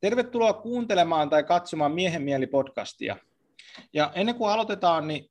[0.00, 3.16] Tervetuloa kuuntelemaan tai katsomaan Miehen mieli podcastia.
[3.92, 5.30] Ja ennen kuin aloitetaan, niin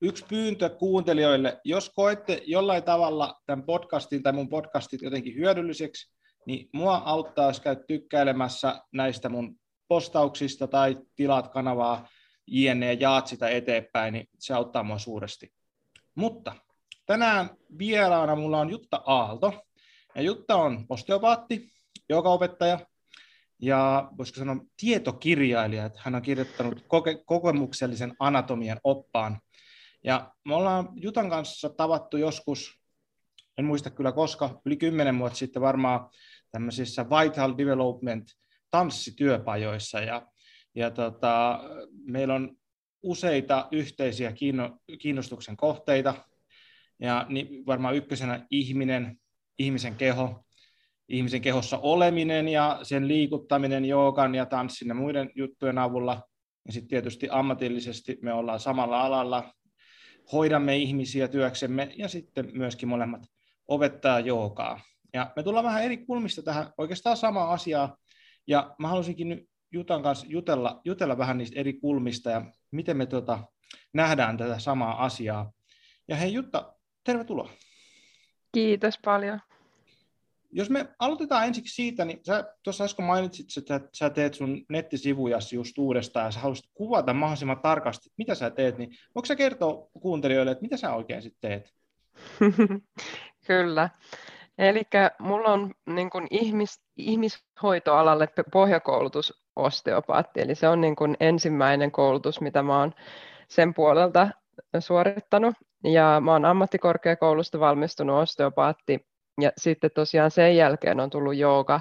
[0.00, 6.12] yksi pyyntö kuuntelijoille, jos koette jollain tavalla tämän podcastin tai mun podcastit jotenkin hyödylliseksi,
[6.46, 9.56] niin mua auttaa, jos käyt tykkäilemässä näistä mun
[9.88, 12.08] postauksista tai tilaat kanavaa
[12.46, 12.86] jne.
[12.86, 15.52] ja jaat sitä eteenpäin, niin se auttaa mua suuresti.
[16.14, 16.54] Mutta
[17.06, 19.62] tänään vieraana mulla on Jutta Aalto.
[20.14, 21.72] Ja Jutta on osteopaatti,
[22.08, 22.78] joka opettaja
[23.62, 29.40] ja voisiko sanoa tietokirjailija, että hän on kirjoittanut koke- kokemuksellisen anatomian oppaan.
[30.04, 32.80] Ja me ollaan Jutan kanssa tavattu joskus,
[33.58, 36.10] en muista kyllä koska, yli kymmenen vuotta sitten varmaan
[36.50, 38.28] tämmöisissä Vital Development
[38.70, 40.00] tanssityöpajoissa.
[40.00, 40.26] Ja,
[40.74, 41.60] ja tota,
[42.04, 42.56] meillä on
[43.02, 44.32] useita yhteisiä
[44.98, 46.14] kiinnostuksen kohteita,
[47.00, 49.20] ja niin varmaan ykkösenä ihminen,
[49.58, 50.44] ihmisen keho,
[51.12, 56.22] ihmisen kehossa oleminen ja sen liikuttaminen joogan ja tanssin ja muiden juttujen avulla.
[56.66, 59.52] Ja sitten tietysti ammatillisesti me ollaan samalla alalla,
[60.32, 63.22] hoidamme ihmisiä työksemme ja sitten myöskin molemmat
[63.68, 64.80] opettaa joogaa.
[65.14, 67.96] Ja me tullaan vähän eri kulmista tähän oikeastaan samaa asiaa.
[68.46, 73.06] Ja mä haluaisinkin nyt Jutan kanssa jutella, jutella vähän niistä eri kulmista ja miten me
[73.06, 73.38] tuota,
[73.92, 75.52] nähdään tätä samaa asiaa.
[76.08, 77.50] Ja hei Jutta, tervetuloa.
[78.52, 79.40] Kiitos paljon.
[80.52, 85.38] Jos me aloitetaan ensiksi siitä, niin sä tuossa äsken mainitsit, että sä teet sun nettisivuja
[85.52, 89.88] just uudestaan ja sä haluaisit kuvata mahdollisimman tarkasti, mitä sä teet, niin voiko sä kertoa
[90.00, 91.74] kuuntelijoille, että mitä sä oikein sitten teet?
[93.46, 93.90] Kyllä.
[94.58, 94.82] Eli
[95.18, 102.40] mulla on niin kuin ihmis, ihmishoitoalalle pohjakoulutus osteopaatti, eli se on niin kuin ensimmäinen koulutus,
[102.40, 102.92] mitä mä oon
[103.48, 104.28] sen puolelta
[104.78, 105.54] suorittanut.
[105.84, 109.06] Ja mä oon ammattikorkeakoulusta valmistunut osteopaatti
[109.40, 111.80] ja sitten tosiaan sen jälkeen on tullut jooga.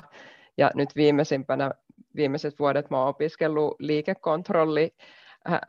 [0.57, 1.71] Ja nyt viimeisimpänä
[2.15, 4.95] viimeiset vuodet mä oon opiskellut liikekontrolli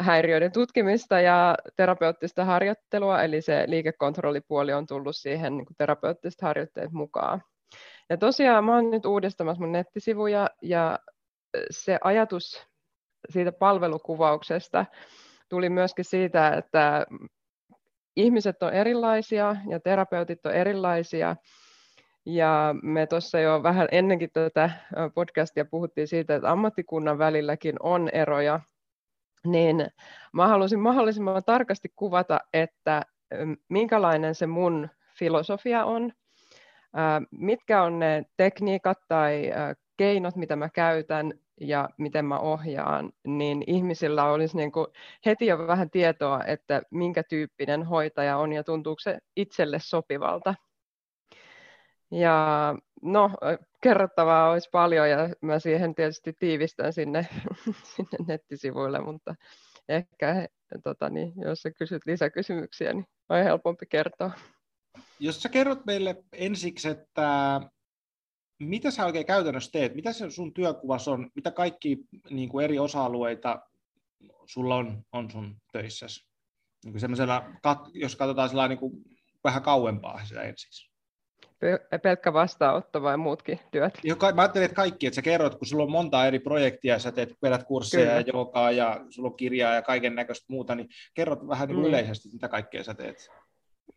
[0.00, 7.42] häiriöiden tutkimista ja terapeuttista harjoittelua, eli se liikekontrollipuoli on tullut siihen niin terapeuttiset harjoitteet mukaan.
[8.10, 10.98] Ja tosiaan mä oon nyt uudistamassa mun nettisivuja ja
[11.70, 12.66] se ajatus
[13.30, 14.86] siitä palvelukuvauksesta
[15.48, 17.06] tuli myöskin siitä, että
[18.16, 21.36] ihmiset on erilaisia ja terapeutit on erilaisia
[22.26, 24.70] ja me tuossa jo vähän ennenkin tätä
[25.14, 28.60] podcastia puhuttiin siitä, että ammattikunnan välilläkin on eroja,
[29.46, 29.86] niin
[30.32, 33.02] mä halusin mahdollisimman tarkasti kuvata, että
[33.68, 34.88] minkälainen se mun
[35.18, 36.12] filosofia on,
[37.30, 39.50] mitkä on ne tekniikat tai
[39.96, 44.86] keinot, mitä mä käytän ja miten mä ohjaan, niin ihmisillä olisi niin kuin
[45.26, 50.54] heti jo vähän tietoa, että minkä tyyppinen hoitaja on ja tuntuuko se itselle sopivalta.
[52.12, 53.30] Ja no,
[53.82, 57.28] kerrottavaa olisi paljon ja mä siihen tietysti tiivistän sinne,
[57.96, 59.34] sinne nettisivuille, mutta
[59.88, 60.48] ehkä
[60.84, 64.30] tota, niin, jos sä kysyt lisäkysymyksiä, niin on helpompi kertoa.
[65.20, 67.60] Jos sä kerrot meille ensiksi, että
[68.58, 71.98] mitä sä oikein käytännössä teet, mitä se sun työkuvas on, mitä kaikki
[72.30, 73.60] niin kuin eri osa-alueita
[74.46, 76.26] sulla on, on sun töissäsi?
[76.84, 76.94] Niin
[77.94, 78.92] jos katsotaan niin kuin
[79.44, 80.91] vähän kauempaa sitä ensin
[82.02, 83.98] pelkkä vastaanotto vai muutkin työt?
[84.04, 87.12] Jo, mä ajattelin, että kaikki, että sä kerrot, kun sulla on monta eri projektia, sä
[87.12, 88.20] teet, vedät kursseja Kyllä.
[88.20, 91.84] ja jokaa ja sulla on kirjaa ja kaiken näköistä muuta, niin kerrot vähän niin mm.
[91.84, 93.30] yleisesti, mitä kaikkea sä teet.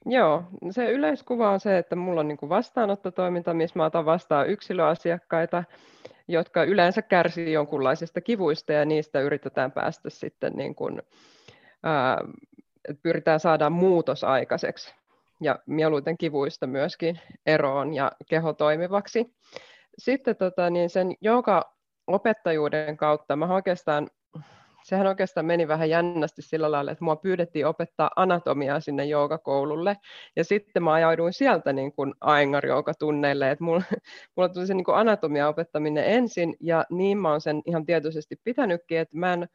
[0.05, 4.49] Joo, se yleiskuva on se, että mulla on niin kuin vastaanottotoiminta, missä mä otan vastaan
[4.49, 5.63] yksilöasiakkaita,
[6.27, 11.01] jotka yleensä kärsii jonkunlaisista kivuista ja niistä yritetään päästä sitten niin kuin,
[11.83, 12.17] ää,
[13.03, 14.95] pyritään saada muutos aikaiseksi
[15.41, 19.35] ja mieluiten kivuista myöskin eroon ja keho toimivaksi.
[19.97, 21.75] Sitten tota, niin sen joka
[22.07, 24.09] opettajuuden kautta mä oikeastaan
[24.85, 29.97] sehän oikeastaan meni vähän jännästi sillä lailla, että mua pyydettiin opettaa anatomiaa sinne joogakoululle,
[30.35, 32.63] ja sitten mä ajauduin sieltä niin kuin aingar
[32.99, 33.83] tunneille että mulla,
[34.35, 38.35] mulla tuli se niin kuin anatomia opettaminen ensin, ja niin mä oon sen ihan tietoisesti
[38.43, 39.47] pitänytkin, että mä en,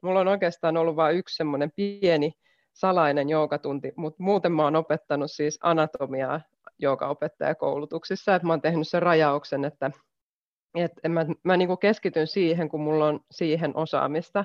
[0.00, 2.32] mulla on oikeastaan ollut vain yksi semmoinen pieni
[2.72, 6.40] salainen joogatunti, mutta muuten mä oon opettanut siis anatomiaa
[6.78, 9.90] joogaopettajakoulutuksissa, että mä oon tehnyt sen rajauksen, että,
[10.74, 14.44] että mä, mä niin keskityn siihen, kun mulla on siihen osaamista.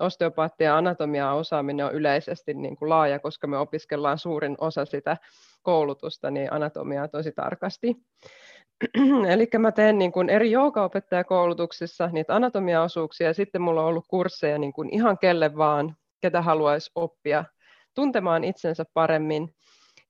[0.00, 5.16] Osteopaattia ja anatomiaa osaaminen on yleisesti niin kuin laaja, koska me opiskellaan suurin osa sitä
[5.62, 7.96] koulutusta, niin anatomiaa tosi tarkasti.
[9.32, 14.58] Eli mä teen niin kuin eri joogaopettajakoulutuksissa niitä anatomiaosuuksia, ja sitten mulla on ollut kursseja
[14.58, 17.44] niin kuin ihan kelle vaan, ketä haluaisi oppia
[17.94, 19.54] tuntemaan itsensä paremmin.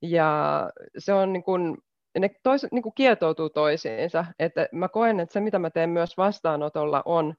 [0.02, 1.78] Ja se on niin kuin
[2.18, 4.24] ne tois, niin kuin kietoutuu toisiinsa.
[4.38, 7.34] Että mä koen, että se mitä mä teen myös vastaanotolla on,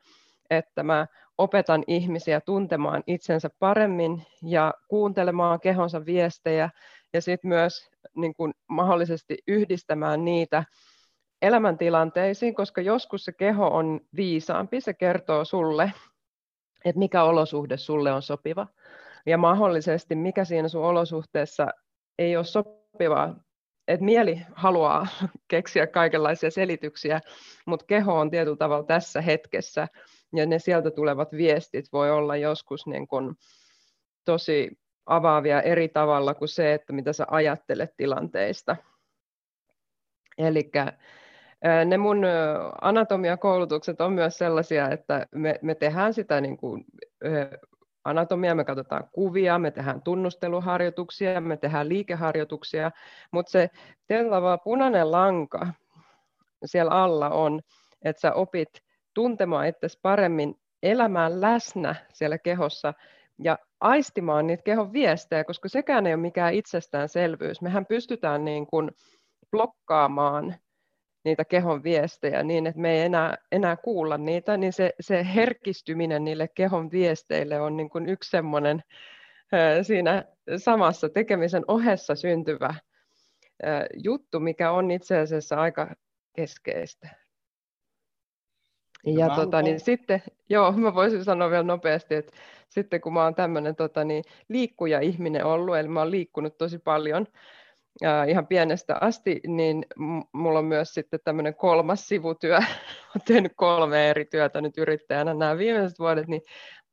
[0.49, 1.07] että mä
[1.37, 6.69] opetan ihmisiä tuntemaan itsensä paremmin ja kuuntelemaan kehonsa viestejä
[7.13, 10.63] ja sitten myös niin kuin mahdollisesti yhdistämään niitä
[11.41, 15.93] elämäntilanteisiin, koska joskus se keho on viisaampi, se kertoo sulle,
[16.85, 18.67] että mikä olosuhde sulle on sopiva
[19.25, 21.67] ja mahdollisesti mikä siinä sun olosuhteessa
[22.19, 23.35] ei ole sopivaa.
[23.87, 25.07] Et mieli haluaa
[25.47, 27.21] keksiä kaikenlaisia selityksiä,
[27.65, 29.87] mutta keho on tietyllä tavalla tässä hetkessä
[30.35, 33.35] ja ne sieltä tulevat viestit voi olla joskus niin kun
[34.25, 34.71] tosi
[35.05, 38.75] avaavia eri tavalla kuin se, että mitä sä ajattelet tilanteista.
[40.37, 40.71] Eli
[41.85, 42.25] ne mun
[42.81, 46.85] anatomiakoulutukset on myös sellaisia, että me, me tehdään sitä niin kuin,
[48.05, 52.91] anatomiaa, me katsotaan kuvia, me tehdään tunnusteluharjoituksia, me tehdään liikeharjoituksia,
[53.31, 53.69] mutta se
[54.07, 55.67] tietyllä punainen lanka
[56.65, 57.61] siellä alla on,
[58.01, 58.69] että sä opit
[59.13, 62.93] tuntemaan itsesi paremmin, elämään läsnä siellä kehossa
[63.43, 67.61] ja aistimaan niitä kehon viestejä, koska sekään ei ole mikään itsestäänselvyys.
[67.61, 68.91] Mehän pystytään niin kuin
[69.51, 70.55] blokkaamaan
[71.23, 76.23] niitä kehon viestejä niin, että me ei enää, enää kuulla niitä, niin se, se herkistyminen
[76.23, 78.83] niille kehon viesteille on niin kuin yksi semmoinen
[79.81, 80.23] siinä
[80.57, 82.75] samassa tekemisen ohessa syntyvä
[84.03, 85.95] juttu, mikä on itse asiassa aika
[86.35, 87.09] keskeistä.
[89.05, 92.31] Ja tota, niin sitten, joo, mä voisin sanoa vielä nopeasti, että
[92.69, 96.79] sitten kun mä oon tämmöinen tota, niin, liikkuja ihminen ollut, eli mä oon liikkunut tosi
[96.79, 97.27] paljon,
[98.27, 99.85] ihan pienestä asti, niin
[100.31, 102.57] mulla on myös sitten tämmöinen kolmas sivutyö.
[103.15, 106.41] Olen tehnyt kolme eri työtä nyt yrittäjänä nämä viimeiset vuodet, niin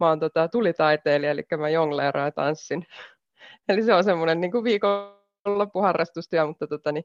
[0.01, 2.87] mä oon tota, tulitaiteilija, eli mä jongleeraan ja tanssin.
[3.69, 7.05] Eli se on semmoinen niin kuin viikonloppuharrastustyö, mutta tota, niin,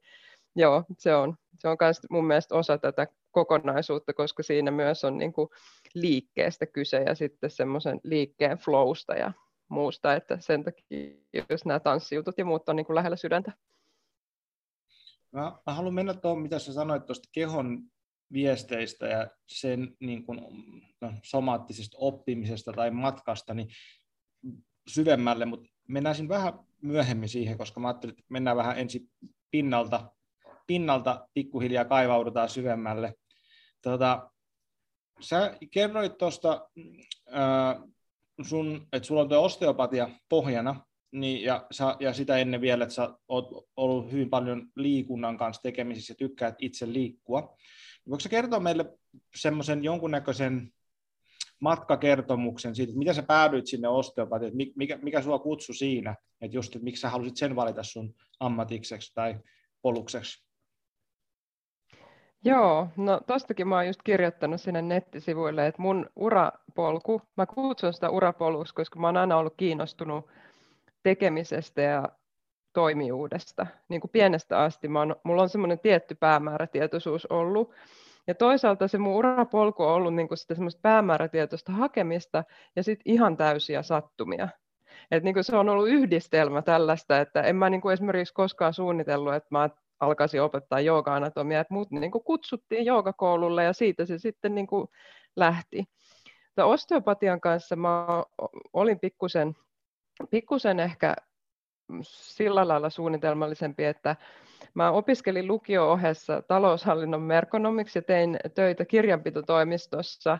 [0.55, 5.17] joo, se on, se on myös mun mielestä osa tätä kokonaisuutta, koska siinä myös on
[5.17, 5.49] niin kuin
[5.93, 9.31] liikkeestä kyse ja sitten semmoisen liikkeen flowsta ja
[9.67, 11.09] muusta, että sen takia
[11.49, 13.51] jos nämä tanssijutut ja muut on niin kuin lähellä sydäntä.
[15.35, 17.83] Mä, mä haluan mennä tuohon, mitä sä sanoit tuosta kehon
[18.33, 20.39] viesteistä ja sen niin kuin,
[21.01, 23.67] no, somaattisesta oppimisesta tai matkasta niin
[24.87, 29.09] syvemmälle, mutta mennään vähän myöhemmin siihen, koska mä ajattelin, että mennään vähän ensin
[29.51, 30.11] pinnalta,
[30.67, 33.13] pinnalta pikkuhiljaa kaivaudutaan syvemmälle.
[33.81, 34.31] Tota,
[35.19, 36.69] sä kerroit tuosta,
[38.41, 40.85] sun, että sulla on tuo osteopatia pohjana,
[41.19, 45.61] niin, ja, sa, ja sitä ennen vielä, että sä oot ollut hyvin paljon liikunnan kanssa
[45.61, 47.57] tekemisissä ja tykkäät itse liikkua.
[48.09, 48.85] Voitko sä kertoa meille
[49.35, 50.73] semmoisen jonkunnäköisen
[51.59, 56.75] matkakertomuksen siitä, että miten sä päädyit sinne osteopatiaan, mikä, mikä sua kutsu siinä, että just,
[56.75, 59.39] että miksi sä halusit sen valita sun ammatikseksi tai
[59.81, 60.45] polukseksi?
[62.43, 68.09] Joo, no tostakin mä oon just kirjoittanut sinne nettisivuille, että mun urapolku, mä kutsun sitä
[68.09, 70.25] urapoluksi, koska mä oon aina ollut kiinnostunut
[71.05, 72.09] tekemisestä ja
[72.73, 73.67] toimijuudesta.
[73.89, 77.73] Niin kuin pienestä asti mä oon, mulla on semmoinen tietty päämäärätietoisuus ollut.
[78.27, 82.43] Ja toisaalta se mun urapolku on ollut niin kuin sitä semmoista päämäärätietoista hakemista
[82.75, 84.49] ja sitten ihan täysiä sattumia.
[85.11, 88.73] Et niin kuin se on ollut yhdistelmä tällaista, että en mä niin kuin esimerkiksi koskaan
[88.73, 89.69] suunnitellut, että mä
[89.99, 94.87] alkaisin opettaa jooga-anatomiaa, että mut niin kuin kutsuttiin joogakoululle ja siitä se sitten niin kuin
[95.35, 95.83] lähti.
[96.45, 98.23] Mutta osteopatian kanssa mä
[98.73, 99.55] olin pikkusen
[100.29, 101.15] pikkusen ehkä
[102.01, 104.15] sillä lailla suunnitelmallisempi, että
[104.73, 110.39] mä opiskelin lukio-ohessa taloushallinnon merkonomiksi ja tein töitä kirjanpitotoimistossa.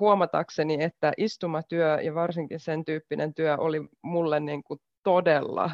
[0.00, 5.70] Huomatakseni, että istumatyö ja varsinkin sen tyyppinen työ oli mulle niin kuin todella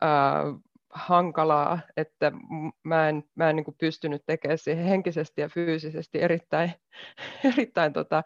[0.00, 0.44] ää,
[0.90, 2.32] hankalaa, että
[2.84, 6.72] mä en, mä en niin kuin pystynyt tekemään siihen henkisesti ja fyysisesti erittäin,
[7.54, 8.22] erittäin tota,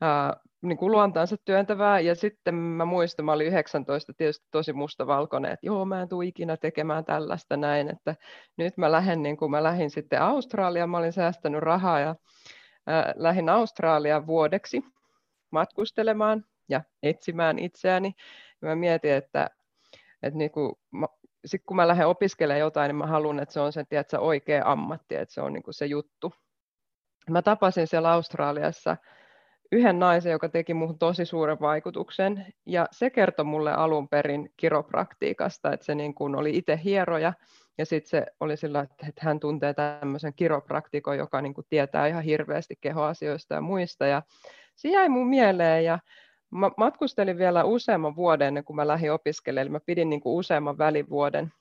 [0.00, 2.00] ää, niin kuin luontaansa työntävää.
[2.00, 6.26] Ja sitten mä muistan, mä olin 19 tietysti tosi mustavalkoinen, että joo, mä en tule
[6.26, 8.16] ikinä tekemään tällaista näin, että
[8.56, 12.10] nyt mä lähden, niin kuin mä lähdin sitten Australiaan, mä olin säästänyt rahaa ja
[12.88, 14.84] äh, lähdin Australiaan vuodeksi
[15.50, 18.14] matkustelemaan ja etsimään itseäni.
[18.62, 19.50] Ja mä mietin, että,
[20.22, 21.06] että niin kuin, mä,
[21.44, 24.62] sit kun mä lähden opiskelemaan jotain, niin mä haluan, että se on se tiedätkö, oikea
[24.66, 26.32] ammatti, että se on niin kuin se juttu.
[27.30, 28.96] Mä tapasin siellä Australiassa
[29.72, 32.46] yhden naisen, joka teki muuhun tosi suuren vaikutuksen.
[32.66, 37.32] Ja se kertoi mulle alun perin kiropraktiikasta, että se niin kuin oli itse hieroja.
[37.78, 42.22] Ja sitten se oli sillä, että hän tuntee tämmöisen kiropraktikon, joka niin kuin tietää ihan
[42.22, 44.06] hirveästi kehoasioista ja muista.
[44.06, 44.22] Ja
[44.76, 45.98] se jäi mun mieleen ja
[46.50, 49.72] mä matkustelin vielä useamman vuoden ennen kuin mä lähdin opiskelemaan.
[49.72, 51.52] Mä pidin niin kuin useamman välivuoden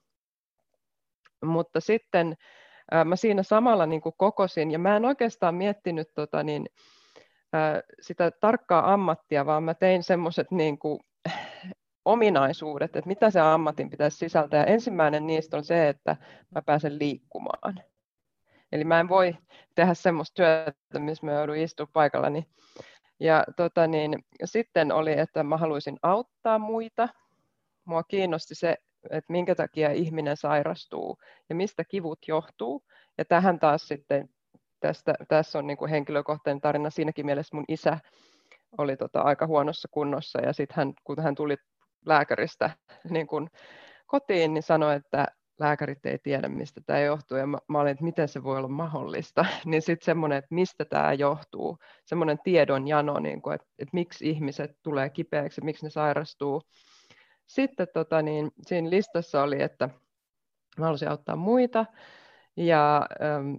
[1.45, 2.37] mutta sitten
[3.05, 6.65] mä siinä samalla niin kuin kokosin, ja mä en oikeastaan miettinyt tota, niin,
[8.01, 10.99] sitä tarkkaa ammattia, vaan mä tein semmoiset niin kuin,
[12.05, 14.59] ominaisuudet, että mitä se ammatin pitäisi sisältää.
[14.59, 16.17] Ja ensimmäinen niistä on se, että
[16.55, 17.83] mä pääsen liikkumaan.
[18.71, 19.37] Eli mä en voi
[19.75, 22.45] tehdä semmoista työtä, missä mä joudun istumaan paikallani.
[23.19, 27.09] Ja tota niin, sitten oli, että mä haluaisin auttaa muita.
[27.85, 28.77] Mua kiinnosti se,
[29.09, 31.17] että minkä takia ihminen sairastuu
[31.49, 32.83] ja mistä kivut johtuu.
[33.17, 34.29] Ja tähän taas sitten,
[34.83, 37.99] tästä, tässä on niin kuin henkilökohtainen tarina siinäkin mielessä mun isä
[38.77, 41.57] oli tota aika huonossa kunnossa ja sitten hän, kun hän tuli
[42.05, 42.69] lääkäristä
[43.09, 43.49] niin kuin
[44.05, 45.27] kotiin, niin sanoi, että
[45.59, 47.37] lääkärit ei tiedä, mistä tämä johtuu.
[47.37, 49.45] Ja mä, mä olin, että miten se voi olla mahdollista.
[49.65, 54.29] niin sitten semmoinen, että mistä tämä johtuu, semmoinen tiedon jano, niin kuin, että, että miksi
[54.29, 56.61] ihmiset tulee kipeäksi, miksi ne sairastuu.
[57.47, 59.89] Sitten tota, niin, siinä listassa oli, että
[60.77, 61.85] mä halusin auttaa muita,
[62.57, 63.53] ja ähm,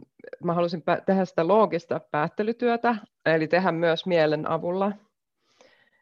[0.45, 2.97] mä halusin tehdä sitä loogista päättelytyötä,
[3.27, 4.93] eli tehdä myös mielen avulla,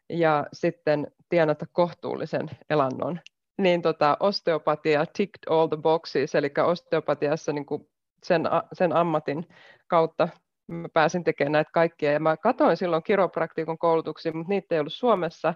[0.09, 3.19] ja sitten tienata kohtuullisen elannon.
[3.57, 7.89] Niin tota, osteopatia ticked all the boxes, eli osteopatiassa niin kuin
[8.23, 9.47] sen, sen ammatin
[9.87, 10.27] kautta
[10.67, 12.11] mä pääsin tekemään näitä kaikkia.
[12.11, 15.53] Ja mä katsoin silloin kiropraktikon koulutuksia, mutta niitä ei ollut Suomessa.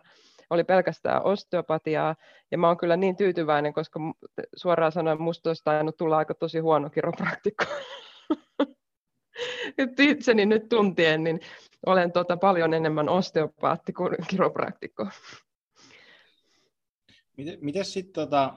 [0.49, 2.15] Oli pelkästään osteopatiaa.
[2.51, 3.99] Ja mä oon kyllä niin tyytyväinen, koska
[4.55, 7.65] suoraan sanoen musta olisi tainnut tulla aika tosi huono kiropraktikko.
[9.77, 11.39] nyt itseni nyt tuntien, niin
[11.85, 15.07] olen tota paljon enemmän osteopaatti kuin kiropraktikko.
[17.61, 18.53] Miten, sitten, tota,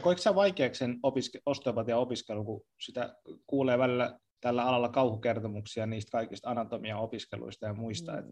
[0.00, 3.16] koitko sä vaikeaksi sen opiske, osteopatian opiskelu, kun sitä
[3.46, 8.18] kuulee välillä tällä alalla kauhukertomuksia niistä kaikista anatomiaopiskeluista ja muista?
[8.18, 8.30] Että...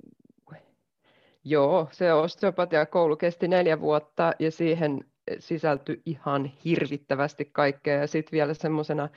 [1.44, 5.04] Joo, se osteopatia-koulu kesti neljä vuotta ja siihen
[5.38, 8.00] sisältyi ihan hirvittävästi kaikkea.
[8.00, 9.08] Ja sitten vielä semmoisena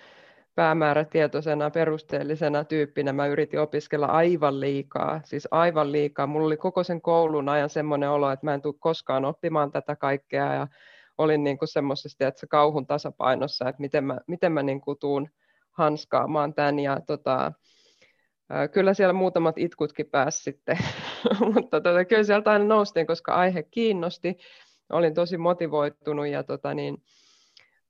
[0.56, 6.28] päämäärätietoisena, perusteellisena tyyppinä mä yritin opiskella aivan liikaa, siis aivan liikaa.
[6.28, 9.96] Mulla oli koko sen koulun ajan semmoinen olo, että mä en tule koskaan oppimaan tätä
[9.96, 10.54] kaikkea.
[10.54, 10.68] Ja
[11.18, 11.70] olin niin kuin
[12.20, 15.30] että se kauhun tasapainossa, että miten mä, miten mä niin kuin tuun
[15.72, 17.52] hanskaamaan tämän ja tota,
[18.72, 20.78] Kyllä siellä muutamat itkutkin pääsi sitten,
[21.54, 24.38] mutta tota, kyllä sieltä aina noustiin, koska aihe kiinnosti.
[24.92, 27.04] Olin tosi motivoitunut ja tota, niin,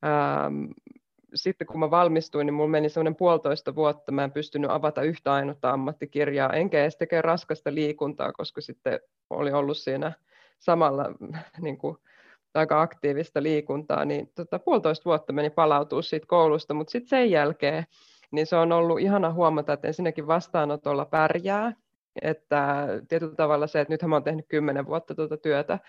[0.05, 0.65] ähm,
[1.35, 5.33] sitten kun mä valmistuin, niin mulla meni semmoinen puolitoista vuotta, mä en pystynyt avata yhtä
[5.33, 10.11] ainutta ammattikirjaa, enkä edes tekee raskasta liikuntaa, koska sitten oli ollut siinä
[10.59, 11.05] samalla
[11.61, 11.97] niin kuin,
[12.53, 17.85] aika aktiivista liikuntaa, niin tota, puolitoista vuotta meni palautua siitä koulusta, mutta sitten sen jälkeen
[18.35, 21.73] niin se on ollut ihana huomata, että ensinnäkin vastaanotolla pärjää,
[22.21, 25.79] että tietyllä tavalla se, että nythän mä oon tehnyt kymmenen vuotta tuota työtä,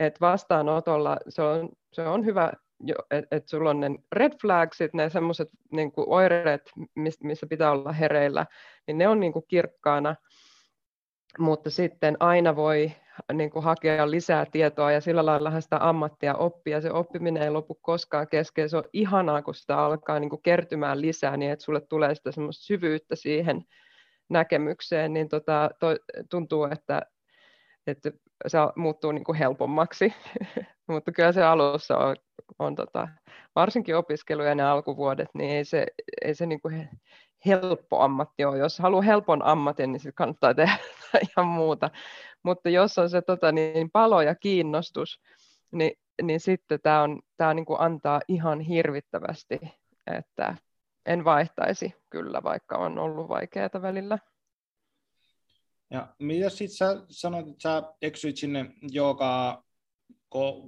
[0.00, 2.52] että vastaanotolla se on, se on hyvä
[3.10, 6.70] että et sulla on ne red flagsit, ne semmoiset niin oireet,
[7.22, 8.46] missä pitää olla hereillä,
[8.86, 10.16] niin ne on niin kuin kirkkaana,
[11.38, 12.92] mutta sitten aina voi
[13.32, 16.80] niin kuin hakea lisää tietoa ja sillä lailla sitä ammattia oppia.
[16.80, 18.68] Se oppiminen ei lopu koskaan kesken.
[18.68, 22.32] Se on ihanaa, kun sitä alkaa niin kuin kertymään lisää niin, että sulle tulee sitä
[22.32, 23.62] semmoista syvyyttä siihen
[24.30, 25.96] näkemykseen, niin tota, toi,
[26.30, 27.02] tuntuu, että,
[27.86, 28.10] että
[28.46, 30.14] se muuttuu niin kuin helpommaksi.
[30.88, 32.16] mutta kyllä se alussa on
[32.58, 33.08] on tota,
[33.54, 35.86] varsinkin opiskelujen ja alkuvuodet, niin ei se,
[36.24, 36.88] ei se niin kuin
[37.46, 38.58] helppo ammatti ole.
[38.58, 40.78] Jos haluaa helpon ammatin, niin sitten kannattaa tehdä
[41.30, 41.90] ihan muuta.
[42.42, 45.20] Mutta jos on se tota, niin palo ja kiinnostus,
[45.72, 49.60] niin, niin sitten tämä on, tää niin antaa ihan hirvittävästi,
[50.06, 50.56] että
[51.06, 54.18] en vaihtaisi kyllä, vaikka on ollut vaikeaa välillä.
[55.90, 59.62] Ja mitä sitten sä sanoit, että sä eksyit sinne joka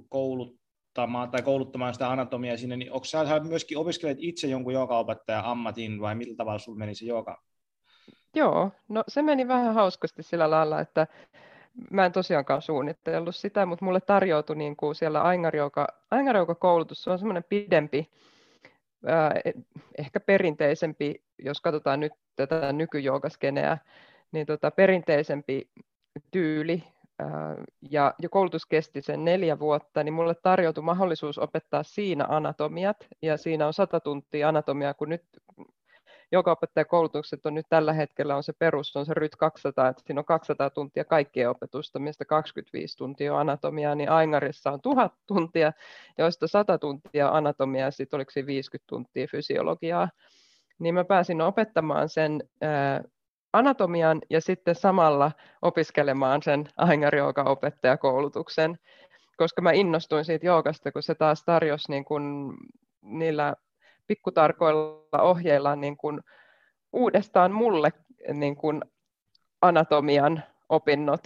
[0.09, 0.64] koulut
[0.95, 6.01] kouluttamaan tai kouluttamaan sitä anatomiaa sinne, niin onko sä myöskin opiskelet itse jonkun joogaopettajan ammatin
[6.01, 7.41] vai millä tavalla sulla meni se jooga?
[8.35, 11.07] Joo, no se meni vähän hauskasti sillä lailla, että
[11.91, 15.21] mä en tosiaankaan suunnitellut sitä, mutta mulle tarjoutui niin kuin siellä
[16.11, 18.09] Aingarjouka-koulutus, se on semmoinen pidempi,
[19.97, 23.77] ehkä perinteisempi, jos katsotaan nyt tätä nykyjoogaskeneä,
[24.31, 25.69] niin tota, perinteisempi
[26.31, 26.83] tyyli
[27.91, 33.37] ja, ja koulutus kesti sen neljä vuotta, niin mulle tarjoutui mahdollisuus opettaa siinä anatomiat, ja
[33.37, 35.23] siinä on sata tuntia anatomiaa, kun nyt
[36.31, 40.19] joka opettajakoulutukset on nyt tällä hetkellä on se perus, on se RYT 200, että siinä
[40.21, 45.73] on 200 tuntia kaikkea opetusta, mistä 25 tuntia on anatomiaa, niin Aingarissa on 1000 tuntia,
[46.17, 50.09] joista 100 tuntia anatomiaa, ja sitten oliko se 50 tuntia fysiologiaa.
[50.79, 52.43] Niin mä pääsin opettamaan sen
[53.57, 55.31] anatomian ja sitten samalla
[55.61, 58.79] opiskelemaan sen Aingar-jooga-opettajakoulutuksen,
[59.37, 62.53] koska mä innostuin siitä joogasta, kun se taas tarjosi niin kuin
[63.01, 63.55] niillä
[64.07, 66.21] pikkutarkoilla ohjeilla niin kuin
[66.93, 67.93] uudestaan mulle
[68.33, 68.81] niin kuin
[69.61, 71.21] anatomian opinnot,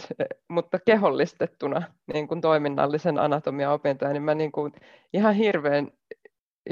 [0.48, 1.82] mutta kehollistettuna
[2.12, 4.72] niin kuin toiminnallisen anatomian opintoja, niin mä niin kuin
[5.12, 5.88] ihan hirveän,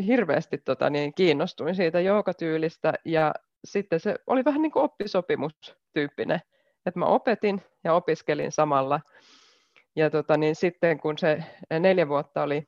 [0.07, 3.35] hirveästi tota, niin kiinnostuin siitä joogatyylistä ja
[3.65, 6.41] sitten se oli vähän niin kuin oppisopimustyyppinen,
[6.87, 9.01] että mä opetin ja opiskelin samalla.
[9.97, 11.45] Ja tota, niin sitten kun se
[11.81, 12.63] neljä vuotta oli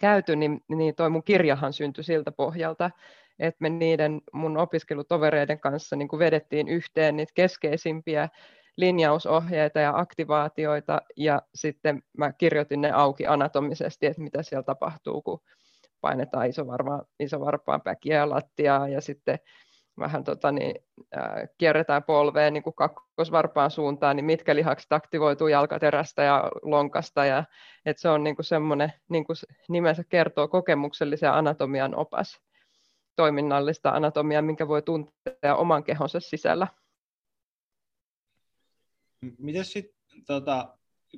[0.00, 2.90] käyty, niin, niin toi mun kirjahan syntyi siltä pohjalta,
[3.38, 8.28] että me niiden mun opiskelutovereiden kanssa niin kuin vedettiin yhteen niitä keskeisimpiä
[8.76, 15.40] linjausohjeita ja aktivaatioita, ja sitten mä kirjoitin ne auki anatomisesti, että mitä siellä tapahtuu, kun
[16.00, 19.38] painetaan isovarpaan, isovarpaan päkiä ja lattiaa, ja sitten
[19.98, 20.74] vähän tota, niin,
[21.16, 27.24] äh, kierretään polveen niin kuin kakkosvarpaan suuntaan, niin mitkä lihakset aktivoituu jalkaterästä ja lonkasta.
[27.24, 27.44] Ja,
[27.86, 29.36] et se on niin kuin semmoinen, niin kuin
[29.68, 32.40] nimensä kertoo, kokemuksellisen anatomian opas,
[33.16, 36.66] toiminnallista anatomiaa, minkä voi tuntea oman kehonsa sisällä.
[39.38, 40.76] Miten sitten, tota,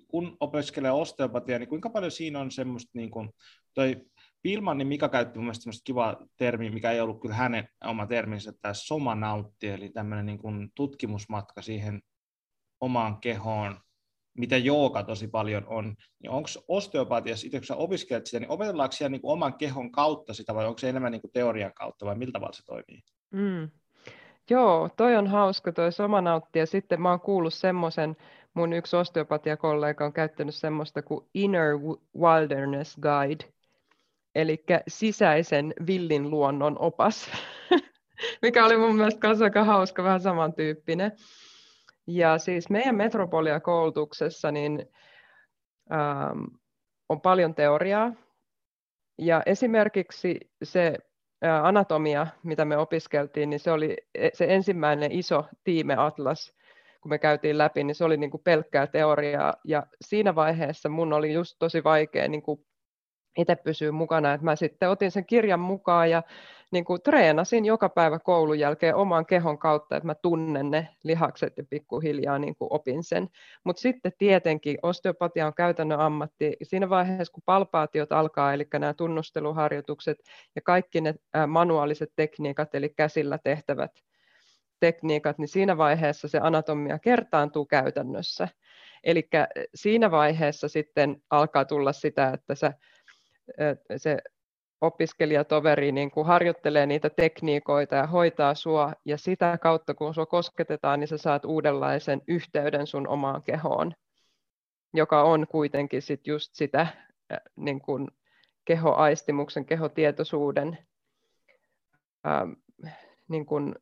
[0.08, 3.30] kun opiskelee osteopatiaa, niin kuinka paljon siinä on semmoista, niin kuin,
[3.74, 4.06] toi
[4.42, 8.52] Pilman, niin Mika käytti mun mielestä kiva termi, mikä ei ollut kyllä hänen oma terminsä,
[8.60, 12.02] tämä somanautti, eli tämmöinen niin kuin tutkimusmatka siihen
[12.80, 13.80] omaan kehoon,
[14.38, 18.92] mitä jooga tosi paljon on, niin onko osteopatiassa, itse kun sä opiskelet sitä, niin opetellaanko
[18.92, 22.06] siellä niin kuin oman kehon kautta sitä, vai onko se enemmän niin kuin teorian kautta,
[22.06, 23.02] vai miltä tavalla se toimii?
[23.30, 23.70] Mm.
[24.50, 28.16] Joo, toi on hauska toi somanautti, ja sitten mä oon kuullut semmoisen,
[28.54, 31.78] mun yksi osteopatiakollega on käyttänyt semmoista kuin Inner
[32.18, 33.55] Wilderness Guide,
[34.36, 37.30] eli sisäisen villin luonnon opas,
[38.42, 41.12] mikä oli mun mielestä myös aika hauska, vähän samantyyppinen.
[42.06, 44.88] Ja siis meidän metropolia-koulutuksessa niin,
[45.92, 46.44] ähm,
[47.08, 48.12] on paljon teoriaa,
[49.18, 50.98] ja esimerkiksi se
[51.62, 56.54] anatomia, mitä me opiskeltiin, niin se oli e, se ensimmäinen iso tiimeatlas,
[57.00, 61.12] kun me käytiin läpi, niin se oli niin kuin pelkkää teoriaa, ja siinä vaiheessa mun
[61.12, 62.65] oli just tosi vaikea niin kuin
[63.36, 64.32] itse pysyä mukana.
[64.32, 66.22] että mä sitten otin sen kirjan mukaan ja
[66.72, 71.58] niin kuin treenasin joka päivä koulun jälkeen oman kehon kautta, että mä tunnen ne lihakset
[71.58, 73.28] ja pikkuhiljaa niin kuin opin sen.
[73.64, 76.56] Mutta sitten tietenkin osteopatia on käytännön ammatti.
[76.62, 80.18] Siinä vaiheessa, kun palpaatiot alkaa, eli nämä tunnusteluharjoitukset
[80.56, 81.14] ja kaikki ne
[81.46, 83.90] manuaaliset tekniikat, eli käsillä tehtävät
[84.80, 88.48] tekniikat, niin siinä vaiheessa se anatomia kertaantuu käytännössä.
[89.04, 89.28] Eli
[89.74, 92.72] siinä vaiheessa sitten alkaa tulla sitä, että sä
[93.96, 94.18] se
[94.80, 101.00] opiskelijatoveri niin kuin harjoittelee niitä tekniikoita ja hoitaa sua, ja sitä kautta kun sua kosketetaan,
[101.00, 103.94] niin sä saat uudenlaisen yhteyden sun omaan kehoon,
[104.94, 106.86] joka on kuitenkin sit just sitä
[107.56, 108.08] niin kuin
[108.64, 110.78] kehoaistimuksen, kehotietoisuuden
[112.26, 112.52] ähm,
[113.28, 113.74] niin kuin,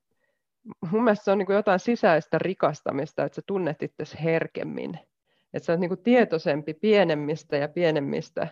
[0.90, 4.98] mun mielestä se on niin kuin jotain sisäistä rikastamista, että sä tunnet itse herkemmin.
[5.54, 8.48] Että sä oot niin kuin tietoisempi pienemmistä ja pienemmistä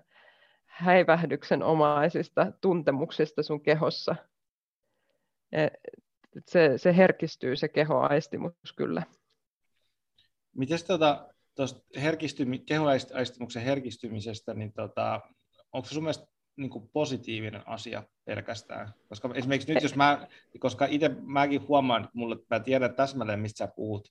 [0.73, 4.17] häivähdyksen omaisista tuntemuksista sun kehossa.
[5.53, 5.69] E,
[6.47, 9.03] se, se herkistyy se kehoaistimus kyllä.
[10.57, 11.29] Miten tuota,
[11.97, 15.21] herkistymi, kehoaistimuksen herkistymisestä, niin tota,
[15.73, 18.93] onko se sun mielestä niin kuin positiivinen asia pelkästään?
[19.09, 23.59] Koska esimerkiksi nyt, jos mä, koska itse mäkin huomaan, että mulle, mä tiedän täsmälleen, mistä
[23.59, 24.09] sä puhut,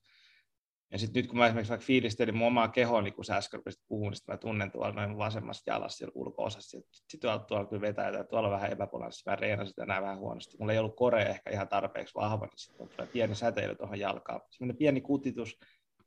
[0.92, 3.58] ja sitten nyt kun mä esimerkiksi vaikka fiilistelin mun omaa kehoa, niin kun sä äsken
[3.58, 6.80] rupesit puhumaan, niin mä tunnen tuolla noin vasemmassa jalassa siellä ulko-osassa.
[6.92, 9.30] Sitten tuolla, tuolla kyllä vetää ja tuolla on vähän epäbalanssi.
[9.30, 10.58] Mä reenasin tänään vähän huonosti.
[10.60, 14.42] Mulla ei ollut kore ehkä ihan tarpeeksi vahva, niin sitten tulee pieni säteily tuohon jalkaan.
[14.50, 15.58] Semmoinen pieni kutitus,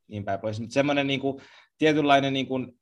[0.09, 0.61] niin päin pois.
[0.61, 1.42] Mutta semmoinen niin kuin,
[1.79, 2.73] tietynlainen niin kuin,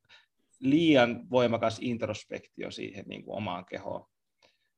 [0.61, 4.07] liian voimakas introspektio siihen niin kuin, omaan kehoon.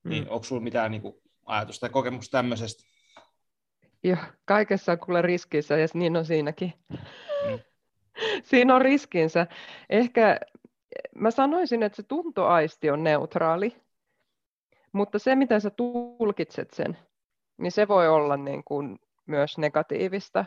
[0.02, 0.10] Mm.
[0.10, 1.14] Niin onko sulla mitään niin kuin,
[1.46, 2.93] ajatusta tai kokemusta tämmöisestä?
[4.04, 6.72] Joo, kaikessa on kuule riskinsä ja niin on siinäkin.
[7.48, 7.58] Mm.
[8.50, 9.46] Siinä on riskinsä.
[9.90, 10.40] Ehkä
[11.14, 13.76] mä sanoisin, että se tuntoaisti on neutraali,
[14.92, 16.98] mutta se, miten sä tulkitset sen,
[17.56, 20.44] niin se voi olla niin kuin myös negatiivista.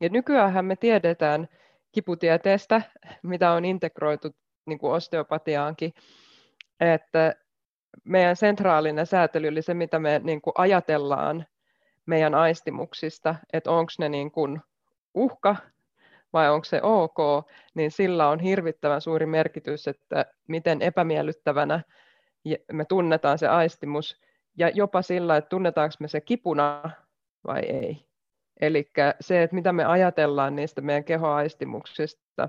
[0.00, 1.48] Ja nykyään me tiedetään
[1.92, 2.82] kiputieteestä,
[3.22, 4.28] mitä on integroitu
[4.66, 5.94] niin kuin osteopatiaankin,
[6.80, 7.34] että
[8.04, 11.46] meidän sentraalinen säätely, eli se, mitä me niin kuin ajatellaan
[12.10, 14.60] meidän aistimuksista, että onko ne niin kuin
[15.14, 15.56] uhka
[16.32, 17.18] vai onko se ok,
[17.74, 21.82] niin sillä on hirvittävän suuri merkitys, että miten epämiellyttävänä
[22.72, 24.20] me tunnetaan se aistimus,
[24.58, 26.90] ja jopa sillä, että tunnetaanko me se kipuna
[27.46, 28.06] vai ei.
[28.60, 32.48] Eli se, että mitä me ajatellaan niistä meidän kehoaistimuksista,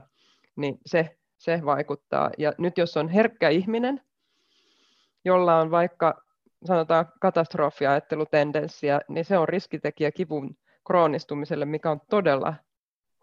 [0.56, 2.32] niin se, se vaikuttaa.
[2.38, 4.02] Ja nyt jos on herkkä ihminen,
[5.26, 6.24] jolla on vaikka
[6.66, 12.54] sanotaan katastrofiajattelutendenssiä, niin se on riskitekijä kivun kroonistumiselle, mikä on todella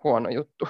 [0.04, 0.68] huono juttu.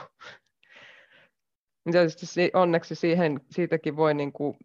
[1.92, 4.56] Tietysti onneksi siihen, siitäkin voi, niin kuin,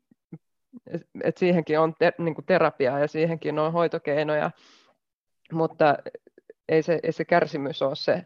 [1.23, 4.51] että siihenkin on te, niin kuin terapiaa ja siihenkin on hoitokeinoja,
[5.51, 5.97] mutta
[6.69, 8.25] ei se, ei se kärsimys ole se,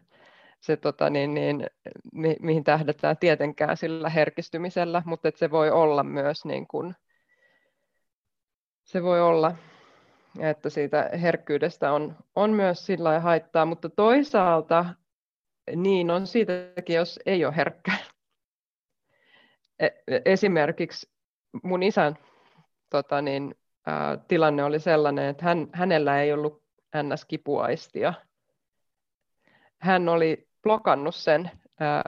[0.60, 1.66] se tota, niin, niin,
[2.12, 6.94] mi, mihin tähdätään tietenkään sillä herkistymisellä, mutta että se voi olla myös niin kuin,
[8.88, 9.54] se voi olla,
[10.38, 14.84] että siitä herkkyydestä on, on myös sillä haittaa, mutta toisaalta
[15.76, 17.92] niin on siitäkin, jos ei ole herkkä.
[19.78, 19.88] E,
[20.24, 21.10] esimerkiksi
[21.62, 22.18] mun isän
[22.90, 23.54] tota niin,
[24.28, 26.62] tilanne oli sellainen, että hän, hänellä ei ollut
[26.96, 28.14] NS-kipuaistia.
[29.78, 31.50] Hän oli blokannut sen.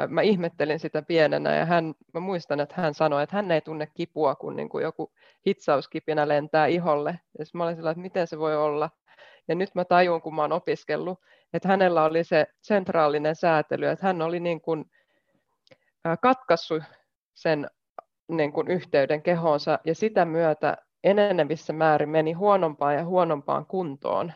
[0.08, 3.86] Mä ihmettelin sitä pienenä ja hän, mä muistan, että hän sanoi, että hän ei tunne
[3.94, 5.12] kipua, kun niin kuin joku
[5.46, 7.20] hitsauskipinä lentää iholle.
[7.38, 8.90] Ja mä olin sillä, että miten se voi olla.
[9.48, 11.20] Ja nyt mä tajun, kun mä oon opiskellut,
[11.52, 14.84] että hänellä oli se sentraalinen säätely, että hän oli niin kuin
[16.20, 16.82] katkaissut
[17.34, 17.70] sen
[18.28, 24.32] niin kuin yhteyden kehoonsa ja sitä myötä enenevissä määrin meni huonompaan ja huonompaan kuntoon.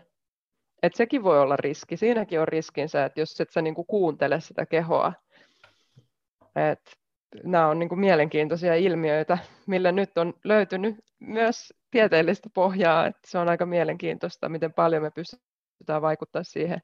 [0.83, 1.97] Et sekin voi olla riski.
[1.97, 5.13] Siinäkin on riskinsä, että jos et sä niin kuin kuuntele sitä kehoa.
[6.57, 6.99] Et
[7.45, 13.07] nämä on niin kuin mielenkiintoisia ilmiöitä, millä nyt on löytynyt myös tieteellistä pohjaa.
[13.07, 16.81] Et se on aika mielenkiintoista, miten paljon me pystytään vaikuttamaan siihen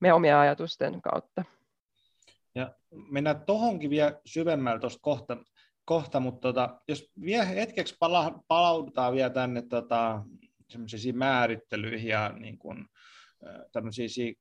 [0.00, 1.44] me omia ajatusten kautta.
[2.54, 2.74] Ja
[3.10, 5.36] mennään tuohonkin vielä syvemmällä tuosta kohta,
[5.84, 10.22] kohta mutta tota, jos vielä hetkeksi pala, palaudutaan vielä tänne tota,
[11.12, 12.86] määrittelyihin ja niin kuin,
[13.72, 14.34] tämmöisiin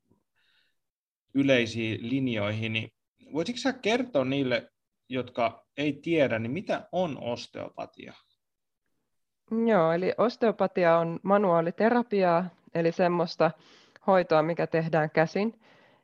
[1.34, 2.92] yleisiin linjoihin, niin
[3.34, 4.72] voisitko sä kertoa niille,
[5.10, 8.14] jotka ei tiedä, niin mitä on osteopatia?
[9.66, 13.52] Joo, eli osteopatia on manuaaliterapiaa, eli semmoista
[14.08, 15.60] hoitoa, mikä tehdään käsin.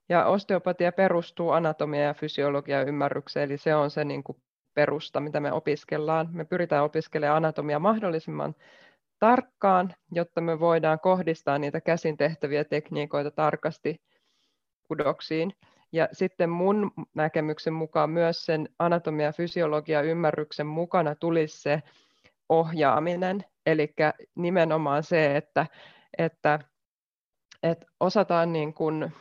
[0.09, 4.37] Ja osteopatia perustuu anatomia- ja fysiologian ymmärrykseen, eli se on se niin kuin
[4.73, 6.29] perusta, mitä me opiskellaan.
[6.31, 8.55] Me pyritään opiskelemaan anatomia mahdollisimman
[9.19, 14.01] tarkkaan, jotta me voidaan kohdistaa niitä käsin tehtäviä tekniikoita tarkasti
[14.87, 15.53] kudoksiin.
[15.97, 21.83] Ja sitten mun näkemyksen mukaan myös sen anatomia- ja fysiologia ymmärryksen mukana tulisi se
[22.49, 23.93] ohjaaminen, eli
[24.35, 25.65] nimenomaan se, että,
[26.17, 26.59] että,
[27.63, 29.11] että osataan niin kuin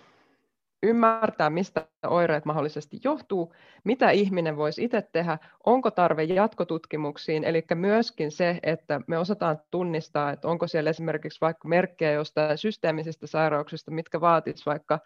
[0.83, 8.31] ymmärtää, mistä oireet mahdollisesti johtuu, mitä ihminen voisi itse tehdä, onko tarve jatkotutkimuksiin, eli myöskin
[8.31, 14.21] se, että me osataan tunnistaa, että onko siellä esimerkiksi vaikka merkkejä jostain systeemisistä sairauksista, mitkä
[14.21, 14.99] vaatisivat vaikka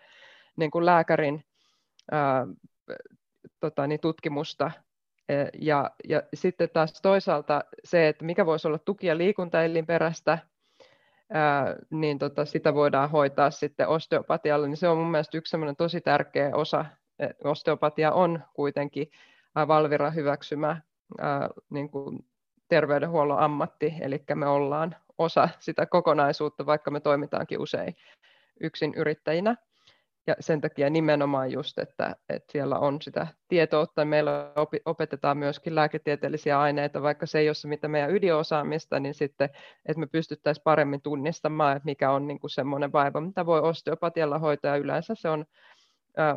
[0.56, 1.44] niin kuin lääkärin
[2.10, 2.46] ää,
[3.60, 4.70] tota, niin tutkimusta.
[5.28, 10.38] E, ja, ja sitten taas toisaalta se, että mikä voisi olla tuki- ja liikuntaelinperäistä,
[11.32, 16.00] ää, niin tota, sitä voidaan hoitaa sitten osteopatialla, niin se on mun mielestä yksi tosi
[16.00, 16.84] tärkeä osa.
[17.44, 19.10] Osteopatia on kuitenkin
[19.68, 20.80] Valvira hyväksymä
[21.18, 22.18] ää, niin kuin
[22.68, 27.96] terveydenhuollon ammatti, eli me ollaan osa sitä kokonaisuutta, vaikka me toimitaankin usein
[28.60, 29.56] yksin yrittäjinä.
[30.26, 34.04] Ja sen takia nimenomaan just, että, että siellä on sitä tietoutta.
[34.04, 34.52] Meillä
[34.85, 39.50] opetetaan myöskin lääketieteellisiä aineita, vaikka se ei ole se, mitä meidän ydinosaamista, niin sitten,
[39.87, 44.38] että me pystyttäisiin paremmin tunnistamaan, että mikä on niin kuin semmoinen vaiva, mitä voi osteopatialla
[44.38, 44.76] hoitaa.
[44.76, 45.44] Yleensä se on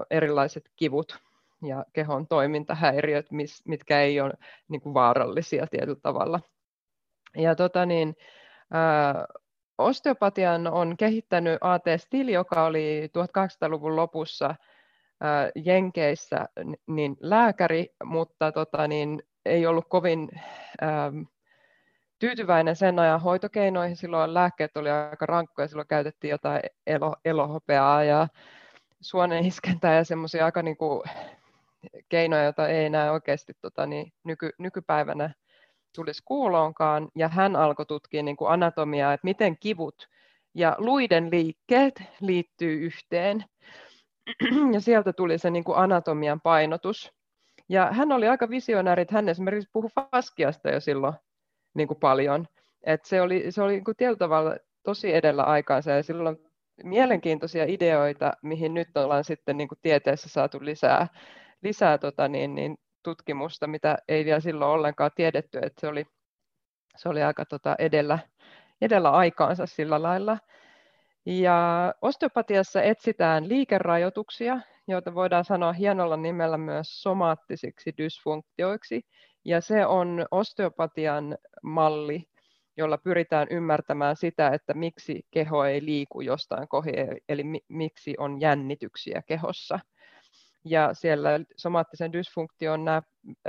[0.10, 1.20] erilaiset kivut
[1.66, 3.26] ja kehon toimintahäiriöt,
[3.68, 4.34] mitkä ei ole
[4.68, 6.40] niin kuin vaarallisia tietyllä tavalla.
[7.38, 8.16] Ja tota niin,
[9.78, 11.84] osteopatian on kehittänyt A.T.
[11.98, 14.56] Still, joka oli 1800-luvun lopussa
[15.66, 16.46] Jenkeissä
[16.88, 20.30] niin lääkäri, mutta tota, niin, ei ollut kovin
[20.84, 21.22] ähm,
[22.20, 23.96] tyytyväinen sen ajan hoitokeinoihin.
[23.96, 28.28] Silloin lääkkeet oli aika rankkoja, silloin käytettiin jotain elo, elohopeaa ja
[29.02, 31.02] suoneniskentää ja semmoisia aika niin kuin,
[32.10, 35.34] keinoja, joita ei enää oikeasti tota, niin, nyky, nykypäivänä
[35.96, 40.10] tulisi kuuloonkaan, ja hän alkoi tutkia niin kuin anatomiaa, että miten kivut
[40.56, 43.46] ja luiden liikkeet liittyy yhteen.
[44.74, 47.14] Ja sieltä tuli se niin kuin anatomian painotus.
[47.70, 51.14] Ja hän oli aika visionääri, että hän esimerkiksi puhui faskiasta jo silloin
[51.74, 52.48] niin kuin paljon.
[52.84, 56.38] Et se oli, se oli niin kuin tietyllä tavalla tosi edellä aikaansa ja silloin
[56.84, 61.08] mielenkiintoisia ideoita, mihin nyt ollaan sitten niin kuin tieteessä saatu lisää,
[61.62, 66.06] lisää tota niin, niin tutkimusta, mitä ei vielä silloin ollenkaan tiedetty, että se oli,
[66.98, 68.20] se oli aika tota edellä,
[68.82, 70.38] edellä aikaansa sillä lailla.
[71.26, 79.06] Ja osteopatiassa etsitään liikerajoituksia, joita voidaan sanoa hienolla nimellä myös somaattisiksi dysfunktioiksi.
[79.46, 82.28] Ja se on osteopatian malli
[82.78, 86.92] jolla pyritään ymmärtämään sitä, että miksi keho ei liiku jostain kohi,
[87.30, 89.80] eli mi- miksi on jännityksiä kehossa.
[90.66, 93.02] Ja siellä somaattisen dysfunktion nämä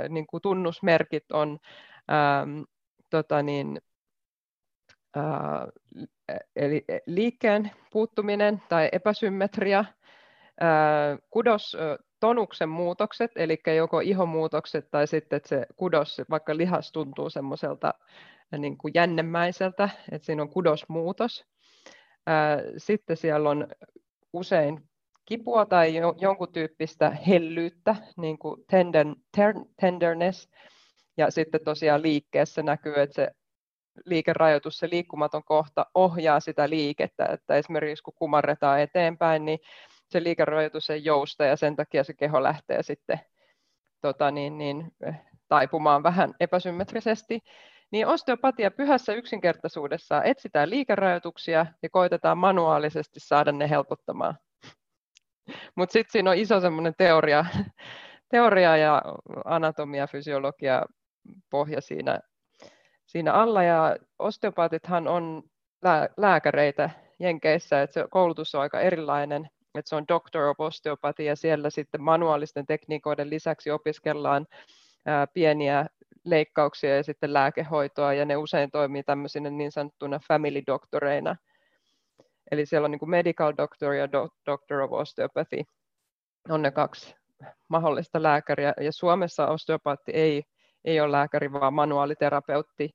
[0.09, 1.59] niin kuin tunnusmerkit on
[2.11, 2.61] ähm,
[3.09, 3.81] tota niin,
[5.17, 5.23] äh,
[6.55, 11.77] eli liikkeen puuttuminen tai epäsymmetria, äh, kudos
[12.19, 17.93] tonuksen muutokset, eli joko ihomuutokset tai sitten että se kudos, vaikka lihas tuntuu semmoiselta
[18.57, 21.45] niin kuin jännemäiseltä, että siinä on kudosmuutos.
[22.77, 23.67] Sitten siellä on
[24.33, 24.89] usein
[25.25, 29.05] kipua tai jonkun tyyppistä hellyyttä, niin kuin tender,
[29.81, 30.49] tenderness,
[31.17, 33.31] ja sitten tosiaan liikkeessä näkyy, että se
[34.05, 39.59] liikerajoitus, se liikkumaton kohta ohjaa sitä liikettä, että esimerkiksi kun kumarretaan eteenpäin, niin
[40.09, 43.19] se liikerajoitus ei jousta ja sen takia se keho lähtee sitten
[44.01, 44.91] tota niin, niin,
[45.47, 47.39] taipumaan vähän epäsymmetrisesti.
[47.91, 54.37] Niin osteopatia pyhässä yksinkertaisuudessa etsitään liikerajoituksia ja koitetaan manuaalisesti saada ne helpottamaan.
[55.75, 57.45] Mutta sitten siinä on iso semmoinen teoria,
[58.31, 59.01] teoria ja
[59.45, 60.85] anatomia, fysiologia
[61.49, 62.19] pohja siinä,
[63.05, 63.63] siinä alla.
[63.63, 65.43] Ja osteopaatithan on
[66.17, 71.35] lääkäreitä Jenkeissä, että se koulutus on aika erilainen että se on Doctor of Osteopathy ja
[71.35, 74.47] siellä sitten manuaalisten tekniikoiden lisäksi opiskellaan
[75.05, 75.85] ää, pieniä
[76.25, 81.35] leikkauksia ja sitten lääkehoitoa ja ne usein toimii tämmöisinä niin sanottuna family doctoreina.
[82.51, 84.11] Eli siellä on niin kuin medical doctor ja
[84.45, 85.63] doctor of osteopathy.
[86.49, 87.15] On ne kaksi
[87.67, 90.43] mahdollista lääkäriä ja Suomessa osteopaatti ei,
[90.85, 92.89] ei ole lääkäri, vaan manuaaliterapeutti,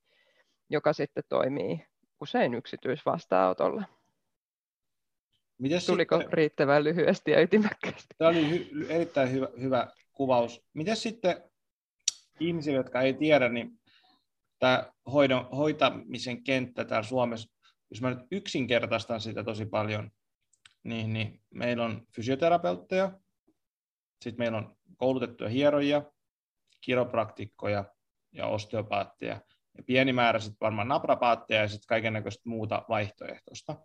[0.71, 1.87] joka sitten toimii
[2.21, 3.85] usein yksityisvastaanotolla.
[5.59, 8.15] Mites Tuliko sitten, riittävän lyhyesti ja ytimäkkäästi?
[8.19, 10.63] Tämä oli hy, erittäin hyvä, hyvä kuvaus.
[10.75, 11.43] Miten sitten
[12.41, 13.81] ihmisille, jotka ei tiedä, niin
[14.59, 17.60] tämä hoidon, hoitamisen kenttä täällä Suomessa,
[17.91, 20.11] jos mä nyt yksinkertaistan sitä tosi paljon,
[20.83, 23.13] niin, niin meillä on fysioterapeutteja,
[24.25, 26.03] sitten meillä on koulutettuja hierojia,
[26.81, 27.85] kiropraktikkoja
[28.33, 29.41] ja osteopaatteja,
[29.77, 33.77] ja pieni määrä sitten varmaan naprapaatteja ja sitten kaiken muuta vaihtoehtoista.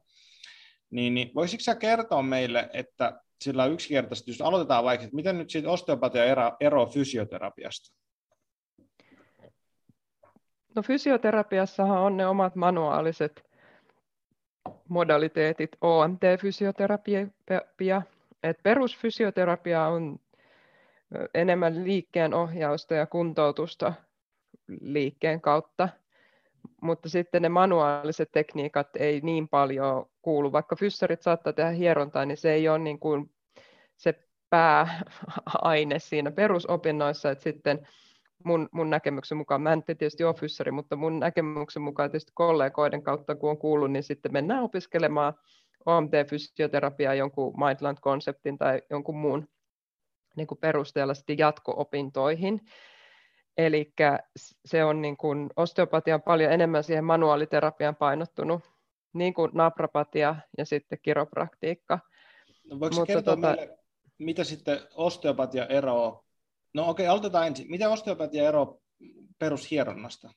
[0.89, 5.50] Niin, niin voisitko sä kertoa meille, että sillä yksinkertaisesti, jos aloitetaan vaikka, että miten nyt
[5.50, 7.96] siitä osteopatia ero, ero fysioterapiasta?
[10.76, 13.55] No fysioterapiassahan on ne omat manuaaliset
[14.89, 18.02] modaliteetit, OMT-fysioterapia,
[18.43, 20.19] että perusfysioterapia on
[21.34, 23.93] enemmän liikkeen ohjausta ja kuntoutusta
[24.82, 25.89] liikkeen kautta–
[26.82, 30.52] mutta sitten ne manuaaliset tekniikat ei niin paljon kuulu.
[30.52, 33.32] Vaikka fyssarit saattaa tehdä hierontaa, niin se ei ole niin kuin
[33.98, 34.19] se
[34.50, 37.88] pääaine siinä perusopinnoissa, että sitten
[38.45, 43.03] mun, mun näkemyksen mukaan, mä en tietysti ole fyssari, mutta mun näkemyksen mukaan tietysti kollegoiden
[43.03, 45.34] kautta, kun on kuullut, niin sitten mennään opiskelemaan
[45.86, 49.47] OMT-fysioterapiaa jonkun Mindland-konseptin tai jonkun muun
[50.36, 52.62] niin kuin perusteella sitten jatko-opintoihin.
[53.58, 53.93] Eli
[54.65, 58.62] se on niin kuin, osteopatia on paljon enemmän siihen manuaaliterapiaan painottunut,
[59.13, 61.99] niin kuin naprapatia ja sitten kiropraktiikka.
[62.69, 63.47] No voiko Mutta kertoa tota...
[63.47, 63.77] meille,
[64.17, 66.25] mitä sitten osteopatia eroaa?
[66.76, 67.66] No okei, okay, aloitetaan ensin.
[67.70, 68.74] Miten osteopatia eroaa
[69.40, 70.30] perushieronnasta?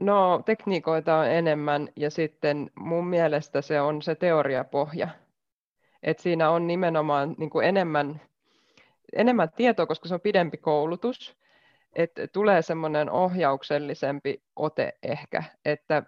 [0.00, 5.08] No tekniikoita on enemmän ja sitten mun mielestä se on se teoriapohja.
[6.02, 8.20] Et siinä on nimenomaan niin kuin enemmän,
[9.12, 11.36] enemmän tietoa, koska se on pidempi koulutus
[11.96, 16.02] että tulee semmoinen ohjauksellisempi ote ehkä, että,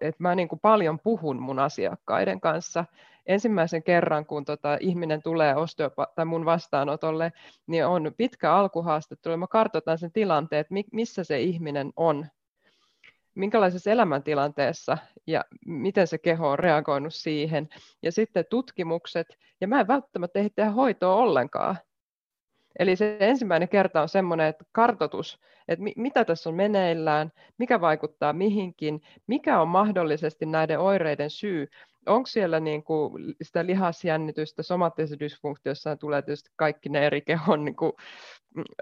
[0.00, 2.84] että mä niin kuin paljon puhun mun asiakkaiden kanssa.
[3.28, 7.32] Ensimmäisen kerran, kun tota ihminen tulee osteopa- tai mun vastaanotolle,
[7.66, 9.36] niin on pitkä alkuhaastattelu.
[9.36, 12.26] Mä kartoitan sen tilanteen, että missä se ihminen on,
[13.34, 17.68] minkälaisessa elämäntilanteessa ja miten se keho on reagoinut siihen.
[18.02, 21.76] Ja sitten tutkimukset, ja mä en välttämättä ehdi tehdä hoitoa ollenkaan,
[22.78, 27.80] Eli se ensimmäinen kerta on semmoinen että kartotus, että mi- mitä tässä on meneillään, mikä
[27.80, 31.68] vaikuttaa mihinkin, mikä on mahdollisesti näiden oireiden syy.
[32.06, 37.76] Onko siellä niin kuin sitä lihasjännitystä, somaattisessa dysfunktiossa tulee tietysti kaikki ne eri kehon niin
[37.76, 37.92] kuin,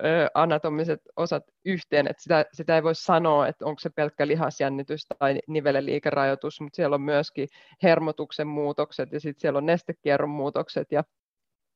[0.04, 5.06] ö, anatomiset osat yhteen, että sitä, sitä ei voi sanoa, että onko se pelkkä lihasjännitys
[5.18, 7.48] tai niveleliikerajoitus, mutta siellä on myöskin
[7.82, 11.04] hermotuksen muutokset ja sitten siellä on nestekierron muutokset ja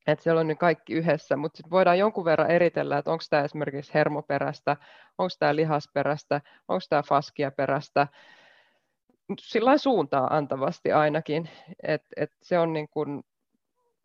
[0.07, 3.43] että siellä on ne kaikki yhdessä, mutta sitten voidaan jonkun verran eritellä, että onko tämä
[3.43, 4.77] esimerkiksi hermoperäistä,
[5.19, 8.09] onko tämä lihasperäistä, onko tämä faskiaperäistä,
[9.39, 11.49] sillä suuntaa antavasti ainakin,
[11.83, 13.23] että et se on niin kuin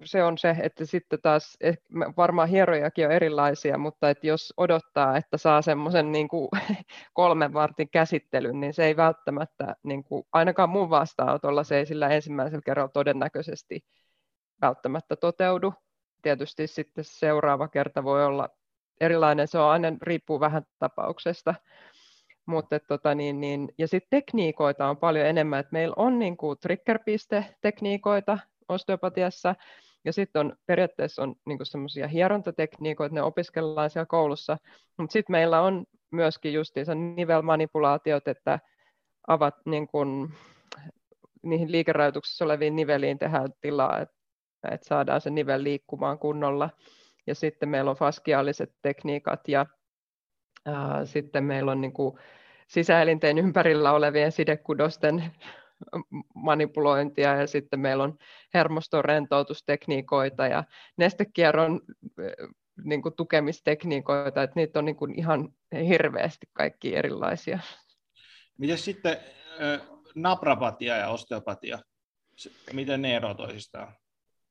[0.04, 1.78] se on se, että sitten taas eh,
[2.18, 6.28] varmaan hierojakin on erilaisia, mutta että jos odottaa, että saa semmoisen niin
[7.14, 12.10] kolmen vartin käsittelyn, niin se ei välttämättä, niin kuin, ainakaan mun vastaanotolla se ei sillä
[12.10, 13.86] ensimmäisellä kerralla todennäköisesti
[14.62, 15.74] välttämättä toteudu.
[16.22, 18.50] Tietysti sitten seuraava kerta voi olla
[19.02, 21.56] erilainen, se on aina riippuu vähän tapauksesta.
[22.46, 26.58] Mutta, tota, niin, niin, ja sitten tekniikoita on paljon enemmän, että meillä on niin kuin
[26.60, 28.38] trigger-piste-tekniikoita
[28.70, 29.56] osteopatiassa,
[30.06, 34.58] ja sitten on periaatteessa on niin semmoisia hierontatekniikoita, ne opiskellaan siellä koulussa,
[34.98, 38.60] mutta sitten meillä on myöskin justiinsa nivelmanipulaatiot, että
[39.28, 40.34] avat niin kuin,
[41.44, 44.16] niihin liikerajoituksissa oleviin niveliin tehdään tilaa, että,
[44.72, 46.70] että saadaan se nivel liikkumaan kunnolla.
[47.28, 49.66] Ja sitten meillä on faskiaaliset tekniikat ja
[51.06, 52.20] sitten meillä on niin kuin,
[52.68, 55.24] sisäelinten ympärillä olevien sidekudosten
[56.36, 58.18] manipulointia ja sitten meillä on
[58.54, 60.64] hermoston rentoutustekniikoita ja
[60.98, 61.82] nestekierron
[62.84, 65.50] niin kuin tukemistekniikoita, että niitä on niin kuin ihan
[65.88, 67.60] hirveästi kaikki erilaisia.
[68.58, 69.18] Miten sitten
[70.16, 71.80] naprapatia ja osteopatia,
[72.74, 73.94] miten ne eroavat toisistaan?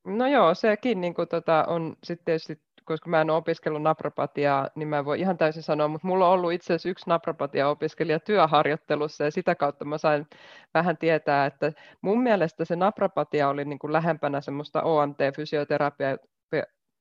[0.05, 4.69] No joo, sekin niin kuin, tota, on sitten tietysti koska mä en ole opiskellut naprapatiaa,
[4.75, 8.19] niin mä en voi ihan täysin sanoa, mutta mulla on ollut itse asiassa yksi naprapatia-opiskelija
[8.19, 10.27] työharjoittelussa ja sitä kautta mä sain
[10.73, 11.71] vähän tietää, että
[12.01, 16.17] mun mielestä se naprapatia oli niin kuin lähempänä semmoista OMT-fysioterapiaa,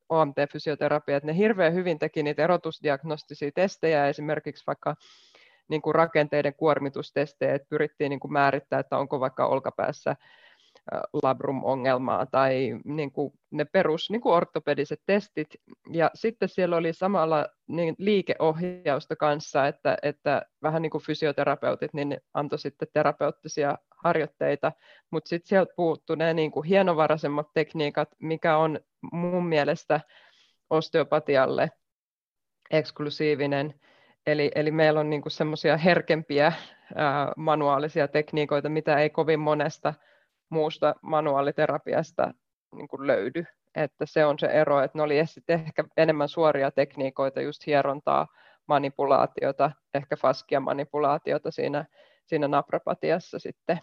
[0.08, 4.94] OMT-fysioterapia, että ne hirveän hyvin teki niitä erotusdiagnostisia testejä, esimerkiksi vaikka
[5.68, 10.16] niin kuin rakenteiden kuormitustestejä, että pyrittiin niin kuin määrittää, että onko vaikka olkapäässä
[11.22, 15.48] labrum-ongelmaa tai niin kuin ne perus niin kuin ortopediset testit.
[15.92, 22.20] Ja sitten siellä oli samalla niin liikeohjausta kanssa, että, että vähän niin kuin fysioterapeutit niin
[22.34, 24.72] antoi sitten terapeuttisia harjoitteita,
[25.10, 28.80] mutta sitten sieltä puuttu ne niin kuin hienovaraisemmat tekniikat, mikä on
[29.12, 30.00] mun mielestä
[30.70, 31.70] osteopatialle
[32.70, 33.74] eksklusiivinen.
[34.26, 36.52] Eli, eli meillä on niin semmoisia herkempiä
[36.94, 39.94] ää, manuaalisia tekniikoita, mitä ei kovin monesta
[40.54, 42.34] muusta manuaaliterapiasta
[42.74, 43.44] niin kuin löydy.
[43.74, 48.26] Että se on se ero, että ne oli ehkä enemmän suoria tekniikoita, just hierontaa,
[48.66, 51.84] manipulaatiota, ehkä faskia manipulaatiota siinä,
[52.26, 53.80] siinä naprapatiassa sitten.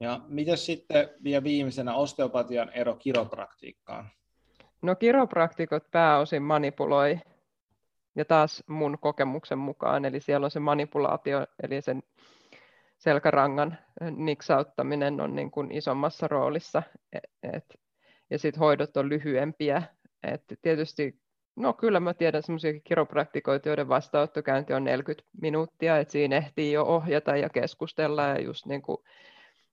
[0.00, 4.10] Ja miten sitten vielä viimeisenä osteopatian ero kiropraktiikkaan?
[4.82, 7.20] No kiropraktikot pääosin manipuloi,
[8.16, 12.02] ja taas mun kokemuksen mukaan, eli siellä on se manipulaatio, eli sen
[12.98, 13.78] selkärangan
[14.16, 16.82] niksauttaminen on niin kuin isommassa roolissa,
[17.12, 17.80] e-, et,
[18.30, 19.82] ja sitten hoidot on lyhyempiä.
[20.22, 21.20] Et tietysti,
[21.56, 26.84] no kyllä mä tiedän semmoisia kiropraktikoita, joiden vastaanottokäynti on 40 minuuttia, että siinä ehtii jo
[26.84, 28.98] ohjata ja keskustella ja just niin kuin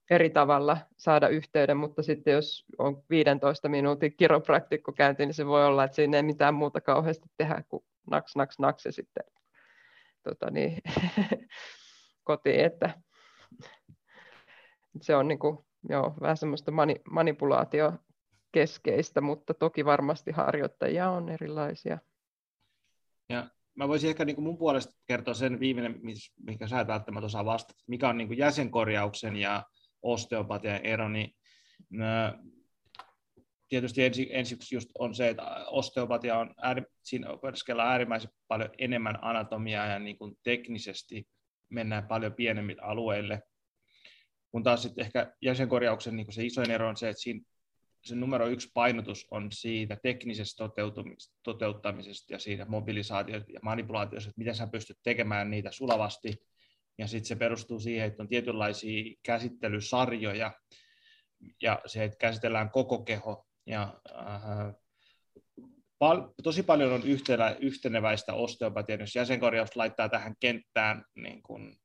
[0.09, 5.83] eri tavalla saada yhteyden, mutta sitten jos on 15 minuutin kiropraktikkokäynti, niin se voi olla,
[5.83, 9.23] että siinä ei mitään muuta kauheasti tehdä kuin naks, naks, naks ja sitten
[10.23, 10.81] tota niin,
[12.23, 12.89] kotiin, että
[15.01, 15.57] se on niin kuin,
[15.89, 17.93] joo, vähän semmoista mani, manipulaatio
[18.51, 21.97] keskeistä, mutta toki varmasti harjoittajia on erilaisia.
[23.29, 26.01] Ja mä voisin ehkä niin kuin mun puolesta kertoa sen viimeinen,
[26.39, 29.63] mikä sä et välttämättä osaa vastata, mikä on niin kuin jäsenkorjauksen ja
[30.01, 31.35] osteopatian ero, niin
[33.69, 39.19] tietysti ensi, ensiksi just on se, että osteopatia on, ääri, siinä opiskellaan äärimmäisen paljon enemmän
[39.21, 41.27] anatomiaa ja niin kuin teknisesti
[41.69, 43.41] mennään paljon pienemmille alueille,
[44.53, 47.41] kun taas sitten ehkä jäsenkorjauksen niin se isoin ero on se, että siinä
[48.05, 50.63] se numero yksi painotus on siitä teknisestä
[51.43, 56.35] toteuttamisesta ja siitä mobilisaatiosta ja manipulaatiosta, että miten sä pystyt tekemään niitä sulavasti.
[56.97, 60.51] Ja sitten se perustuu siihen, että on tietynlaisia käsittelysarjoja
[61.61, 63.47] ja se, että käsitellään koko keho.
[63.65, 64.75] Ja, äh,
[65.99, 71.75] pal- tosi paljon on yhtenä, yhteneväistä osteopatiaa, jos jäsenkorjaus laittaa tähän kenttään niin kun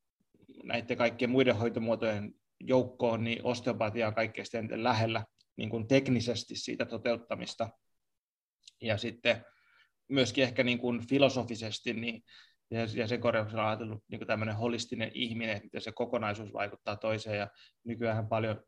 [0.63, 4.47] näiden kaikkien muiden hoitomuotojen joukkoon, niin osteopatia on kaikkein
[4.83, 5.25] lähellä
[5.57, 7.69] niin kuin teknisesti siitä toteuttamista.
[8.81, 9.45] Ja sitten
[10.07, 12.23] myöskin ehkä niin kuin filosofisesti, niin
[12.95, 16.95] ja sen korjauksella on ajatellut niin kuin tämmöinen holistinen ihminen, että miten se kokonaisuus vaikuttaa
[16.95, 17.37] toiseen.
[17.37, 17.47] Ja
[17.83, 18.63] nykyään paljon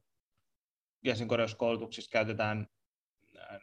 [1.05, 2.67] jäsenkorjauskoulutuksissa käytetään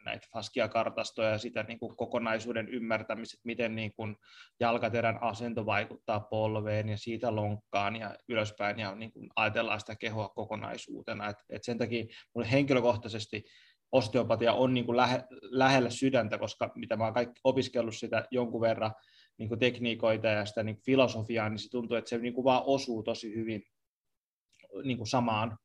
[0.05, 4.17] näitä Faskia-kartastoja ja sitä niin kuin kokonaisuuden ymmärtämistä, miten niin kuin
[4.61, 10.29] jalkaterän asento vaikuttaa polveen ja siitä lonkkaan ja ylöspäin ja niin kuin ajatellaan sitä kehoa
[10.29, 11.29] kokonaisuutena.
[11.29, 13.45] Et, et sen takia minulle henkilökohtaisesti
[13.93, 18.61] osteopatia on niin kuin lähe, lähellä sydäntä, koska mitä mä oon kaikki opiskellut sitä jonkun
[18.61, 18.93] verran
[19.39, 22.45] niin kuin tekniikoita ja sitä niin kuin filosofiaa, niin se tuntuu, että se niin kuin
[22.45, 23.63] vaan osuu tosi hyvin
[24.85, 25.59] niin kuin samaan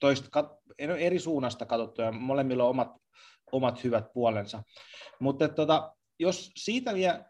[0.00, 2.12] toista, eri suunnasta katsottuja.
[2.12, 3.05] Molemmilla on omat
[3.52, 4.62] omat hyvät puolensa.
[5.20, 7.24] Mutta tota, jos siitä vielä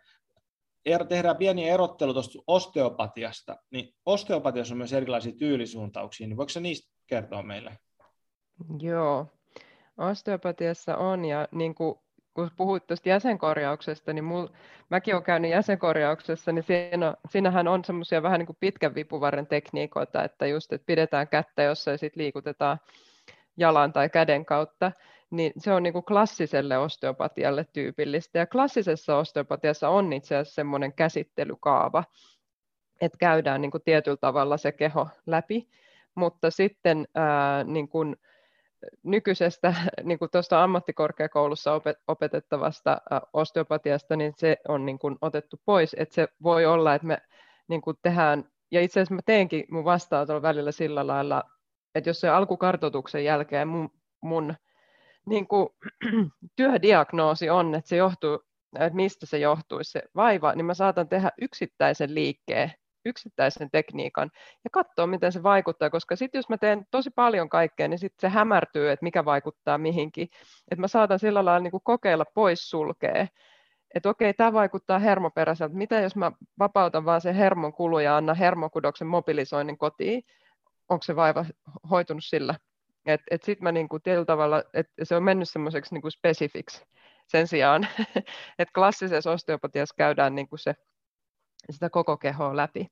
[0.86, 6.60] er, tehdään pieni erottelu tuosta osteopatiasta, niin osteopatiassa on myös erilaisia tyylisuuntauksia, niin voiko se
[6.60, 7.78] niistä kertoa meille?
[8.80, 9.26] Joo,
[9.98, 11.98] osteopatiassa on, ja niin kuin
[12.36, 14.48] kun puhuit tuosta jäsenkorjauksesta, niin mul,
[14.90, 20.24] mäkin olen käynyt jäsenkorjauksessa, niin siinä, siinähän on semmoisia vähän niin kuin pitkän vipuvarren tekniikoita,
[20.24, 22.78] että just, että pidetään kättä jossain ja sitten liikutetaan
[23.56, 24.92] jalan tai käden kautta,
[25.30, 28.38] niin se on niin kuin klassiselle osteopatialle tyypillistä.
[28.38, 32.04] Ja klassisessa osteopatiassa on itse asiassa semmoinen käsittelykaava,
[33.00, 35.68] että käydään niin kuin tietyllä tavalla se keho läpi,
[36.14, 38.16] mutta sitten ää, niin kuin,
[39.02, 39.74] nykyisestä
[40.04, 43.00] niin kuin tuosta ammattikorkeakoulussa opetettavasta
[43.32, 47.18] osteopatiasta, niin se on niin kuin otettu pois, että se voi olla, että me
[47.68, 51.42] niin kuin tehdään, ja itse asiassa mä teenkin mun vastaanotolla välillä sillä lailla,
[51.94, 54.54] että jos se alkukartoituksen jälkeen mun, mun
[55.26, 55.68] niin kuin,
[56.56, 58.40] työdiagnoosi on, että se johtuu,
[58.78, 62.72] että mistä se johtuisi se vaiva, niin mä saatan tehdä yksittäisen liikkeen
[63.06, 64.30] yksittäisen tekniikan
[64.64, 68.30] ja katsoa, miten se vaikuttaa, koska sitten jos mä teen tosi paljon kaikkea, niin sitten
[68.30, 70.28] se hämärtyy, että mikä vaikuttaa mihinkin.
[70.70, 73.26] Että mä saatan sillä lailla niin kuin kokeilla pois sulkea,
[73.94, 75.74] että okei, tämä vaikuttaa hermoperäiseltä.
[75.74, 80.22] Mitä jos mä vapautan vaan sen hermon kulu ja annan hermokudoksen mobilisoinnin kotiin?
[80.88, 81.44] Onko se vaiva
[81.90, 82.54] hoitunut sillä?
[83.06, 86.84] Et, et sitten mä niinku tietyllä tavalla, että se on mennyt semmoiseksi niinku spesifiksi
[87.28, 87.88] sen sijaan,
[88.58, 90.74] että klassisessa osteopatiassa käydään niinku se
[91.70, 92.86] sitä koko kehoa läpi.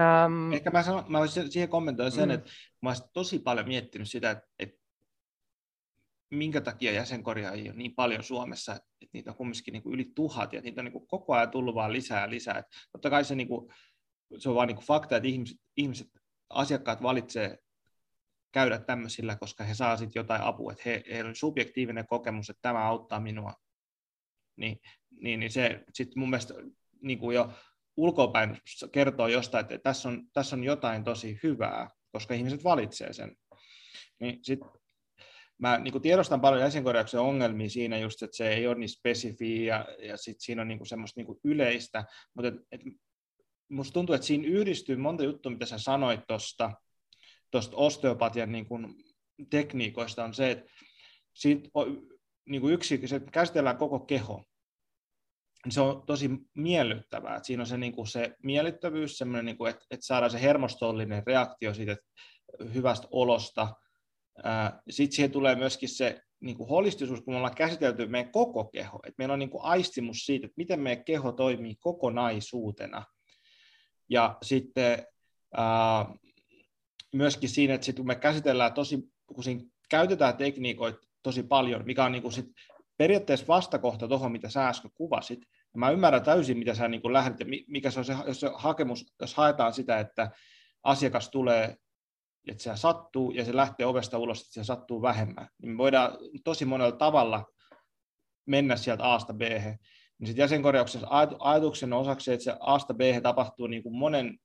[0.00, 2.34] Um, Ehkä mä, sanon, mä voisin siihen kommentoida sen, mm.
[2.34, 2.50] että
[2.82, 4.80] mä olisin tosi paljon miettinyt sitä, että, että
[6.30, 10.52] minkä takia jäsenkorjaajia on niin paljon Suomessa, että niitä on kumminkin niin kuin yli tuhat
[10.52, 12.58] ja niitä on niin kuin koko ajan tullut vaan lisää ja lisää.
[12.58, 13.72] Että totta kai se, niin kuin,
[14.38, 16.08] se on vaan niin kuin fakta, että ihmiset, ihmiset,
[16.50, 17.58] asiakkaat valitsee
[18.52, 22.62] käydä tämmöisillä, koska he saa sitten jotain apua, että he, heillä on subjektiivinen kokemus, että
[22.62, 23.54] tämä auttaa minua.
[24.56, 24.80] Niin,
[25.10, 26.54] niin, niin se sitten mun mielestä
[27.02, 27.52] niin kuin jo
[27.96, 28.58] ulkopäin
[28.92, 33.36] kertoo jostain, että tässä on, tässä on jotain tosi hyvää, koska ihmiset valitsee sen.
[34.20, 34.60] Niin sit
[35.58, 39.74] mä niin kuin tiedostan paljon jäsenkorjauksen ongelmia siinä just, että se ei ole niin spesifiä
[39.76, 42.80] ja, ja sit siinä on niin kuin semmoista niin kuin yleistä, mutta et, et,
[43.70, 46.72] musta tuntuu, että siinä yhdistyy monta juttua, mitä sä sanoit tuosta
[47.50, 48.94] tosta osteopatian niin kuin
[49.50, 50.70] tekniikoista, on se, että
[51.34, 52.02] siitä on,
[52.48, 54.44] niin kuin yksi, se käsitellään koko keho,
[55.64, 57.36] niin se on tosi miellyttävää.
[57.36, 61.22] Että siinä on se, niin kuin se miellyttävyys, semmoinen, niin että, että saadaan se hermostollinen
[61.26, 61.96] reaktio siitä
[62.74, 63.74] hyvästä olosta.
[64.90, 69.00] Sitten siihen tulee myöskin se niin kuin holistisuus, kun me ollaan käsitelty meidän koko keho.
[69.06, 73.04] Että meillä on niin kuin aistimus siitä, että miten meidän keho toimii kokonaisuutena.
[74.08, 75.06] Ja sitten
[75.56, 76.06] ää,
[77.14, 82.04] myöskin siinä, että sit kun me käsitellään tosi, kun siinä käytetään tekniikoita tosi paljon, mikä
[82.04, 82.46] on niin kuin sit
[82.96, 85.40] periaatteessa vastakohta tuohon, mitä sä äsken kuvasit.
[85.74, 87.36] Ja mä ymmärrän täysin, mitä sä niin lähdet,
[87.66, 90.30] mikä se on se, jos se hakemus, jos haetaan sitä, että
[90.82, 91.76] asiakas tulee,
[92.48, 95.48] että se sattuu ja se lähtee ovesta ulos, että se sattuu vähemmän.
[95.62, 97.44] Niin me voidaan tosi monella tavalla
[98.46, 99.40] mennä sieltä A-sta B.
[99.40, 101.06] Niin sitten jäsenkorjauksessa
[101.38, 104.38] ajatuksen osaksi että se A-sta B tapahtuu niin kuin monen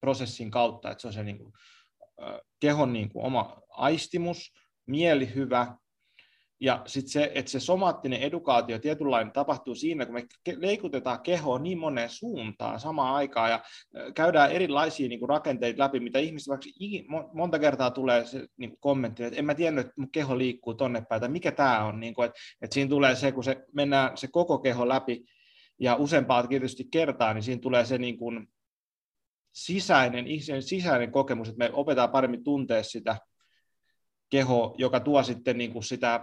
[0.00, 1.52] prosessin kautta, että se on se niin kuin,
[2.60, 4.52] kehon niin kuin oma aistimus,
[4.86, 5.74] mieli hyvä,
[6.60, 10.26] ja sitten se, että se somaattinen edukaatio tietynlainen tapahtuu siinä, kun me
[10.56, 13.62] leikutetaan kehoa niin moneen suuntaan samaan aikaan ja
[14.14, 16.68] käydään erilaisia niin kuin, rakenteita läpi, mitä ihmiset vaikka
[17.32, 20.74] monta kertaa tulee se niin kuin, kommentti, että en mä tiennyt, että mun keho liikkuu
[20.74, 23.64] tonne päin, tai mikä tämä on, niin kuin, että, että siinä tulee se, kun se
[23.74, 25.24] mennään se koko keho läpi
[25.80, 28.48] ja useampaa tietysti kertaa, niin siinä tulee se niin kuin,
[29.52, 30.26] sisäinen,
[30.60, 33.16] sisäinen kokemus, että me opetaan paremmin tuntea sitä
[34.30, 36.20] keho, joka tuo sitten niin kuin sitä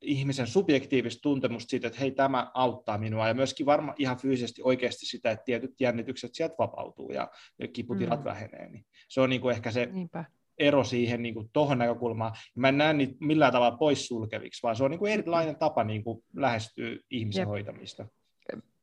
[0.00, 5.06] ihmisen subjektiivista tuntemusta siitä, että hei, tämä auttaa minua, ja myöskin varmaan ihan fyysisesti oikeasti
[5.06, 7.30] sitä, että tietyt jännitykset sieltä vapautuu ja
[7.72, 8.24] kiputilat mm.
[8.24, 8.68] vähenee.
[8.68, 10.24] Niin se on niin kuin ehkä se Niinpä.
[10.58, 12.32] ero siihen niin kuin tuohon näkökulmaan.
[12.54, 16.04] Mä en näe niitä millään tavalla poissulkeviksi, vaan se on niin kuin erilainen tapa niin
[16.04, 17.48] kuin lähestyä ihmisen Jep.
[17.48, 18.06] hoitamista.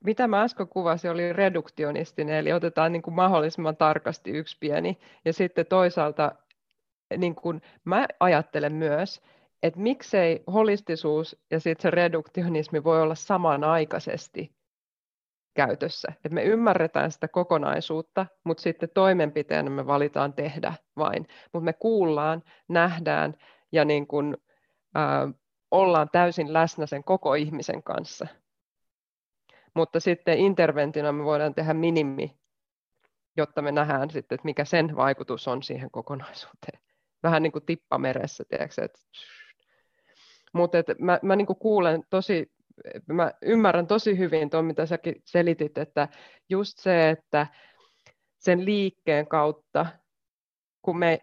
[0.04, 5.34] Mitä mä äsken kuvasin, oli reduktionistinen, eli otetaan niin kuin mahdollisimman tarkasti yksi pieni, ja
[5.34, 6.32] sitten toisaalta
[7.18, 9.22] niin kuin mä ajattelen myös,
[9.64, 14.56] että miksei holistisuus ja sitten se reduktionismi voi olla samanaikaisesti
[15.54, 16.14] käytössä.
[16.26, 21.28] Et me ymmärretään sitä kokonaisuutta, mutta sitten toimenpiteenä me valitaan tehdä vain.
[21.54, 23.34] Mutta me kuullaan, nähdään
[23.72, 24.38] ja niin kun,
[24.96, 25.28] ää,
[25.72, 28.28] ollaan täysin läsnä sen koko ihmisen kanssa.
[29.76, 32.40] Mutta sitten interventina me voidaan tehdä minimi,
[33.38, 36.80] jotta me nähdään sitten, että mikä sen vaikutus on siihen kokonaisuuteen.
[37.24, 38.88] Vähän niin kuin tippameressä, tiedätkö,
[40.54, 42.52] Mutta mä, mä niin kuulen tosi,
[43.08, 46.08] mä ymmärrän tosi hyvin tuon, mitä säkin selitit, että
[46.50, 47.48] just se, että
[48.40, 49.86] sen liikkeen kautta,
[50.82, 51.20] kun me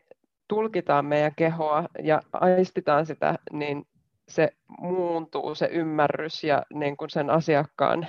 [0.49, 3.85] tulkitaan meidän kehoa ja aistitaan sitä, niin
[4.29, 4.49] se
[4.79, 8.07] muuntuu se ymmärrys ja niin kuin sen asiakkaan,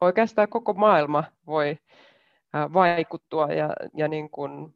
[0.00, 1.78] oikeastaan koko maailma voi
[2.52, 4.74] vaikuttua ja, ja niin kuin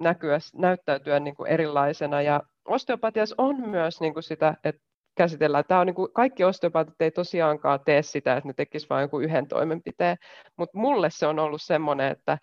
[0.00, 2.22] näkyä, näyttäytyä niin kuin erilaisena.
[2.22, 4.82] Ja osteopatiassa on myös niin kuin sitä, että
[5.14, 5.64] käsitellään.
[5.68, 9.48] Tämä on niin kuin, kaikki osteopaatit ei tosiaankaan tee sitä, että ne tekisivät vain yhden
[9.48, 10.16] toimenpiteen,
[10.56, 12.38] mutta mulle se on ollut semmoinen, että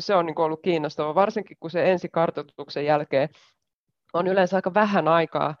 [0.00, 3.28] se on niin kuin ollut kiinnostava, varsinkin kun se ensikartoituksen jälkeen
[4.12, 5.54] on yleensä aika vähän aikaa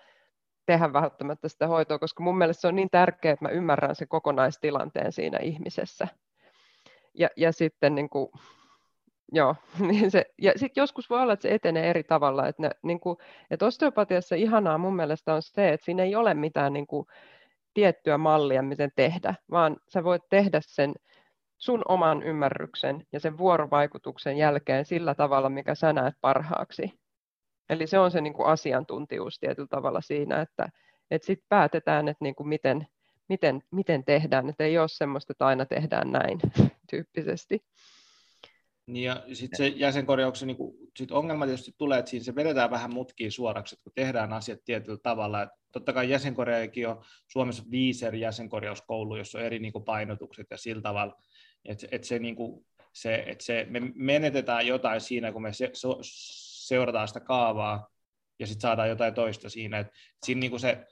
[0.66, 4.08] tehdä välttämättä sitä hoitoa, koska mun mielestä se on niin tärkeää, että mä ymmärrän sen
[4.08, 6.08] kokonaistilanteen siinä ihmisessä.
[7.14, 8.28] Ja, ja sitten niin kuin,
[9.32, 9.56] joo,
[9.88, 12.48] niin se, ja sitten joskus voi olla, että se etenee eri tavalla.
[12.48, 13.16] Että, ne, niin kuin,
[13.50, 17.06] että osteopatiassa ihanaa mun mielestä on se, että siinä ei ole mitään niin kuin,
[17.74, 20.94] tiettyä mallia, miten tehdä, vaan sä voit tehdä sen
[21.58, 27.03] sun oman ymmärryksen ja sen vuorovaikutuksen jälkeen sillä tavalla, mikä sä näet parhaaksi.
[27.70, 30.68] Eli se on se niin kuin asiantuntijuus tietyllä tavalla siinä, että,
[31.10, 32.86] että sitten päätetään, että niin kuin miten,
[33.28, 36.40] miten, miten tehdään, että ei ole semmoista, että aina tehdään näin
[36.90, 37.64] tyyppisesti.
[38.86, 42.70] Niin ja sitten se jäsenkorjauksen niin kuin, sit ongelma tietysti tulee, että siinä se vedetään
[42.70, 45.42] vähän mutkiin suoraksi, että kun tehdään asiat tietyllä tavalla.
[45.42, 50.46] Että totta kai jäsenkorjaajakin on Suomessa viisi eri jäsenkorjauskoulu, jossa on eri niin kuin, painotukset
[50.50, 51.16] ja sillä tavalla,
[51.64, 55.70] että, että se, niin kuin, se, että se, me menetetään jotain siinä, kun me se,
[55.72, 55.98] so,
[56.66, 57.88] seurataan sitä kaavaa
[58.38, 59.78] ja sitten saadaan jotain toista siinä.
[59.78, 59.92] Että,
[60.26, 60.86] siinä niin kuin se,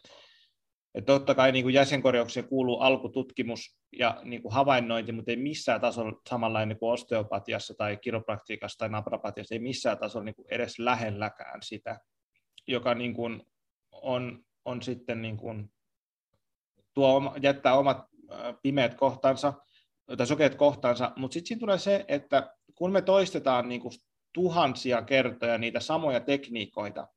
[0.94, 5.80] että totta kai niin kuin jäsenkorjaukseen kuuluu alkututkimus ja niin kuin havainnointi, mutta ei missään
[5.80, 11.62] tasolla samanlainen kuin osteopatiassa tai kiropraktiikassa tai naprapatiassa, ei missään tasolla niin kuin edes lähelläkään
[11.62, 12.00] sitä,
[12.68, 13.42] joka niin kuin
[13.92, 15.72] on, on sitten niin kuin,
[16.94, 17.98] tuo, jättää omat
[18.62, 19.52] pimeät kohtansa
[20.16, 23.92] tai sokeet kohtansa, mutta sitten siinä tulee se, että kun me toistetaan niin kuin
[24.32, 27.08] tuhansia kertoja niitä samoja tekniikoita,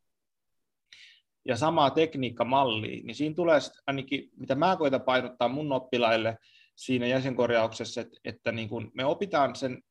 [1.45, 6.37] ja samaa tekniikkamallia, niin siinä tulee ainakin, mitä mä koitan painottaa mun oppilaille
[6.75, 9.83] siinä jäsenkorjauksessa, että, että niin kuin me opitaan sen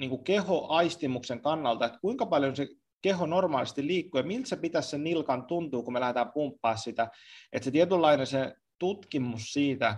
[0.00, 2.68] niin kuin kehoaistimuksen kannalta, että kuinka paljon se
[3.02, 7.08] keho normaalisti liikkuu ja miltä se pitäisi sen nilkan tuntuu, kun me lähdetään pumppaa sitä,
[7.52, 9.96] että se tietynlainen se tutkimus siitä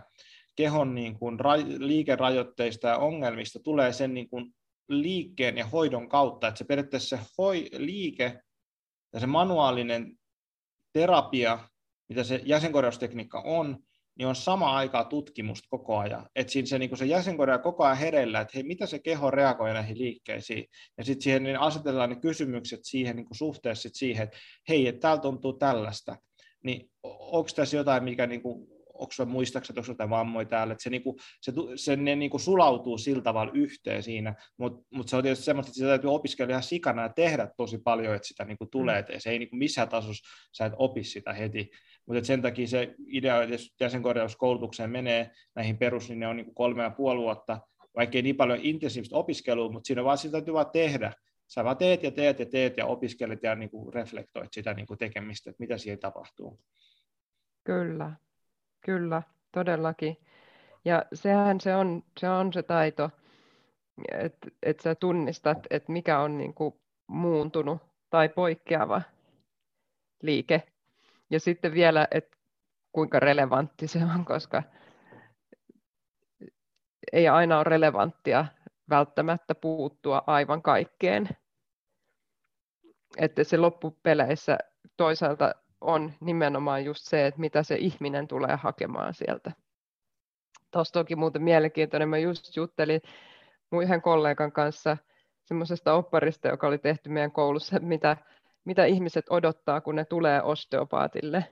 [0.57, 4.55] kehon niin kuin ra- liikerajoitteista ja ongelmista tulee sen niin kuin
[4.89, 8.41] liikkeen ja hoidon kautta, että se periaatteessa se hoi, liike
[9.13, 10.19] ja se manuaalinen
[10.93, 11.69] terapia,
[12.09, 13.79] mitä se jäsenkorjaustekniikka on,
[14.19, 16.29] niin on sama aikaa tutkimusta koko ajan.
[16.35, 19.73] Että siinä se, niin se jäsenkorjaa koko ajan hereillä, että hei, mitä se keho reagoi
[19.73, 20.65] näihin liikkeisiin.
[20.99, 25.01] Ja sitten siihen niin asetetaan ne kysymykset siihen niin suhteessa sit siihen, että hei, että
[25.01, 26.17] täällä tuntuu tällaista.
[26.65, 28.69] Niin onko tässä jotain, mikä niin kuin,
[29.03, 32.99] onko se muistaakseni, onko jotain vammoja täällä, että se, niinku, se, se ne niinku sulautuu
[32.99, 36.63] sillä tavalla yhteen siinä, mutta mut se on tietysti semmoista, että sitä täytyy opiskella ihan
[36.63, 40.29] sikana ja tehdä tosi paljon, että sitä niinku tulee, että se ei niinku missään tasossa,
[40.53, 41.71] sä et opi sitä heti,
[42.07, 46.55] mutta sen takia se idea, että jos jäsenkorjauskoulutukseen menee näihin perus, niin ne on niinku
[46.55, 47.61] kolme ja puoli vuotta,
[47.97, 51.13] vaikka ei niin paljon intensiivistä opiskelua, mutta siinä vaan sitä täytyy vaan tehdä,
[51.49, 54.87] sä vaan teet ja teet ja teet ja opiskelet ja niin kuin reflektoit sitä niin
[54.87, 56.61] kuin tekemistä, että mitä siihen tapahtuu.
[57.65, 58.13] Kyllä,
[58.85, 59.23] Kyllä,
[59.53, 60.17] todellakin.
[60.85, 63.11] Ja sehän se on se, on se taito,
[64.13, 66.75] että et sä tunnistat, että mikä on niin kuin
[67.07, 69.03] muuntunut tai poikkeava
[70.23, 70.63] liike.
[71.31, 72.37] Ja sitten vielä, että
[72.93, 74.63] kuinka relevantti se on, koska
[77.13, 78.47] ei aina ole relevanttia
[78.91, 81.29] välttämättä puuttua aivan kaikkeen.
[83.17, 84.59] Että se loppupeleissä
[84.97, 89.53] toisaalta on nimenomaan just se, että mitä se ihminen tulee hakemaan sieltä.
[90.71, 92.09] Tuosta onkin muuten mielenkiintoinen.
[92.09, 93.01] Mä just juttelin
[93.71, 94.97] mun yhden kollegan kanssa
[95.45, 98.17] semmoisesta opparista, joka oli tehty meidän koulussa, mitä,
[98.65, 101.45] mitä ihmiset odottaa, kun ne tulee osteopaatille.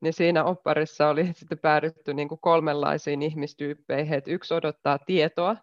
[0.00, 4.14] Niin siinä opparissa oli sitten päädytty niin kuin kolmenlaisiin ihmistyyppeihin.
[4.14, 5.56] Että yksi odottaa tietoa,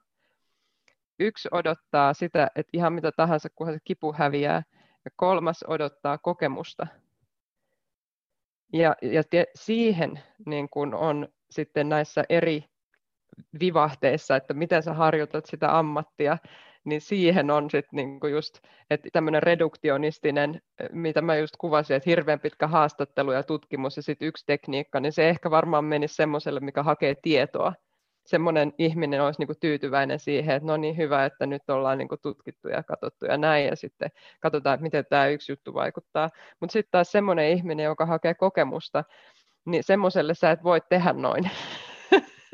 [1.19, 4.63] yksi odottaa sitä, että ihan mitä tahansa, kunhan se kipu häviää,
[5.05, 6.87] ja kolmas odottaa kokemusta.
[8.73, 12.63] Ja, ja te, siihen niin kun on sitten näissä eri
[13.59, 16.37] vivahteissa, että miten sä harjoitat sitä ammattia,
[16.83, 18.59] niin siihen on sitten niinku just,
[18.89, 20.61] että tämmöinen reduktionistinen,
[20.91, 25.11] mitä mä just kuvasin, että hirveän pitkä haastattelu ja tutkimus ja sitten yksi tekniikka, niin
[25.11, 27.73] se ehkä varmaan menisi semmoiselle, mikä hakee tietoa
[28.29, 32.07] semmoinen ihminen olisi niin kuin tyytyväinen siihen, että no niin hyvä, että nyt ollaan niin
[32.07, 36.29] kuin tutkittu ja katsottu ja näin, ja sitten katsotaan, että miten tämä yksi juttu vaikuttaa.
[36.59, 39.03] Mutta sitten taas semmoinen ihminen, joka hakee kokemusta,
[39.65, 41.51] niin semmoiselle sä et voi tehdä noin.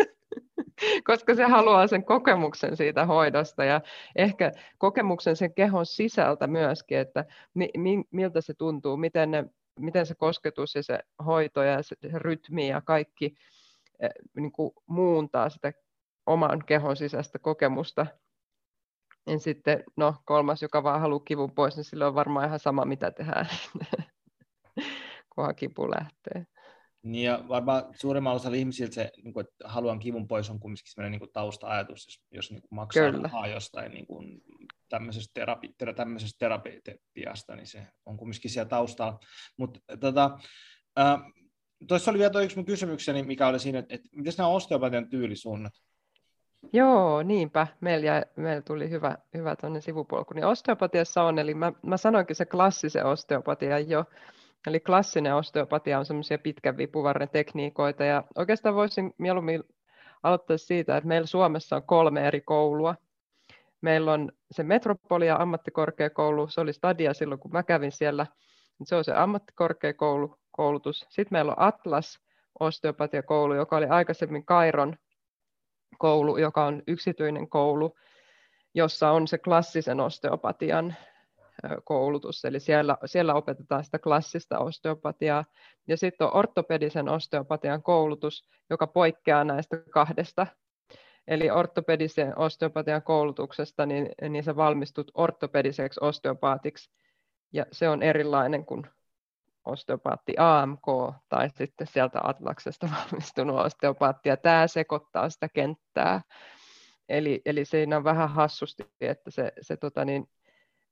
[1.08, 3.82] koska se haluaa sen kokemuksen siitä hoidosta ja
[4.16, 9.46] ehkä kokemuksen sen kehon sisältä myöskin, että mi, mi, miltä se tuntuu, miten, ne,
[9.80, 13.36] miten se kosketus ja se hoito ja se, se rytmi ja kaikki
[14.36, 15.74] niin kuin muuntaa sitä
[16.26, 18.06] oman kehon sisäistä kokemusta.
[19.28, 22.86] Ja sitten no, kolmas, joka vaan haluaa kivun pois, niin sillä on varmaan ihan sama,
[22.86, 23.48] mitä tehdään,
[25.36, 26.46] kunhan kipu lähtee.
[27.04, 30.92] Niin ja varmaan suurimmalla osalla ihmisiltä se, niin kuin, että haluan kivun pois, on kumminkin
[30.92, 33.24] sellainen niin tausta-ajatus, jos, jos niin kuin maksaa Kyllä.
[33.24, 34.42] rahaa jostain niin kuin,
[34.90, 39.20] tämmöisestä, terapi, ter, tämmöisestä terapiasta, niin se on kumminkin siellä taustalla.
[39.58, 40.40] Mutta tota,
[41.00, 41.20] äh,
[41.88, 45.10] tuossa oli vielä tuo yksi mun kysymykseni, mikä oli siinä, että, että miten nämä osteopatian
[45.10, 45.74] tyylisuunnat?
[46.74, 47.68] Joo, niinpä.
[47.82, 50.34] Meillä, meillä tuli hyvä, hyvä tuonne sivupolku.
[50.34, 54.06] Niin osteopatiassa on, eli mä, mä sanoinkin se klassisen osteopatia jo,
[54.68, 59.64] Eli klassinen osteopatia on semmoisia pitkän vipuvarren tekniikoita, ja oikeastaan voisin mieluummin
[60.24, 62.96] aloittaa siitä, että meillä Suomessa on kolme eri koulua.
[63.82, 68.28] Meillä on se Metropolia ammattikorkeakoulu, se oli Stadia silloin, kun mä kävin siellä,
[68.84, 69.14] se on se
[70.58, 71.00] ammattikorkeakoulutus.
[71.10, 72.20] Sitten meillä on Atlas
[72.60, 74.96] osteopatiakoulu, joka oli aikaisemmin Kairon
[75.98, 77.96] koulu, joka on yksityinen koulu,
[78.74, 80.96] jossa on se klassisen osteopatian
[81.84, 85.46] koulutus, eli siellä, siellä opetetaan sitä klassista osteopatiaa.
[85.88, 90.48] Ja sitten on ortopedisen osteopatian koulutus, joka poikkeaa näistä kahdesta.
[91.28, 96.92] Eli ortopedisen osteopatian koulutuksesta, niin, niin sä valmistut ortopediseksi osteopaatiksi,
[97.54, 98.84] ja se on erilainen kuin
[99.66, 100.86] osteopaatti AMK
[101.30, 106.22] tai sitten sieltä Atlaksesta valmistunut osteopaatti, ja tämä sekoittaa sitä kenttää.
[107.10, 110.30] Eli, eli siinä on vähän hassusti, että se, se tota niin,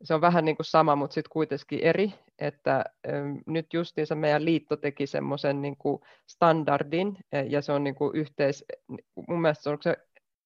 [0.04, 2.84] se on vähän niin kuin sama, mutta sitten kuitenkin eri, että
[3.46, 5.76] nyt justiinsa meidän liitto teki semmoisen niin
[6.28, 8.66] standardin, e, ja se on niin kuin yhteis,
[9.28, 9.98] mun mielestä se on se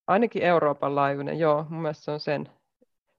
[0.07, 2.49] ainakin Euroopan laajuinen, joo, mun mielestä se on sen,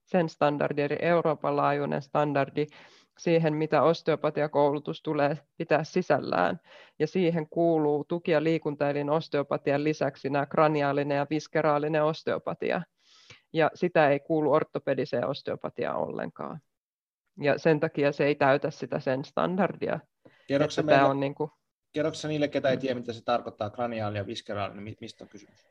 [0.04, 2.66] sen standardi, eli Euroopan laajuinen standardi
[3.18, 6.60] siihen, mitä osteopatiakoulutus tulee pitää sisällään.
[6.98, 12.82] Ja siihen kuuluu tuki- ja liikuntaelin osteopatian lisäksi nämä kraniaalinen ja viskeraalinen osteopatia
[13.52, 16.60] ja sitä ei kuulu ortopediseen osteopatiaan ollenkaan.
[17.40, 20.00] Ja sen takia se ei täytä sitä sen standardia.
[20.46, 21.50] Kerroksä, meille, on niin kuin...
[21.92, 25.68] kerroksä niille, ketä ei tiedä, mitä se tarkoittaa, kraniaali ja viskeraali, niin mistä on kysymys?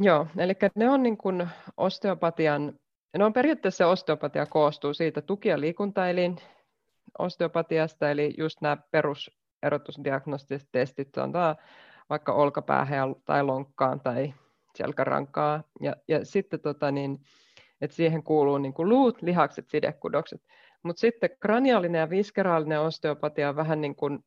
[0.00, 2.78] Joo, eli ne on niin kuin osteopatian,
[3.18, 6.36] ne on periaatteessa osteopatia koostuu siitä tuki- ja liikuntaelin
[7.18, 11.32] osteopatiasta, eli just nämä peruserotusdiagnostiset testit, on
[12.10, 14.34] vaikka olkapäähän tai lonkkaan tai
[14.76, 15.62] selkärankaa.
[15.80, 17.18] Ja, ja sitten tota, niin,
[17.80, 20.42] että siihen kuuluu niin kuin luut, lihakset, sidekudokset.
[20.82, 24.18] Mutta sitten kraniaalinen ja viskeraalinen osteopatia on vähän niin kuin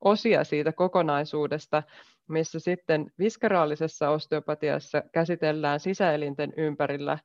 [0.00, 1.82] osia siitä kokonaisuudesta,
[2.28, 7.18] missä sitten viskeraalisessa osteopatiassa käsitellään sisäelinten ympärillä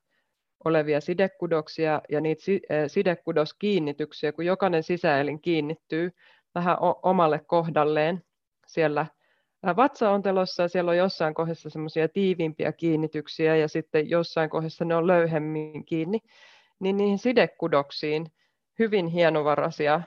[0.66, 6.12] olevia sidekudoksia ja niitä eh, sidekudoskiinnityksiä, kun jokainen sisäelin kiinnittyy
[6.56, 8.24] vähän omalle kohdalleen
[8.68, 9.06] siellä
[9.76, 10.68] vatsaontelossa.
[10.68, 16.20] Siellä on jossain kohdassa semmoisia tiiviimpiä kiinnityksiä ja sitten jossain kohdassa ne on löyhemmin kiinni,
[16.80, 18.26] niin niihin sidekudoksiin
[18.80, 20.02] hyvin hienovaraisia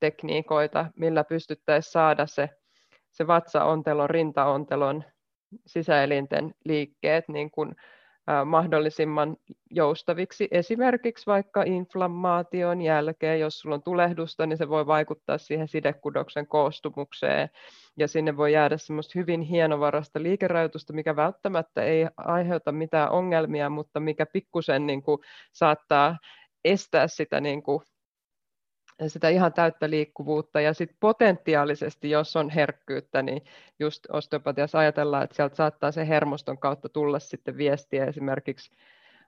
[0.00, 2.48] tekniikoita, millä pystyttäisiin saada se,
[3.10, 5.04] se vatsaontelon, rintaontelon
[5.66, 7.74] sisäelinten liikkeet niin kuin
[8.44, 9.36] mahdollisimman
[9.70, 10.48] joustaviksi.
[10.50, 17.50] Esimerkiksi vaikka inflammaation jälkeen, jos sulla on tulehdusta, niin se voi vaikuttaa siihen sidekudoksen koostumukseen
[17.96, 24.00] ja sinne voi jäädä semmoista hyvin hienovarasta liikerajoitusta, mikä välttämättä ei aiheuta mitään ongelmia, mutta
[24.00, 25.02] mikä pikkusen niin
[25.52, 26.18] saattaa
[26.64, 27.82] estää sitä niin kuin
[29.08, 30.60] sitä ihan täyttä liikkuvuutta.
[30.60, 33.44] Ja sitten potentiaalisesti, jos on herkkyyttä, niin
[33.78, 38.04] just osteopatiassa ajatellaan, että sieltä saattaa se hermoston kautta tulla sitten viestiä.
[38.04, 38.70] Esimerkiksi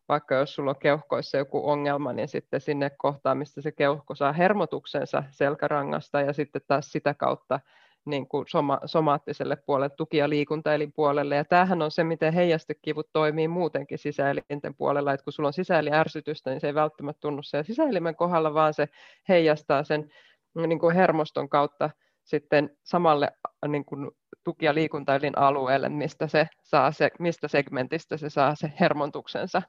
[0.08, 4.32] vaikka jos sulla on keuhkoissa joku ongelma, niin sitten sinne kohtaan, mistä se keuhko saa
[4.32, 7.60] hermotuksensa selkärangasta ja sitten taas sitä kautta
[8.04, 11.36] niin kuin soma, somaattiselle puolelle, tuki- ja liikuntaelinpuolelle.
[11.36, 16.50] Ja tämähän on se, miten heijastekivut toimii muutenkin sisäelinten puolella, että kun sulla on sisäeliärsytystä,
[16.50, 18.88] niin se ei välttämättä tunnu siellä sisäelimen kohdalla, vaan se
[19.28, 20.10] heijastaa sen
[20.54, 21.90] niin kuin hermoston kautta
[22.24, 23.28] sitten samalle
[23.68, 24.10] niin kuin
[24.44, 29.62] tuki- ja liikuntaelin alueelle, mistä, se saa se, mistä segmentistä se saa se hermontuksensa.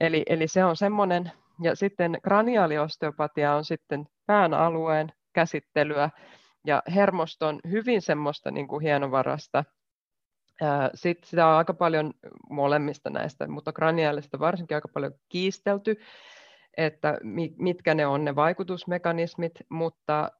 [0.00, 6.10] Eli, eli se on semmoinen, ja sitten kraniaaliosteopatia on sitten pään alueen käsittelyä,
[6.66, 9.64] ja hermoston hyvin semmoista niin kuin hienovarasta.
[10.94, 12.12] Sitten sitä on aika paljon
[12.50, 15.96] molemmista näistä, mutta kraniaalista varsinkin aika paljon kiistelty,
[16.76, 17.18] että
[17.58, 20.32] mitkä ne on ne vaikutusmekanismit, mutta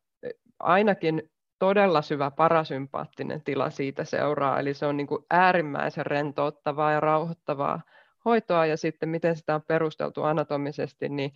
[0.58, 1.22] ainakin
[1.58, 7.80] todella syvä parasympaattinen tila siitä seuraa, eli se on niin kuin äärimmäisen rentouttavaa ja rauhoittavaa
[8.24, 11.32] hoitoa, ja sitten miten sitä on perusteltu anatomisesti, niin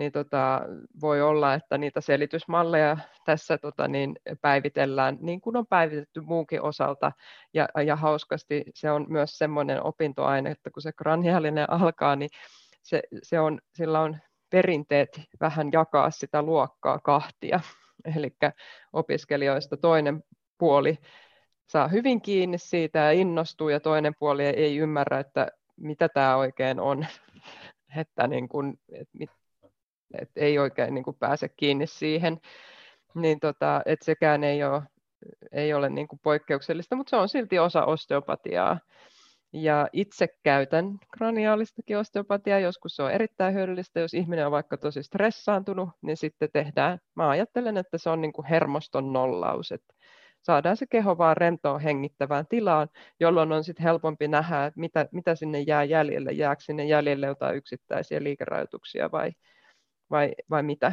[0.00, 0.60] niin tota,
[1.00, 7.12] voi olla, että niitä selitysmalleja tässä tota, niin päivitellään niin kuin on päivitetty muunkin osalta.
[7.54, 12.30] Ja, ja hauskasti se on myös semmoinen opintoaine, että kun se kraniaalinen alkaa, niin
[12.82, 14.18] se, se on, sillä on
[14.50, 17.60] perinteet vähän jakaa sitä luokkaa kahtia.
[18.16, 18.36] Eli
[18.92, 20.22] opiskelijoista toinen
[20.58, 20.98] puoli
[21.66, 26.80] saa hyvin kiinni siitä ja innostuu, ja toinen puoli ei ymmärrä, että mitä tämä oikein
[26.80, 27.06] on,
[27.96, 29.18] että, niin kun, että
[30.18, 32.40] et ei oikein niin kuin pääse kiinni siihen,
[33.14, 34.82] niin tota, et sekään ei ole,
[35.52, 38.78] ei ole niin kuin poikkeuksellista, mutta se on silti osa osteopatiaa.
[39.52, 45.02] Ja itse käytän kraniaalistakin osteopatiaa, joskus se on erittäin hyödyllistä, jos ihminen on vaikka tosi
[45.02, 49.94] stressaantunut, niin sitten tehdään, mä ajattelen, että se on niin kuin hermoston nollaus, että
[50.42, 52.88] saadaan se keho vaan rentoon hengittävään tilaan,
[53.20, 57.56] jolloin on sitten helpompi nähdä, että mitä, mitä sinne jää jäljelle, jääkö sinne jäljelle jotain
[57.56, 59.32] yksittäisiä liikerajoituksia vai,
[60.10, 60.92] vai, vai mitä.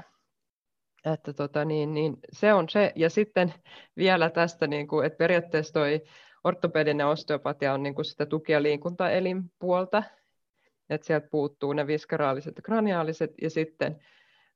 [1.14, 2.94] Että tota, niin, niin se on se.
[2.96, 3.54] Ja sitten
[3.98, 6.02] vielä tästä, niin kuin, että periaatteessa toi
[6.44, 10.04] ortopedinen osteopatia on niin kuin sitä tuki- ja liikuntaelinpuolta,
[10.90, 14.00] että sieltä puuttuu ne viskeraaliset ja kraniaaliset, ja sitten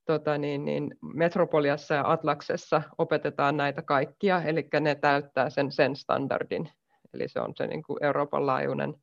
[0.04, 6.68] tota, niin, niin Metropoliassa ja Atlaksessa opetetaan näitä kaikkia, eli ne täyttää sen, sen standardin,
[7.14, 8.94] eli se on se niin kuin Euroopan laajuinen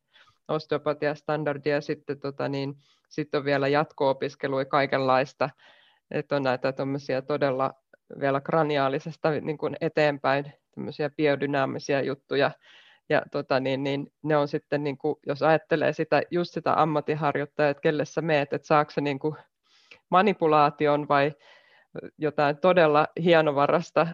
[0.50, 2.74] osteopatia-standardi, ja sitten tota, niin,
[3.08, 5.50] sitten on vielä jatko-opiskelua kaikenlaista,
[6.10, 6.72] että on näitä
[7.26, 7.74] todella
[8.20, 12.50] vielä kraniaalisesta niin kuin eteenpäin tämmöisiä biodynaamisia juttuja,
[13.08, 17.70] ja tota, niin, niin, ne on sitten, niin kuin, jos ajattelee sitä, just sitä ammattiharjoittajaa,
[17.70, 19.36] että kelle sä meet, että saako se niin kuin
[20.10, 21.32] manipulaation vai
[22.18, 24.06] jotain todella hienovarasta,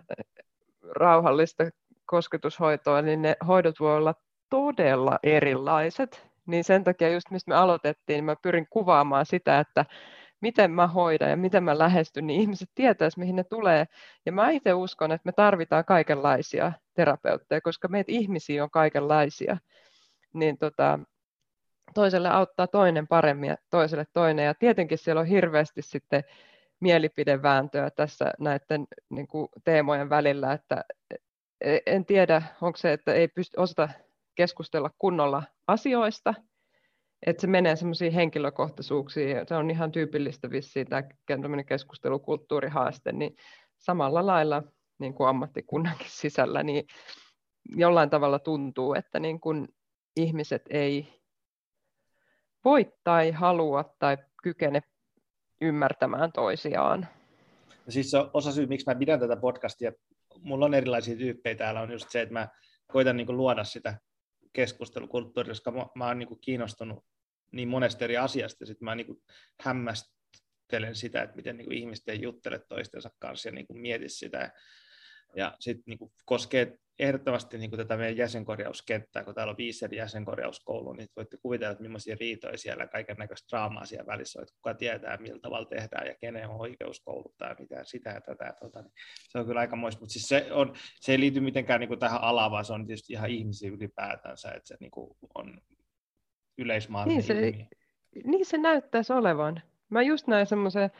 [0.91, 1.65] rauhallista
[2.07, 4.15] kosketushoitoa, niin ne hoidot voi olla
[4.57, 9.85] todella erilaiset niin sen takia just mistä me aloitettiin, niin mä pyrin kuvaamaan sitä, että
[10.41, 13.87] miten mä hoidan ja miten mä lähestyn, niin ihmiset tietäisivät, mihin ne tulee.
[14.27, 19.59] Ja mä itse uskon, että me tarvitaan kaikenlaisia terapeutteja, koska meitä ihmisiä on kaikenlaisia.
[20.33, 20.99] Niin tota,
[21.95, 24.45] toiselle auttaa toinen paremmin ja toiselle toinen.
[24.45, 26.25] Ja tietenkin siellä on hirveästi sitten
[26.81, 30.85] mielipidevääntöä tässä näiden niin kuin, teemojen välillä, että
[31.61, 33.89] e, en tiedä, onko se, että ei pysty osata
[34.37, 36.35] keskustella kunnolla asioista,
[37.27, 41.03] että se menee semmoisiin henkilökohtaisuuksiin, se on ihan tyypillistä vissiin tämä
[41.67, 43.37] keskustelukulttuurihaaste, niin
[43.79, 44.63] samalla lailla
[44.99, 46.87] niin kuin ammattikunnankin sisällä, niin
[47.69, 49.69] jollain tavalla tuntuu, että niin kuin
[50.17, 51.23] ihmiset ei
[52.65, 54.81] voi tai halua tai kykene
[55.61, 57.09] ymmärtämään toisiaan.
[57.89, 59.93] Siis se osa syy, miksi mä pidän tätä podcastia,
[60.41, 61.55] mulla on erilaisia tyyppejä.
[61.55, 62.49] Täällä, on just se, että mä
[62.87, 63.99] koitan niin luoda sitä
[64.57, 67.05] keskustelukulttuuri, koska mä, mä oon niin kiinnostunut
[67.53, 69.23] niin monesta eri asiasta, sitten mä niin
[69.61, 74.53] hämmästelen sitä, että miten niin ihmiset ei juttele toistensa kanssa ja niin mieti sitä.
[75.37, 79.97] Ja sitten niin koskee ehdottomasti niin kuin tätä meidän jäsenkorjauskenttää, kun täällä on viisi eri
[79.97, 84.55] jäsenkorjauskoulua, niin voitte kuvitella, että millaisia riitoja siellä, kaiken näköistä draamaa siellä välissä on, että
[84.55, 88.55] kuka tietää, miltä tavalla tehdään ja kenen on oikeus kouluttaa ja mitä sitä ja tätä.
[88.61, 88.93] Tuota, niin
[89.29, 92.01] se on kyllä aika muista, mutta siis se, on, se ei liity mitenkään niin kuin
[92.01, 95.61] tähän alaan, vaan se on tietysti ihan ihmisiä ylipäätänsä, että se niin kuin on
[96.59, 97.35] yleismaailman niin se,
[98.25, 99.63] niin se näyttäisi olevan.
[99.89, 100.91] Mä just näin semmoisen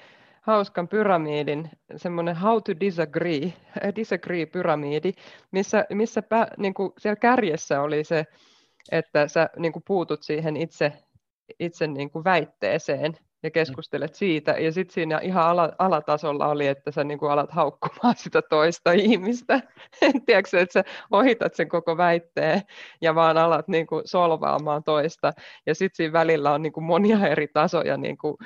[0.47, 3.53] hauskan pyramidin, semmoinen how to disagree,
[3.97, 5.13] disagree pyramidi,
[5.51, 8.25] missä, missä pä, niin kuin siellä kärjessä oli se,
[8.93, 10.93] että sä niin kuin puutut siihen itse,
[11.61, 14.53] itse niin kuin väitteeseen ja keskustelet siitä.
[14.53, 18.93] Ja sitten siinä ihan ala, alatasolla oli, että sä niin kuin alat haukkumaan sitä toista
[18.93, 19.61] ihmistä.
[20.27, 22.63] Tiedätkö, että sä ohitat sen koko väitteen
[23.01, 25.33] ja vaan alat niin kuin solvaamaan toista.
[25.67, 28.37] Ja sitten siinä välillä on niin kuin monia eri tasoja niin kuin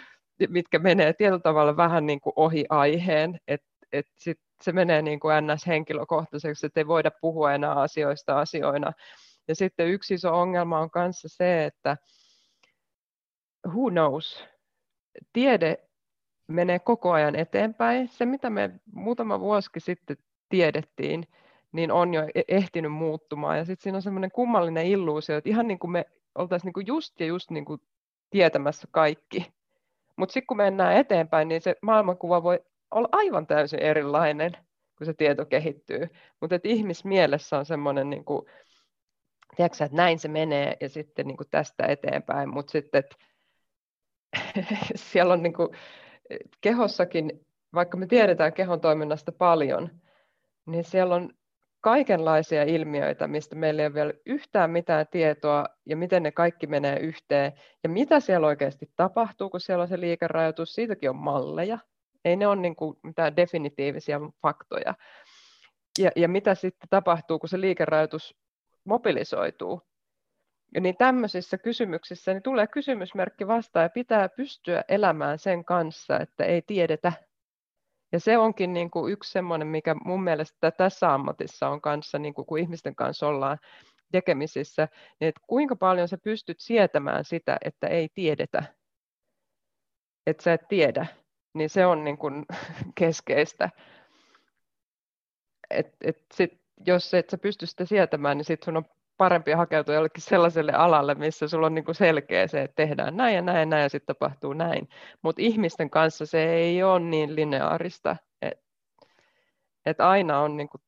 [0.48, 5.20] mitkä menee tietyllä tavalla vähän niin kuin ohi aiheen, että et sit se menee niin
[5.20, 5.66] kuin ns.
[5.66, 8.92] henkilökohtaiseksi, että ei voida puhua enää asioista asioina.
[9.48, 11.96] Ja sitten yksi iso ongelma on kanssa se, että
[13.68, 14.44] who knows,
[15.32, 15.76] tiede
[16.46, 18.08] menee koko ajan eteenpäin.
[18.08, 20.16] Se, mitä me muutama vuosi sitten
[20.48, 21.26] tiedettiin,
[21.72, 23.58] niin on jo e-, ehtinyt muuttumaan.
[23.58, 27.20] Ja sitten siinä on semmoinen kummallinen illuusio, että ihan niin kuin me oltaisiin kuin just
[27.20, 27.80] ja just niin kuin
[28.30, 29.46] tietämässä kaikki.
[30.20, 32.60] Mutta sitten kun mennään eteenpäin, niin se maailmankuva voi
[32.90, 34.52] olla aivan täysin erilainen,
[34.98, 36.08] kun se tieto kehittyy.
[36.40, 38.46] Mutta ihmismielessä on semmoinen niin kuin
[39.58, 43.16] että näin se menee ja sitten niin kuin tästä eteenpäin, mutta sitten että
[45.10, 45.68] siellä on niin kuin,
[46.60, 49.90] kehossakin, vaikka me tiedetään kehon toiminnasta paljon,
[50.66, 51.30] niin siellä on
[51.80, 56.98] kaikenlaisia ilmiöitä, mistä meillä ei ole vielä yhtään mitään tietoa ja miten ne kaikki menee
[56.98, 57.52] yhteen
[57.82, 60.74] ja mitä siellä oikeasti tapahtuu, kun siellä on se liikerajoitus.
[60.74, 61.78] Siitäkin on malleja.
[62.24, 64.94] Ei ne ole niin kuin mitään definitiivisia faktoja.
[65.98, 68.36] Ja, ja mitä sitten tapahtuu, kun se liikerajoitus
[68.84, 69.82] mobilisoituu.
[70.74, 76.44] Ja niin tämmöisissä kysymyksissä niin tulee kysymysmerkki vastaan ja pitää pystyä elämään sen kanssa, että
[76.44, 77.12] ei tiedetä.
[78.12, 82.34] Ja se onkin niin kuin yksi semmoinen, mikä mun mielestä tässä ammatissa on kanssa, niin
[82.34, 83.58] kuin kun ihmisten kanssa ollaan
[84.12, 84.88] tekemisissä,
[85.20, 88.62] niin että kuinka paljon sä pystyt sietämään sitä, että ei tiedetä,
[90.26, 91.06] että sä et tiedä,
[91.54, 92.46] niin se on niin kuin
[93.00, 93.70] keskeistä.
[95.70, 98.84] Et, et sit, jos et sä pysty sitä sietämään, niin sitten sun on
[99.20, 103.34] parempi hakeutua jollekin sellaiselle alalle, missä sulla on niin kuin selkeä se, että tehdään näin
[103.34, 104.88] ja näin ja näin ja sitten tapahtuu näin.
[105.22, 108.64] Mutta ihmisten kanssa se ei ole niin lineaarista, että
[109.86, 110.80] et aina on niin kuin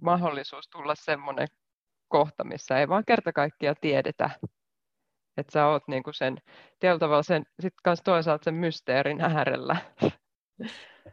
[0.00, 1.48] mahdollisuus tulla semmoinen
[2.08, 4.30] kohta, missä ei vaan kerta kaikkiaan tiedetä,
[5.36, 6.38] että sä oot niin kuin sen,
[6.98, 9.76] tavalla sen, sit kanssa toisaalta sen mysteerin äärellä.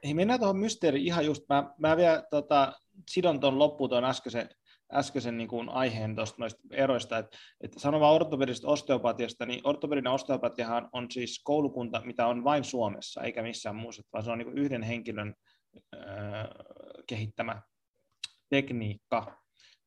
[0.03, 2.73] Hei, mennään tuohon mysteeriin ihan just, mä, mä vielä tota,
[3.09, 4.49] sidon tuon loppuun tuon äskeisen
[4.93, 10.13] äskeisen niin kuin aiheen tuosta noista eroista, että, että sanon vaan ortopedisesta osteopatiasta, niin ortopedinen
[10.13, 14.57] osteopatiahan on siis koulukunta, mitä on vain Suomessa, eikä missään muussa, vaan se on niin
[14.57, 15.33] yhden henkilön
[15.95, 16.01] äh,
[17.07, 17.61] kehittämä
[18.49, 19.37] tekniikka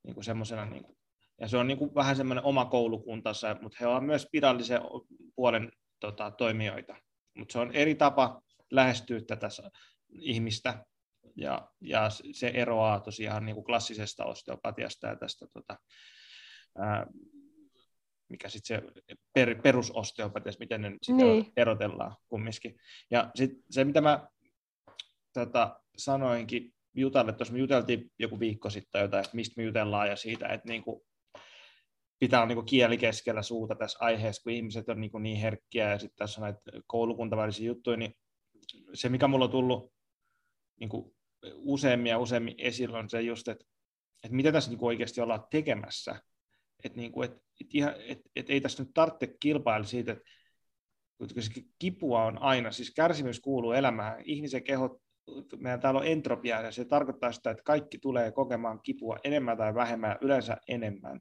[0.02, 0.96] niin kuin semmoisena, niin kuin,
[1.40, 4.80] ja se on niin kuin vähän semmoinen oma koulukuntansa, mutta he ovat myös spiraalisen
[5.36, 6.96] puolen tota, toimijoita,
[7.38, 9.48] mutta se on eri tapa lähestyä tätä
[10.12, 10.84] ihmistä,
[11.36, 15.78] ja, ja se eroaa tosiaan niin kuin klassisesta osteopatiasta ja tästä, tota,
[16.78, 17.06] ää,
[18.28, 19.02] mikä sitten se
[19.34, 21.52] per, perusosteopatiasta, miten ne sitten niin.
[21.56, 22.76] erotellaan kumminkin.
[23.10, 24.28] Ja sitten se, mitä mä
[25.32, 30.16] tota, sanoinkin Jutalle, tuossa me juteltiin joku viikko sitten jotain, että mistä me jutellaan ja
[30.16, 31.00] siitä, että niin kuin,
[32.18, 35.98] pitää olla niin kieli keskellä suuta tässä aiheessa, kun ihmiset on niin, niin herkkiä ja
[35.98, 38.14] sitten tässä on näitä koulukuntavälisiä juttuja, niin
[38.94, 39.92] se, mikä mulla on tullut
[40.80, 41.14] niin kuin
[41.54, 43.64] useammin ja useammin esillä on se just, että,
[44.24, 46.20] että mitä tässä niin oikeasti ollaan tekemässä.
[46.84, 47.40] Että, niin kuin, että,
[47.74, 50.24] ihan, että, että ei tässä nyt tarvitse kilpailla siitä, että
[51.78, 54.22] kipua on aina, siis kärsimys kuuluu elämään.
[54.24, 55.00] Ihmisen keho,
[55.56, 59.74] meidän täällä on entropia ja se tarkoittaa sitä, että kaikki tulee kokemaan kipua enemmän tai
[59.74, 61.20] vähemmän, yleensä enemmän.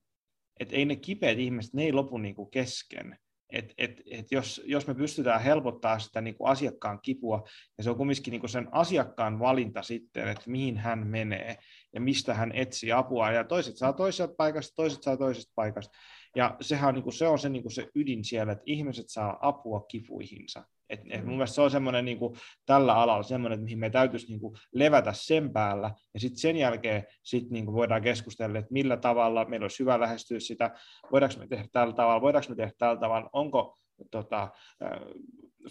[0.60, 3.18] Että ei ne kipeät ihmiset, ne ei lopu niin kuin kesken
[3.52, 7.44] et, et, et jos, jos me pystytään helpottaa sitä niin kuin asiakkaan kipua,
[7.78, 11.58] ja se on kumminkin niin kuin sen asiakkaan valinta sitten, että mihin hän menee
[11.94, 15.98] ja mistä hän etsii apua, ja toiset saa toisesta paikasta, toiset saa toisesta paikasta,
[16.36, 19.06] ja sehän on, niin kuin, se on se, niin kuin se ydin siellä, että ihmiset
[19.08, 20.64] saa apua kipuihinsa.
[20.92, 21.32] Et, et mun mm.
[21.32, 22.36] mielestä se on semmoinen niin kuin,
[22.66, 26.58] tällä alalla semmoinen, että mihin me täytyisi niin kuin, levätä sen päällä, ja sitten sen
[26.58, 30.72] jälkeen sit, niin kuin, voidaan keskustella, että millä tavalla meillä olisi hyvä lähestyä sitä,
[31.12, 33.78] voidaanko me tehdä tällä tavalla, voidaanko me tehdä tällä tavalla, onko
[34.12, 34.50] tota,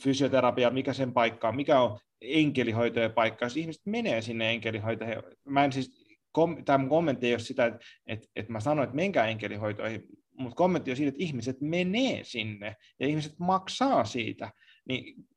[0.00, 5.64] fysioterapia, mikä sen paikka on, mikä on enkelihoitojen paikka, jos ihmiset menee sinne enkelihoitoihin, mä
[5.64, 9.26] en siis, kom, tämä kommentti ei ole sitä, että, että, että mä sanoin, että menkää
[9.26, 10.02] enkelihoitoihin,
[10.38, 14.50] mutta kommentti on siitä, että ihmiset menee sinne ja ihmiset maksaa siitä,
[14.88, 15.28] niin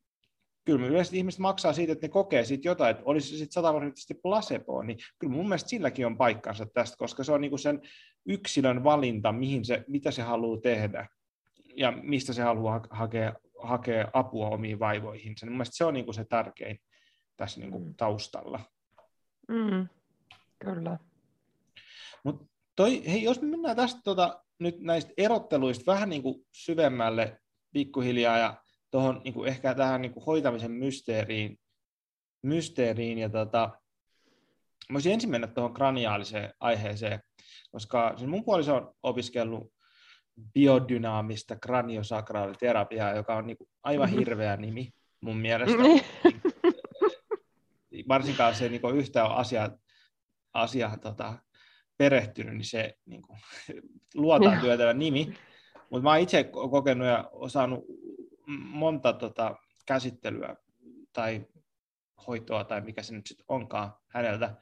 [0.64, 4.14] kyllä yleensä ihmiset maksaa siitä, että ne kokee siitä jotain, että olisi se sitten sataprosenttisesti
[4.14, 7.80] placebo, niin kyllä mun mielestä silläkin on paikkansa tästä, koska se on niinku sen
[8.26, 11.08] yksilön valinta, mihin se, mitä se haluaa tehdä
[11.76, 15.46] ja mistä se haluaa hakea, hakea apua omiin vaivoihinsa.
[15.46, 16.78] Mun mielestä se on niinku se tärkein
[17.36, 17.94] tässä niinku mm.
[17.94, 18.60] taustalla.
[19.48, 19.88] Mm,
[20.58, 20.98] kyllä.
[22.24, 27.40] Mut toi, hei, jos me mennään tästä tota, nyt näistä erotteluista vähän niin kuin syvemmälle
[27.72, 28.63] pikkuhiljaa ja
[28.94, 31.58] tuohon niin kuin ehkä tähän niin kuin hoitamisen mysteeriin,
[32.42, 33.70] mysteeriin ja tota,
[34.90, 37.20] mä olisin ensin mennä tuohon kraniaaliseen aiheeseen,
[37.70, 39.72] koska siis mun puoliso on opiskellut
[40.52, 44.18] biodynaamista kraniosakraaliterapiaa, joka on niin kuin aivan mm-hmm.
[44.18, 44.90] hirveä nimi
[45.20, 45.82] mun mielestä.
[45.82, 46.04] Niin.
[48.08, 49.70] Varsinkaan se niin yhtä asia,
[50.52, 51.38] asia tota,
[51.96, 53.38] perehtynyt, niin se niin kuin,
[54.14, 55.34] luotaan työtävä nimi.
[55.90, 57.84] Mutta mä oon itse kokenut ja osannut
[58.46, 60.56] monta tota, käsittelyä
[61.12, 61.46] tai
[62.26, 64.56] hoitoa tai mikä se nyt sitten onkaan häneltä.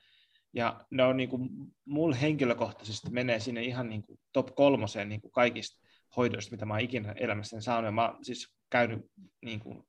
[0.52, 1.48] Ja ne on niin kuin,
[1.84, 5.82] mulla henkilökohtaisesti menee sinne ihan niin kuin top kolmoseen niin kuin kaikista
[6.16, 7.88] hoidoista, mitä mä oon ikinä elämässäni saanut.
[7.88, 9.10] Ja mä oon siis käynyt
[9.42, 9.84] niin kuin,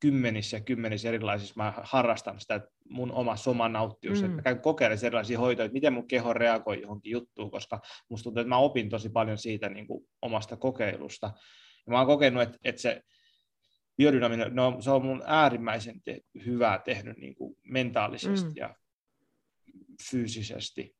[0.00, 4.24] kymmenissä ja kymmenissä erilaisissa, mä harrastan sitä mun oma soma nauttius, mm.
[4.24, 8.24] että mä käyn kokeilemaan erilaisia hoitoja, että miten mun keho reagoi johonkin juttuun, koska musta
[8.24, 11.32] tuntuu, että mä opin tosi paljon siitä niin kuin omasta kokeilusta.
[11.86, 13.02] Ja mä oon kokenut, että, että se
[13.98, 18.52] biodynaminen, no, se on mun äärimmäisen te- hyvää tehnyt niin kuin mentaalisesti mm.
[18.56, 18.74] ja
[20.10, 20.96] fyysisesti.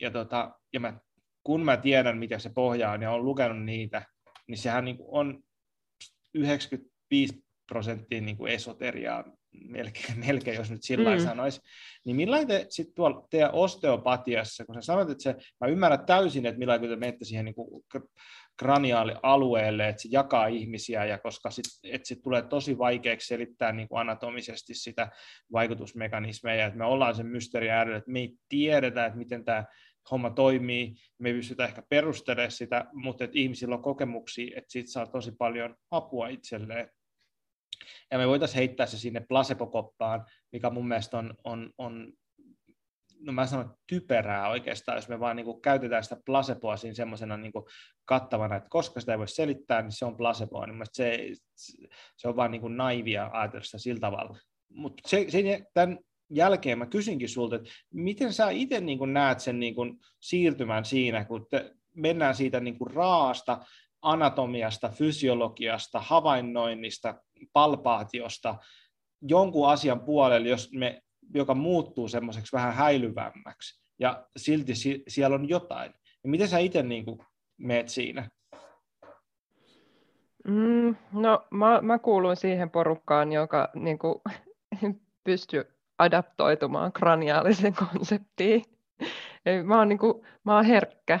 [0.00, 1.00] Ja, tota, ja mä,
[1.42, 4.06] kun mä tiedän, mitä se pohjaa on ja olen lukenut niitä,
[4.48, 5.42] niin sehän niin kuin on
[6.34, 11.22] 95 prosenttia niin kuin esoteriaa, melkein, melkein, jos nyt sillä mm.
[11.22, 11.60] sanoisi.
[12.04, 16.46] Niin millainen te sitten tuolla teidän osteopatiassa, kun sä sanoit, että se, mä ymmärrän täysin,
[16.46, 17.84] että millainen te menette siihen niin kuin
[18.58, 23.88] kraniaalialueelle, että se jakaa ihmisiä, ja koska sit, että sit tulee tosi vaikeaksi selittää niin
[23.88, 25.10] kuin anatomisesti sitä
[25.52, 29.64] vaikutusmekanismeja, että me ollaan sen mysteeri äärellä, että me ei tiedetä, että miten tämä
[30.10, 34.90] homma toimii, me ei pystytä ehkä perustelemaan sitä, mutta että ihmisillä on kokemuksia, että siitä
[34.90, 36.90] saa tosi paljon apua itselleen.
[38.10, 42.12] Ja me voitaisiin heittää se sinne placebo-koppaan, mikä mun mielestä on, on, on
[43.20, 47.36] no mä sanon typerää oikeastaan, jos me vaan niin kuin käytetään sitä placeboa siinä semmoisena
[47.36, 47.52] niin
[48.04, 51.28] kattavana, että koska sitä ei voi selittää, niin se on placeboa, niin se,
[52.16, 54.38] se on vaan niin kuin naivia ajatella sitä sillä tavalla.
[54.68, 55.02] Mutta
[55.74, 55.98] tämän
[56.30, 61.24] jälkeen mä kysinkin sulta, että miten sä itse niin näet sen niin kuin siirtymän siinä,
[61.24, 63.60] kun te, mennään siitä niin kuin raasta
[64.02, 67.14] anatomiasta, fysiologiasta, havainnoinnista,
[67.52, 68.58] palpaatiosta
[69.22, 71.02] jonkun asian puolelle, jos me,
[71.34, 75.92] joka muuttuu semmoiseksi vähän häilyvämmäksi, ja silti si- siellä on jotain.
[76.24, 77.04] Ja miten sä itse niin
[77.58, 78.30] meet siinä?
[80.48, 84.14] Mm, no, mä, mä kuulun siihen porukkaan, joka niin kuin,
[85.24, 85.64] pystyy
[85.98, 88.62] adaptoitumaan kraniaaliseen konseptiin.
[89.64, 91.20] Mä oon, niin kuin, mä oon herkkä.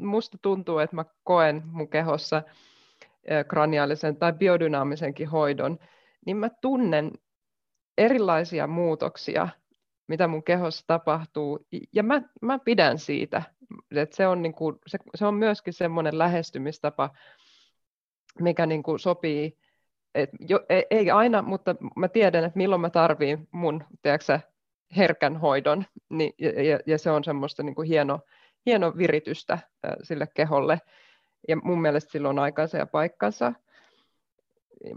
[0.00, 2.42] Musta tuntuu, että mä koen mun kehossa
[3.48, 5.78] kraniaalisen tai biodynaamisenkin hoidon,
[6.26, 7.12] niin mä tunnen
[7.98, 9.48] erilaisia muutoksia,
[10.08, 13.42] mitä mun kehossa tapahtuu, ja mä, mä pidän siitä.
[13.96, 17.10] että se, on niin kuin, se, se on myöskin semmoinen lähestymistapa,
[18.40, 19.58] mikä niin kuin sopii
[20.14, 24.40] et jo, ei, ei aina, mutta mä tiedän, että milloin mä tarviin mun tiedätkö,
[24.96, 28.20] herkän hoidon, niin, ja, ja se on semmoista niin kuin hieno,
[28.66, 29.58] hieno viritystä
[30.02, 30.80] sille keholle,
[31.48, 33.52] ja mun mielestä silloin aikansa ja paikkansa.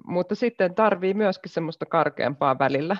[0.05, 2.97] Mutta sitten tarvii myöskin semmoista karkeampaa välillä,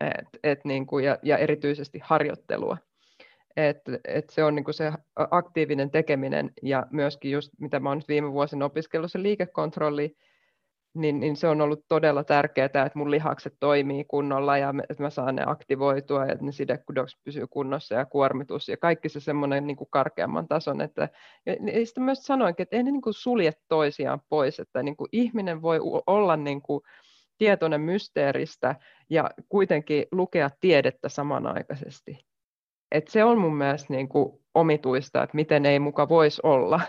[0.00, 2.76] et, et niin kuin, ja, ja erityisesti harjoittelua.
[3.56, 7.98] Et, et se on niin kuin se aktiivinen tekeminen ja myöskin just mitä mä oon
[7.98, 10.16] nyt viime vuosina opiskellut, se liikekontrolli,
[10.98, 15.10] niin, niin se on ollut todella tärkeää, että mun lihakset toimii kunnolla ja että mä
[15.10, 19.66] saan ne aktivoitua ja että ne sidekudokset pysyy kunnossa ja kuormitus ja kaikki se semmoinen
[19.66, 20.80] niin kuin karkeamman tason.
[20.80, 21.08] Että,
[21.46, 24.96] ja, ja sitten myös sanoinkin, että ei ne niin kuin sulje toisiaan pois, että niin
[24.96, 26.80] kuin ihminen voi olla niin kuin
[27.38, 28.74] tietoinen mysteeristä
[29.10, 32.26] ja kuitenkin lukea tiedettä samanaikaisesti.
[32.92, 36.80] Et se on mun mielestä niin kuin omituista, että miten ei muka voisi olla,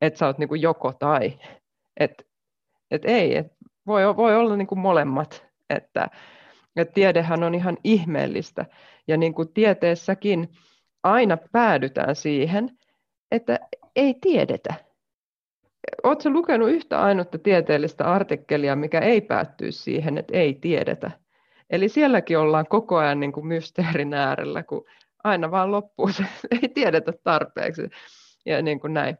[0.00, 1.38] että sä oot niin kuin joko tai.
[1.96, 2.24] Että
[2.92, 3.46] että ei, et
[3.86, 6.08] voi, voi olla niin kuin molemmat, että,
[6.76, 8.66] että tiedehän on ihan ihmeellistä.
[9.08, 10.48] Ja niin kuin tieteessäkin
[11.02, 12.70] aina päädytään siihen,
[13.30, 13.60] että
[13.96, 14.74] ei tiedetä.
[16.02, 21.10] Oletko lukenut yhtä ainutta tieteellistä artikkelia, mikä ei päättyisi siihen, että ei tiedetä?
[21.70, 24.84] Eli sielläkin ollaan koko ajan niin kuin mysteerin äärellä, kun
[25.24, 26.24] aina vaan loppuu se,
[26.62, 27.82] ei tiedetä tarpeeksi.
[28.46, 29.18] Ja niin kuin näin.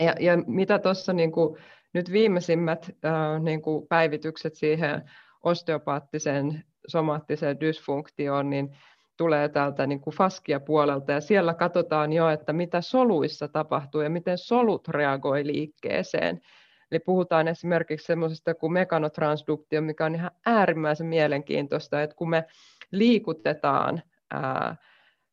[0.00, 1.58] Ja, ja mitä tuossa niin kuin
[1.94, 5.10] nyt viimeisimmät äh, niin kuin päivitykset siihen
[5.42, 8.76] osteopaattiseen somaattiseen dysfunktioon, niin
[9.16, 14.10] tulee täältä niin kuin faskia puolelta ja siellä katsotaan jo, että mitä soluissa tapahtuu ja
[14.10, 16.40] miten solut reagoi liikkeeseen.
[16.90, 22.44] Eli puhutaan esimerkiksi semmoisesta kuin mekanotransduktio, mikä on ihan äärimmäisen mielenkiintoista, että kun me
[22.92, 24.76] liikutetaan ää,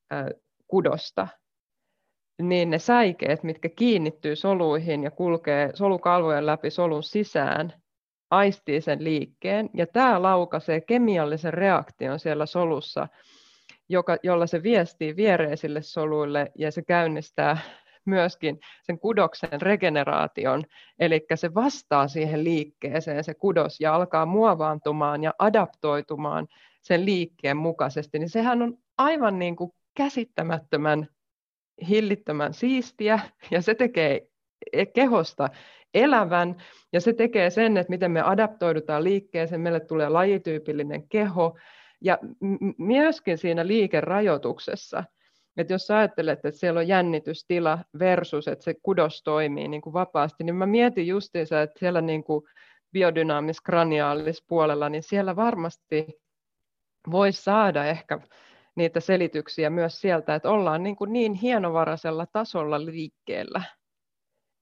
[0.09, 0.29] ää,
[0.67, 1.27] kudosta,
[2.49, 7.73] niin ne säikeet, mitkä kiinnittyy soluihin ja kulkee solukalvojen läpi solun sisään,
[8.31, 13.07] aistii sen liikkeen, ja tämä laukaisee kemiallisen reaktion siellä solussa,
[13.89, 17.57] joka, jolla se viestii viereisille soluille, ja se käynnistää
[18.05, 20.63] myöskin sen kudoksen regeneraation,
[20.99, 26.47] eli se vastaa siihen liikkeeseen, se kudos, ja alkaa muovaantumaan ja adaptoitumaan
[26.81, 31.07] sen liikkeen mukaisesti, niin sehän on aivan niin kuin käsittämättömän
[31.89, 33.19] hillittömän siistiä
[33.51, 34.27] ja se tekee
[34.93, 35.49] kehosta
[35.93, 36.55] elävän
[36.93, 41.57] ja se tekee sen, että miten me adaptoidutaan liikkeeseen, meille tulee lajityypillinen keho
[42.01, 42.19] ja
[42.77, 45.03] myöskin siinä liikerajoituksessa,
[45.57, 50.43] että jos ajattelet, että siellä on jännitystila versus, että se kudos toimii niin kuin vapaasti,
[50.43, 52.45] niin mä mietin justiinsa, että siellä niin kuin
[52.91, 56.07] biodynaamis kraniaalis puolella, niin siellä varmasti
[57.11, 58.19] voisi saada ehkä
[58.75, 63.61] niitä selityksiä myös sieltä, että ollaan niin, kuin niin hienovaraisella tasolla liikkeellä,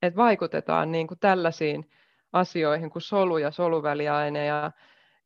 [0.02, 1.90] että vaikutetaan niin kuin tällaisiin
[2.32, 4.72] asioihin kuin solu ja soluväliaine ja,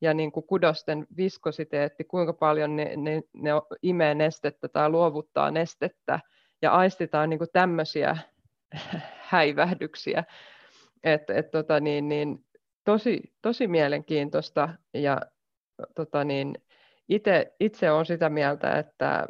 [0.01, 6.19] ja niin kuin kudosten viskositeetti, kuinka paljon ne, ne, ne imee nestettä tai luovuttaa nestettä
[6.61, 8.17] ja aistitaan niin kuin tämmöisiä
[9.31, 10.23] häivähdyksiä.
[11.03, 12.45] Et, et, tota niin, niin,
[12.83, 15.21] tosi, tosi mielenkiintoista ja
[15.95, 16.55] tota niin,
[17.09, 19.27] ite, itse olen sitä mieltä, että,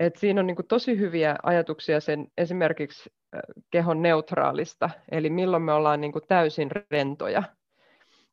[0.00, 3.10] että siinä on niin tosi hyviä ajatuksia sen esimerkiksi
[3.70, 7.42] kehon neutraalista, eli milloin me ollaan niin täysin rentoja.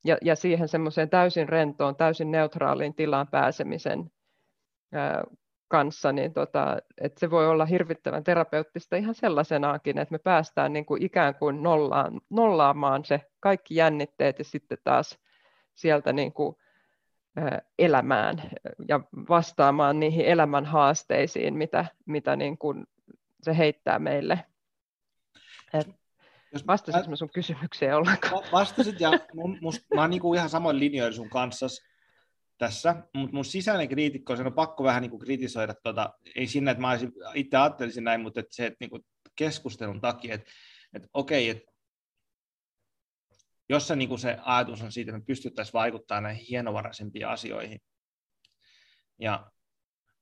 [0.06, 4.12] Ja, ja siihen semmoiseen täysin rentoon, täysin neutraaliin tilaan pääsemisen
[4.94, 5.24] ää,
[5.68, 10.86] kanssa, niin tota, että se voi olla hirvittävän terapeuttista ihan sellaisenaakin, että me päästään niin
[10.86, 15.20] kuin ikään kuin nollaan, nollaamaan se kaikki jännitteet ja sitten taas
[15.74, 16.56] sieltä niin kuin
[17.80, 18.42] elämään
[18.88, 22.88] ja vastaamaan niihin elämän haasteisiin, mitä, mitä niin kuin
[23.44, 24.46] se heittää meille.
[25.74, 25.88] Et
[26.68, 28.44] vastasinko mä sun kysymykseen ollenkaan?
[28.52, 31.68] Vastasit ja mun, must, mä oon niinku ihan samoin linjoilla sun kanssa
[32.58, 36.82] tässä, mutta mun sisäinen kriitikko, se on pakko vähän niinku kritisoida, tota, ei sinne, että
[36.82, 39.00] mä olisin, itse ajattelisin näin, mutta että se, että niinku
[39.36, 40.52] keskustelun takia, että,
[40.94, 41.72] että okei, että
[43.70, 47.82] jos se, niin kuin se ajatus on siitä, että me pystyttäisiin vaikuttamaan näihin hienovaraisempiin asioihin.
[49.20, 49.52] Ja,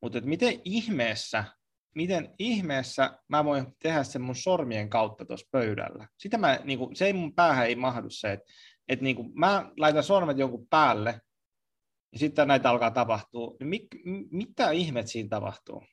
[0.02, 1.44] mutta että miten ihmeessä,
[1.96, 6.08] miten ihmeessä mä voin tehdä sen mun sormien kautta tuossa pöydällä.
[6.18, 8.46] Sitä mä, niin kuin, se ei mun päähän ei mahdu se, että,
[8.88, 11.22] että niin kuin, mä laitan sormet jonkun päälle,
[12.12, 13.56] ja sitten näitä alkaa tapahtua.
[13.60, 13.88] Niin mit,
[14.32, 15.84] mitä ihmet siinä tapahtuu?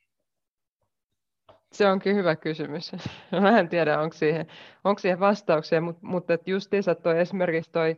[1.71, 2.91] Se onkin hyvä kysymys.
[3.41, 4.47] Mä en tiedä, onko siihen,
[4.83, 7.97] onko siihen vastauksia, mutta, mutta justiinsa toi, esimerkiksi toi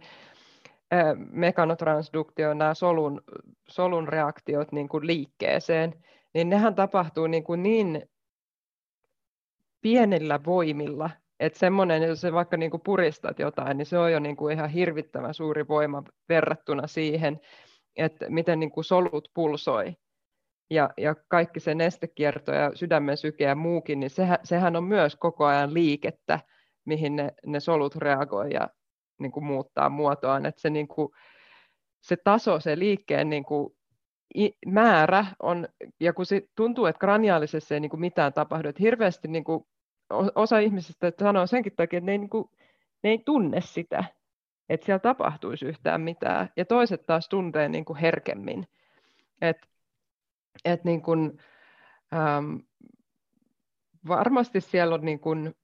[1.32, 3.22] mekanotransduktio, nämä solun,
[3.68, 5.94] solun reaktiot niin kuin liikkeeseen,
[6.34, 8.10] niin nehän tapahtuu niin, kuin niin
[9.82, 11.10] pienillä voimilla,
[11.40, 14.54] että semmoinen, jos se vaikka niin kuin puristat jotain, niin se on jo niin kuin
[14.58, 17.40] ihan hirvittävän suuri voima verrattuna siihen,
[17.96, 19.96] että miten niin kuin solut pulsoi
[20.74, 25.16] ja, ja kaikki se nestekierto ja sydämen syke ja muukin, niin sehän, sehän on myös
[25.16, 26.40] koko ajan liikettä,
[26.86, 28.70] mihin ne, ne solut reagoi ja
[29.20, 30.46] niin kuin muuttaa muotoaan.
[30.46, 31.10] Että se, niin kuin,
[32.02, 33.76] se taso, se liikkeen niin kuin,
[34.66, 35.68] määrä on,
[36.00, 39.66] ja kun se tuntuu, että kraniaalisessa ei niin kuin mitään tapahdu, että hirveästi niin kuin,
[40.36, 42.50] osa ihmisistä sanoo senkin takia, että ne ei, niin kuin,
[43.04, 44.04] ne ei tunne sitä,
[44.70, 48.68] että siellä tapahtuisi yhtään mitään, ja toiset taas tuntee niin kuin herkemmin.
[49.42, 49.68] Että
[50.66, 51.38] et niin kun,
[52.14, 52.56] ähm,
[54.08, 55.56] varmasti siellä on niin kun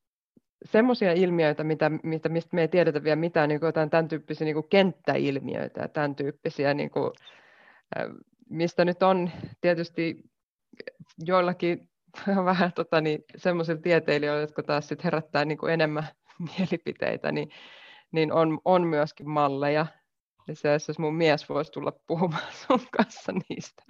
[0.65, 4.69] semmoisia ilmiöitä, mitä, mitä, mistä me ei tiedetä vielä mitään, niin jotain tämän tyyppisiä niin
[4.69, 7.11] kenttäilmiöitä ja tämän tyyppisiä, niin kuin,
[8.49, 9.31] mistä nyt on
[9.61, 10.23] tietysti
[11.17, 11.89] joillakin
[12.45, 16.07] vähän tota, niin, semmoisilla tieteilijöillä, jotka taas sit herättää niin enemmän
[16.57, 17.49] mielipiteitä, niin,
[18.11, 19.85] niin on, on myöskin malleja.
[20.47, 23.83] Ja se, jos mun mies voisi tulla puhumaan sun kanssa niistä.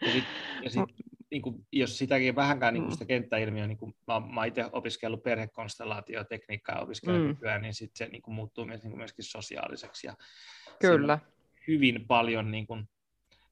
[0.00, 0.24] Ja sit,
[0.62, 0.82] ja sit,
[1.30, 2.92] niin kuin, jos sitäkin vähänkään niin kuin mm.
[2.92, 7.62] sitä kenttäilmiöä, niin kuin mä, mä itse opiskellut perhekonstellaatiotekniikkaa ja opiskelen mm.
[7.62, 10.06] niin sit se niin kuin, muuttuu myös, niin kuin, myöskin sosiaaliseksi.
[10.06, 10.14] Ja
[10.80, 11.18] Kyllä.
[11.68, 12.88] Hyvin paljon, niin kuin,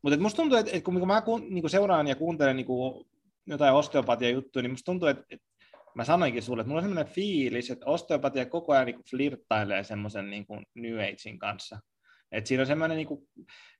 [0.02, 3.06] mutta musta tuntuu, että, että kun mä niin kuin seuraan ja kuuntelen niin kuin,
[3.46, 5.46] jotain osteopatia juttuja, niin musta tuntuu, että, että
[5.94, 10.30] mä sanoinkin sulle, että mulla on sellainen fiilis, että osteopatia koko ajan niin flirttailee semmoisen
[10.30, 11.80] niin New Agein kanssa.
[12.32, 13.28] Et siinä on semmoinen, niin kuin,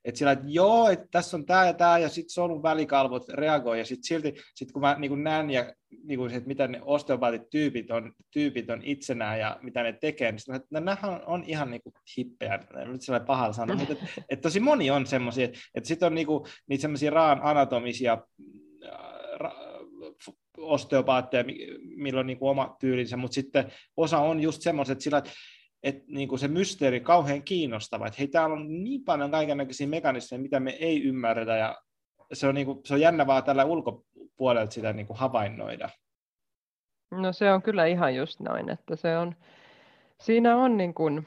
[0.05, 3.79] että sillä, että joo, että tässä on tämä ja tämä, ja sitten solun välikalvot reagoi,
[3.79, 5.75] ja sitten silti, sit kun mä niin kuin näen, ja,
[6.05, 10.33] niin kuin, että mitä ne osteopaatit tyypit on, tyypit on itsenään, ja mitä ne tekee,
[10.33, 14.07] niin sitten, että nämähän on ihan niin kuin hippejä, nyt sellainen pahalla sana, mutta että,
[14.29, 18.19] että tosi moni on semmoisia, että, että sitten on niin kuin, niitä semmoisia raan anatomisia
[19.37, 19.53] ra,
[20.59, 21.45] osteopaatteja,
[21.97, 25.31] millä on niin kuin oma tyylinsä, mutta sitten osa on just semmoiset, sillä, että
[25.83, 30.43] että niin kuin se mysteeri kauhean kiinnostava, että hei, täällä on niin paljon kaikenlaisia mekanismeja,
[30.43, 31.79] mitä me ei ymmärretä, ja
[32.33, 35.91] se on, niin kuin, se on jännä vaan tällä ulkopuolelta sitä niin kuin havainnoida.
[37.11, 39.35] No se on kyllä ihan just noin, että se on,
[40.21, 41.27] siinä on niin kuin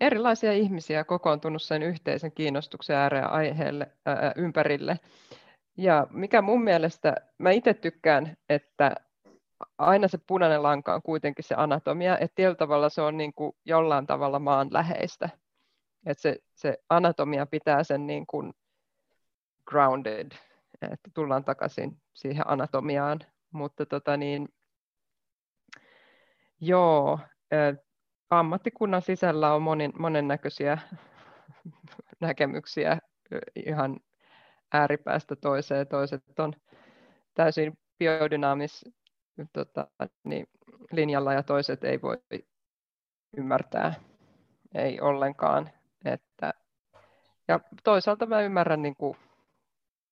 [0.00, 5.00] erilaisia ihmisiä kokoontunut sen yhteisen kiinnostuksen ääreen aiheelle ää, ympärille.
[5.76, 8.96] Ja mikä mun mielestä, mä itse tykkään, että
[9.78, 13.56] aina se punainen lanka on kuitenkin se anatomia, että tietyllä tavalla se on niin kuin
[13.64, 15.28] jollain tavalla maanläheistä.
[16.06, 18.54] Että se, se anatomia pitää sen niin kuin
[19.66, 20.32] grounded,
[20.82, 23.18] että tullaan takaisin siihen anatomiaan.
[23.50, 24.48] Mutta tota niin,
[26.60, 27.18] joo,
[28.30, 30.78] ammattikunnan sisällä on monin, monennäköisiä
[32.20, 32.98] näkemyksiä
[33.66, 33.96] ihan
[34.72, 35.88] ääripäästä toiseen.
[35.88, 36.52] Toiset on
[37.34, 38.84] täysin biodynaamis
[39.52, 39.86] tota,
[40.24, 40.46] niin,
[40.92, 42.18] linjalla ja toiset ei voi
[43.36, 43.94] ymmärtää,
[44.74, 45.70] ei ollenkaan.
[46.04, 46.54] Että,
[47.48, 49.16] ja toisaalta mä ymmärrän, niin kuin,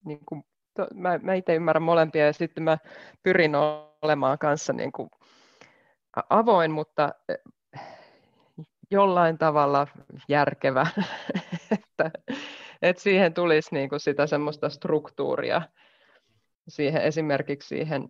[0.04, 0.44] niin kuin,
[0.74, 2.78] to, mä, mä itse ymmärrän molempia ja sitten mä
[3.22, 3.52] pyrin
[4.02, 5.10] olemaan kanssa niin kuin
[6.30, 7.14] avoin, mutta
[8.90, 9.86] jollain tavalla
[10.28, 10.86] järkevä,
[11.78, 12.10] että,
[12.82, 15.62] että siihen tulisi niin kuin sitä semmoista struktuuria
[16.68, 18.08] siihen esimerkiksi siihen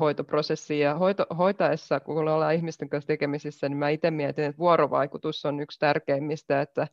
[0.00, 0.80] hoitoprosessiin.
[0.80, 5.60] Ja hoito, hoitaessa, kun ollaan ihmisten kanssa tekemisissä, niin mä itse mietin, että vuorovaikutus on
[5.60, 6.88] yksi tärkeimmistä, että,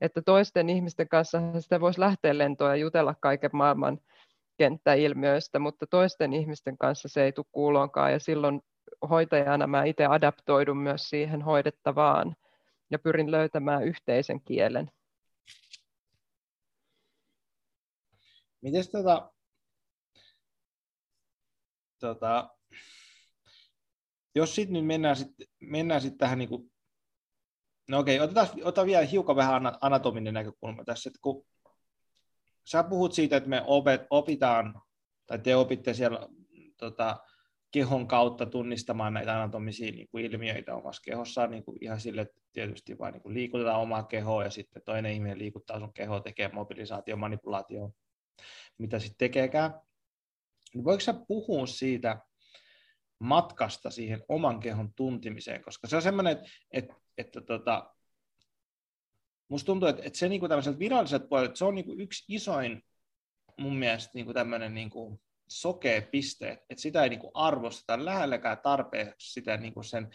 [0.00, 3.98] että toisten ihmisten kanssa sitä voisi lähteä lentoon ja jutella kaiken maailman
[4.56, 8.60] kenttäilmiöistä, mutta toisten ihmisten kanssa se ei tule kuuloonkaan, ja silloin
[9.10, 12.36] hoitajana mä itse adaptoidun myös siihen hoidettavaan
[12.90, 14.90] ja pyrin löytämään yhteisen kielen.
[18.60, 19.32] Miten tota,
[22.02, 22.50] tota,
[24.34, 26.72] jos sitten nyt mennään sitten mennään sit tähän niin
[27.88, 31.46] no okei, otetaan, otetaan vielä hiukan vähän anatominen näkökulma tässä, että kun
[32.64, 34.82] sä puhut siitä, että me opet, opitaan,
[35.26, 36.28] tai te opitte siellä
[36.76, 37.16] tota,
[37.70, 42.40] kehon kautta tunnistamaan näitä anatomisia niin kuin ilmiöitä omassa kehossaan niin kuin ihan sille, että
[42.52, 47.16] tietysti vain niin liikutetaan omaa kehoa ja sitten toinen ihminen liikuttaa sun kehoa, tekee mobilisaatio,
[47.16, 47.90] manipulaatio,
[48.78, 49.80] mitä sitten tekeekään.
[50.74, 52.18] Niin voiko sä puhua siitä
[53.18, 57.94] matkasta siihen oman kehon tuntimiseen, koska se on semmoinen, että, että, että tota,
[59.48, 62.24] musta tuntuu, että, että se niin kuin tämmöiseltä viralliselta puolelta, se on niin kuin yksi
[62.28, 62.82] isoin
[63.58, 68.04] mun mielestä niin kuin tämmöinen niin kuin sokea piste, että sitä ei niin kuin arvosteta
[68.04, 70.08] lähelläkään tarpeeksi sitä niin kuin sen,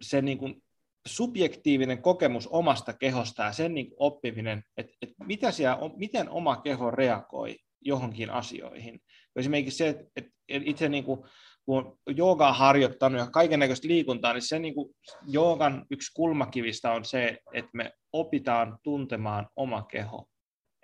[0.00, 0.62] sen niin kuin
[1.06, 6.90] subjektiivinen kokemus omasta kehosta ja sen niin oppiminen, että, että mitä siellä, miten oma keho
[6.90, 9.00] reagoi johonkin asioihin.
[9.36, 11.20] Esimerkiksi se, että, itse niin kuin,
[11.64, 14.94] kun on joogaa harjoittanut ja kaiken näköistä liikuntaa, niin se niin kuin
[15.26, 20.28] joogan yksi kulmakivistä on se, että me opitaan tuntemaan oma keho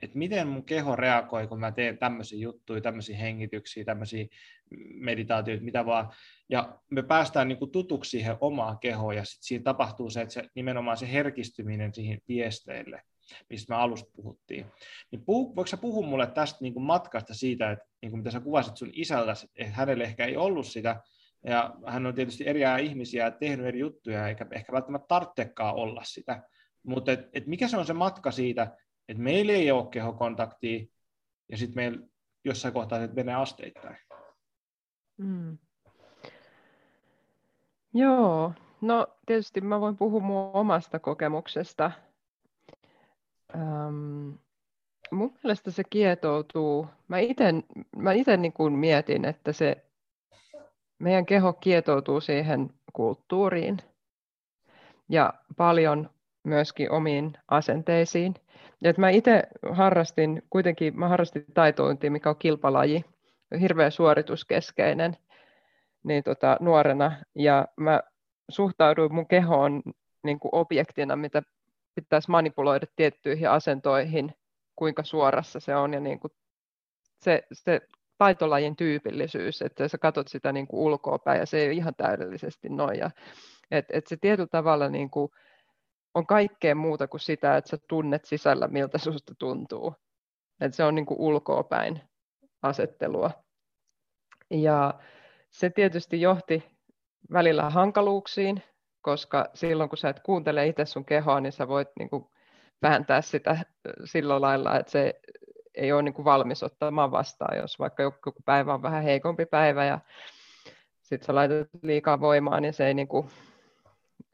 [0.03, 4.27] että miten mun keho reagoi, kun mä teen tämmöisiä juttuja, tämmöisiä hengityksiä, tämmöisiä
[4.95, 6.13] meditaatioita, mitä vaan.
[6.49, 10.35] Ja me päästään niin kuin tutuksi siihen omaan kehoon, ja sitten siinä tapahtuu se, että
[10.35, 13.03] se, nimenomaan se herkistyminen siihen viesteille,
[13.51, 14.67] mistä me alusta puhuttiin.
[15.11, 18.31] Niin puhu, voiko sä puhua mulle tästä niin kuin matkasta siitä, että niin kuin mitä
[18.31, 21.03] sä kuvasit sun isältä, että hänelle ehkä ei ollut sitä,
[21.47, 26.03] ja hän on tietysti eri ihmisiä ja tehnyt eri juttuja, eikä ehkä välttämättä tarvitsekaan olla
[26.05, 26.43] sitä,
[26.83, 28.77] mutta et, et mikä se on se matka siitä,
[29.09, 30.87] että meillä ei ole kehokontaktia,
[31.51, 32.07] ja sitten meillä
[32.45, 33.97] jossain kohtaa se menee asteittain.
[35.17, 35.59] Mm.
[37.95, 41.91] Joo, no tietysti mä voin puhua mun omasta kokemuksesta.
[43.55, 44.31] Ähm,
[45.11, 47.53] mun mielestä se kietoutuu, mä itse
[47.97, 49.85] mä niin mietin, että se
[50.99, 53.79] meidän keho kietoutuu siihen kulttuuriin
[55.09, 56.11] ja paljon
[56.45, 58.35] myöskin omiin asenteisiin.
[58.83, 59.43] Ja että mä itse
[59.73, 63.05] harrastin, kuitenkin mä harrastin taitointia, mikä on kilpalaji,
[63.61, 65.17] hirveän suorituskeskeinen
[66.05, 68.03] niin tota, nuorena, ja mä
[68.49, 69.83] suhtauduin mun kehoon
[70.23, 71.43] niin kuin objektina, mitä
[72.01, 74.35] pitäisi manipuloida tiettyihin asentoihin,
[74.77, 76.33] kuinka suorassa se on, ja niin kuin
[77.21, 77.81] se, se
[78.19, 81.95] taitolajin tyypillisyys, että sä katsot sitä niin kuin ulkoa päin, ja se ei ole ihan
[81.95, 83.11] täydellisesti noin, ja
[83.71, 85.31] et, et se tietyllä tavalla niin kuin,
[86.15, 89.95] on kaikkea muuta kuin sitä, että sä tunnet sisällä, miltä susta tuntuu.
[90.61, 92.01] Että se on niin kuin ulkoopäin
[92.63, 93.31] asettelua.
[94.51, 95.01] Ja
[95.51, 96.65] se tietysti johti
[97.33, 98.63] välillä hankaluuksiin,
[99.03, 102.27] koska silloin kun sä et kuuntele itse sun kehoa, niin sä voit niin kuin
[102.83, 103.57] vääntää sitä
[104.05, 105.21] sillä lailla, että se
[105.75, 109.85] ei ole niin kuin valmis ottamaan vastaan, jos vaikka joku päivä on vähän heikompi päivä
[109.85, 109.99] ja
[111.03, 113.29] sitten sä laitat liikaa voimaa, niin se ei, niin kuin,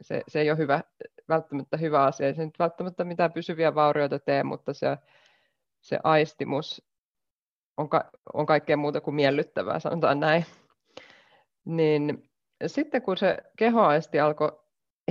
[0.00, 0.80] se, se ei ole hyvä
[1.28, 2.26] välttämättä hyvä asia.
[2.26, 4.98] Ei se nyt välttämättä mitään pysyviä vaurioita tee, mutta se,
[5.80, 6.82] se aistimus
[7.76, 10.44] on, ka- on kaikkea muuta kuin miellyttävää, sanotaan näin.
[11.64, 12.30] Niin
[12.66, 14.60] sitten kun se kehoaisti alkoi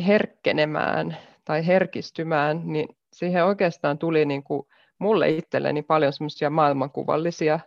[0.07, 4.67] herkkenemään tai herkistymään, niin siihen oikeastaan tuli niin kuin
[4.99, 7.59] mulle itselleni paljon semmoisia maailmankuvallisia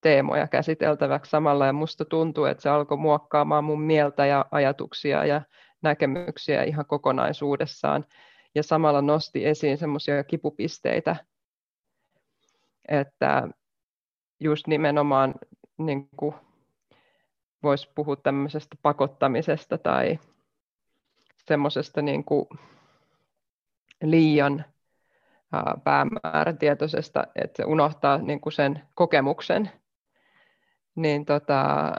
[0.00, 5.42] teemoja käsiteltäväksi samalla, ja musta tuntuu, että se alkoi muokkaamaan mun mieltä ja ajatuksia ja
[5.82, 8.04] näkemyksiä ihan kokonaisuudessaan.
[8.54, 11.16] Ja samalla nosti esiin semmoisia kipupisteitä,
[12.88, 13.48] että
[14.40, 15.34] just nimenomaan
[15.78, 16.08] niin
[17.62, 20.18] voisi puhua tämmöisestä pakottamisesta tai
[21.44, 22.48] semmoisesta niin kuin
[24.02, 24.64] liian
[25.84, 29.70] päämäärätietoisesta, että se unohtaa niin kuin sen kokemuksen.
[30.94, 31.92] Niin tota,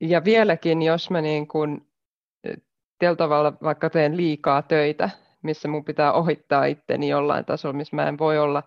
[0.00, 1.88] ja vieläkin, jos mä niin kuin,
[2.98, 5.10] tällä tavalla vaikka teen liikaa töitä,
[5.42, 8.62] missä mun pitää ohittaa itteni jollain tasolla, missä mä en voi olla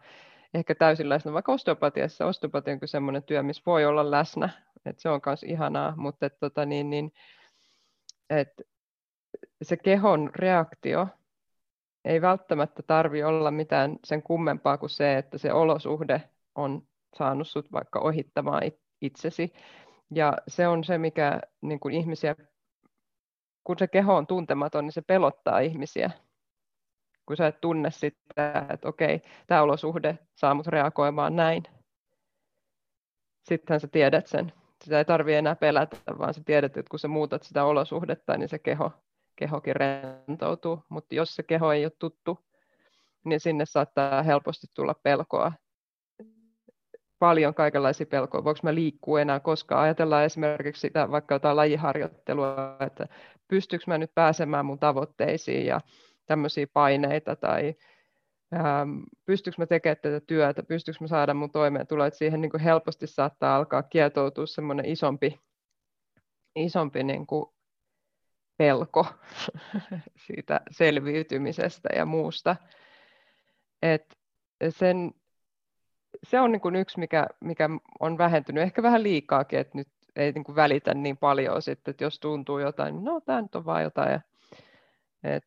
[0.53, 2.25] ehkä täysin läsnä, vaikka osteopatiassa.
[2.25, 4.49] Osteopatia on semmoinen työ, missä voi olla läsnä,
[4.85, 7.11] että se on myös ihanaa, mutta et, tota, niin, niin,
[8.29, 8.61] et
[9.61, 11.07] se kehon reaktio
[12.05, 16.87] ei välttämättä tarvi olla mitään sen kummempaa kuin se, että se olosuhde on
[17.17, 18.61] saanut sut vaikka ohittamaan
[19.01, 19.53] itsesi.
[20.15, 22.35] Ja se on se, mikä niin kuin ihmisiä,
[23.63, 26.11] kun se keho on tuntematon, niin se pelottaa ihmisiä.
[27.25, 31.63] Kun sä et tunne sitä, että okei, tämä olosuhde saa mut reagoimaan näin.
[33.49, 34.53] Sittenhän sä tiedät sen.
[34.83, 38.49] Sitä ei tarvitse enää pelätä, vaan sä tiedät, että kun sä muutat sitä olosuhdetta, niin
[38.49, 38.91] se keho
[39.39, 42.39] kehokin rentoutuu, mutta jos se keho ei ole tuttu,
[43.25, 45.51] niin sinne saattaa helposti tulla pelkoa.
[47.19, 48.43] Paljon kaikenlaisia pelkoja.
[48.43, 49.83] Voinko mä liikkua enää koskaan?
[49.83, 53.07] Ajatellaan esimerkiksi sitä vaikka jotain lajiharjoittelua, että
[53.47, 55.81] pystyykö mä nyt pääsemään mun tavoitteisiin ja
[56.25, 57.75] tämmöisiä paineita tai
[58.53, 62.61] ähm, pystyykö mä tekemään tätä työtä, pystyykö mä saada mun toimeentuloa, että siihen niin kuin
[62.61, 65.39] helposti saattaa alkaa kietoutua semmoinen isompi,
[66.55, 67.45] isompi niin kuin
[68.57, 69.05] pelko
[70.25, 72.55] siitä selviytymisestä ja muusta.
[73.81, 74.17] Et
[74.69, 75.11] sen,
[76.23, 77.69] se on niin kuin yksi, mikä, mikä
[77.99, 82.03] on vähentynyt, ehkä vähän liikaakin, että nyt ei niin kuin välitä niin paljon sitten, että
[82.03, 84.19] jos tuntuu jotain, niin no tämä nyt on vaan jotain.
[85.23, 85.45] Et,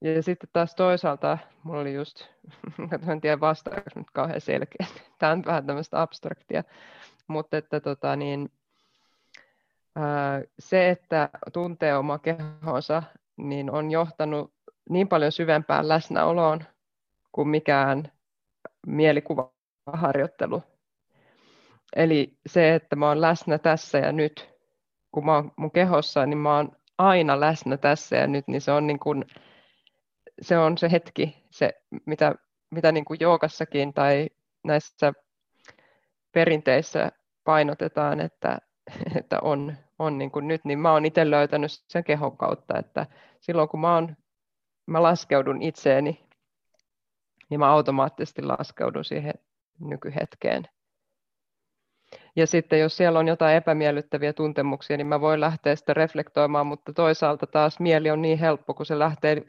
[0.00, 2.24] ja sitten taas toisaalta, mulla oli just,
[3.12, 4.86] en tiedä vastaako nyt kauhean selkeä,
[5.18, 6.64] tämä on vähän tämmöistä abstraktia,
[7.26, 8.50] mutta että tota, niin,
[10.58, 13.02] se, että tuntee oma kehonsa,
[13.36, 14.52] niin on johtanut
[14.90, 16.64] niin paljon syvempään läsnäoloon
[17.32, 18.12] kuin mikään
[18.86, 20.62] mielikuvaharjoittelu.
[21.96, 24.48] Eli se, että mä oon läsnä tässä ja nyt,
[25.12, 28.72] kun mä oon mun kehossa, niin mä oon aina läsnä tässä ja nyt, niin se
[28.72, 29.24] on, niin kuin,
[30.42, 32.34] se, on se hetki, se, mitä,
[32.70, 34.28] mitä niin kuin joogassakin tai
[34.64, 35.12] näissä
[36.32, 37.12] perinteissä
[37.44, 38.58] painotetaan, että,
[39.18, 43.06] että on on niin kuin nyt, niin mä oon itse löytänyt sen kehon kautta, että
[43.40, 44.16] silloin kun mä, oon,
[44.86, 46.26] mä laskeudun itseeni,
[47.50, 49.34] niin mä automaattisesti laskeudun siihen
[49.80, 50.64] nykyhetkeen.
[52.36, 56.92] Ja sitten jos siellä on jotain epämiellyttäviä tuntemuksia, niin mä voin lähteä sitä reflektoimaan, mutta
[56.92, 59.42] toisaalta taas mieli on niin helppo, kun se lähtee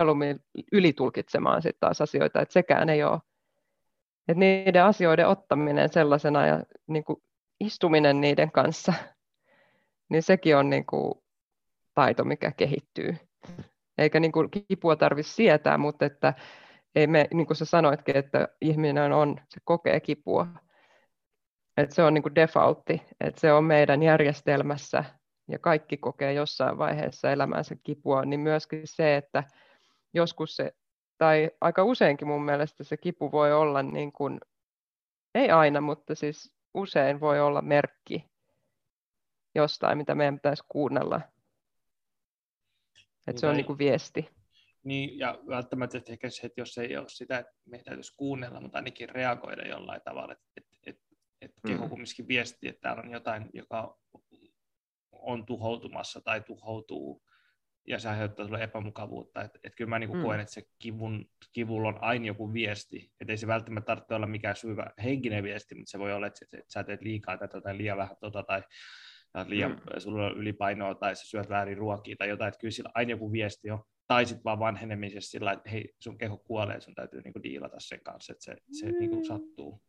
[0.00, 0.40] mieluummin
[0.72, 3.20] ylitulkitsemaan sitten taas asioita, että sekään ei ole.
[4.28, 7.22] Että niiden asioiden ottaminen sellaisena ja niin kuin
[7.60, 8.92] istuminen niiden kanssa
[10.10, 11.14] niin sekin on niin kuin
[11.94, 13.16] taito, mikä kehittyy.
[13.98, 16.34] Eikä niin kuin kipua tarvitse sietää, mutta että
[16.94, 20.46] ei me, niin kuin sä sanoitkin, että ihminen on, se kokee kipua.
[21.76, 25.04] Että se on niin kuin defaultti, että se on meidän järjestelmässä
[25.48, 29.44] ja kaikki kokee jossain vaiheessa elämänsä kipua, niin myöskin se, että
[30.14, 30.74] joskus se,
[31.18, 34.40] tai aika useinkin mun mielestä se kipu voi olla niin kuin,
[35.34, 38.24] ei aina, mutta siis usein voi olla merkki
[39.54, 41.20] jostain, mitä meidän pitäisi kuunnella.
[43.26, 44.28] Että se on niin kuin viesti.
[44.84, 48.78] Niin, ja välttämättä ehkä se, että jos ei ole sitä, että meidän täytyisi kuunnella, mutta
[48.78, 51.02] ainakin reagoida jollain tavalla, että, että, että,
[51.40, 51.90] että keho mm.
[51.90, 53.98] kumminkin viesti, että täällä on jotain, joka
[55.12, 57.22] on tuhoutumassa tai tuhoutuu,
[57.90, 59.42] ja se aiheuttaa sulle epämukavuutta.
[59.42, 60.22] Että, että kyllä mä niin mm.
[60.22, 64.26] koen, että se kivun, kivulla on aina joku viesti, että ei se välttämättä tarvitse olla
[64.26, 67.78] mikään syvä henkinen viesti, mutta se voi olla, että, että, sä teet liikaa tätä tai
[67.78, 68.62] liian vähän tota, tai
[69.46, 70.00] liian, mm.
[70.00, 73.32] sulla on ylipainoa tai sä syöt väärin ruokia tai jotain, että kyllä sillä aina joku
[73.32, 73.84] viesti on.
[74.06, 78.00] Tai sitten vaan vanhenemisessa sillä, että hei, sun keho kuolee, sun täytyy niinku diilata sen
[78.04, 78.98] kanssa, että se, se mm.
[78.98, 79.82] niinku sattuu.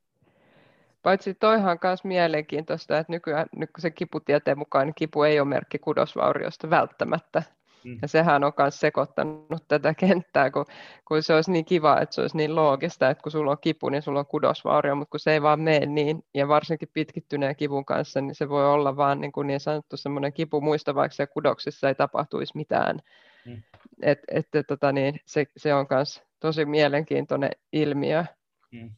[1.04, 3.48] Paitsi toihan myös mielenkiintoista, että nykyään
[3.80, 7.44] se kiputieteen mukaan niin kipu ei ole merkki kudosvauriosta välttämättä.
[7.84, 7.98] Mm.
[8.02, 10.66] Ja sehän on myös sekoittanut tätä kenttää, kun,
[11.08, 13.90] kun se olisi niin kiva, että se olisi niin loogista, että kun sulla on kipu,
[13.90, 17.86] niin sulla on kudosvaurio, mutta kun se ei vaan mene niin, ja varsinkin pitkittyneen kivun
[17.86, 21.28] kanssa, niin se voi olla vaan niin, kuin niin sanottu semmoinen kipu muista, vaikka se
[21.28, 23.00] kudoksissa ei tapahtuisi mitään.
[23.46, 23.64] Mm.
[24.02, 28.26] Et, et, tota niin, se, se on myös tosi mielenkiintoinen ilmiö.
[28.72, 28.90] Mm.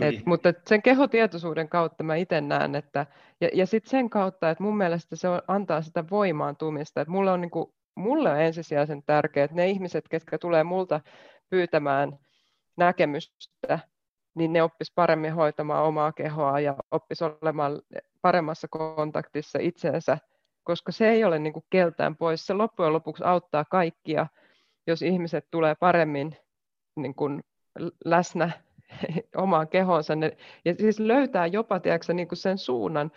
[0.00, 3.06] Et, mutta sen kehotietoisuuden kautta mä itse näen, että,
[3.40, 7.32] ja, ja sitten sen kautta, että mun mielestä se on, antaa sitä voimaantumista, että mulla
[7.32, 11.00] on niin kuin mulle on ensisijaisen tärkeää, että ne ihmiset, ketkä tulee multa
[11.50, 12.18] pyytämään
[12.76, 13.78] näkemystä,
[14.34, 17.82] niin ne oppis paremmin hoitamaan omaa kehoa ja oppis olemaan
[18.22, 20.18] paremmassa kontaktissa itsensä
[20.64, 22.46] koska se ei ole niin kuin keltään pois.
[22.46, 24.26] Se loppujen lopuksi auttaa kaikkia,
[24.86, 26.36] jos ihmiset tulee paremmin
[26.96, 27.40] niin kuin
[28.04, 28.50] läsnä
[29.36, 30.14] omaan kehonsa.
[30.64, 33.12] Ja siis löytää jopa tiedätkö, niin kuin sen suunnan,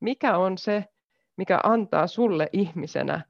[0.00, 0.84] mikä on se,
[1.36, 3.20] mikä antaa sulle ihmisenä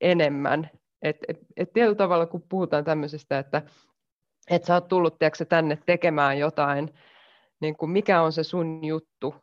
[0.00, 0.70] enemmän.
[1.02, 3.62] Et, et, et tietyllä tavalla, kun puhutaan tämmöisestä, että
[4.50, 6.94] et sä oot tullut tiedätkö, tänne tekemään jotain,
[7.60, 9.34] niin kuin mikä on se sun juttu,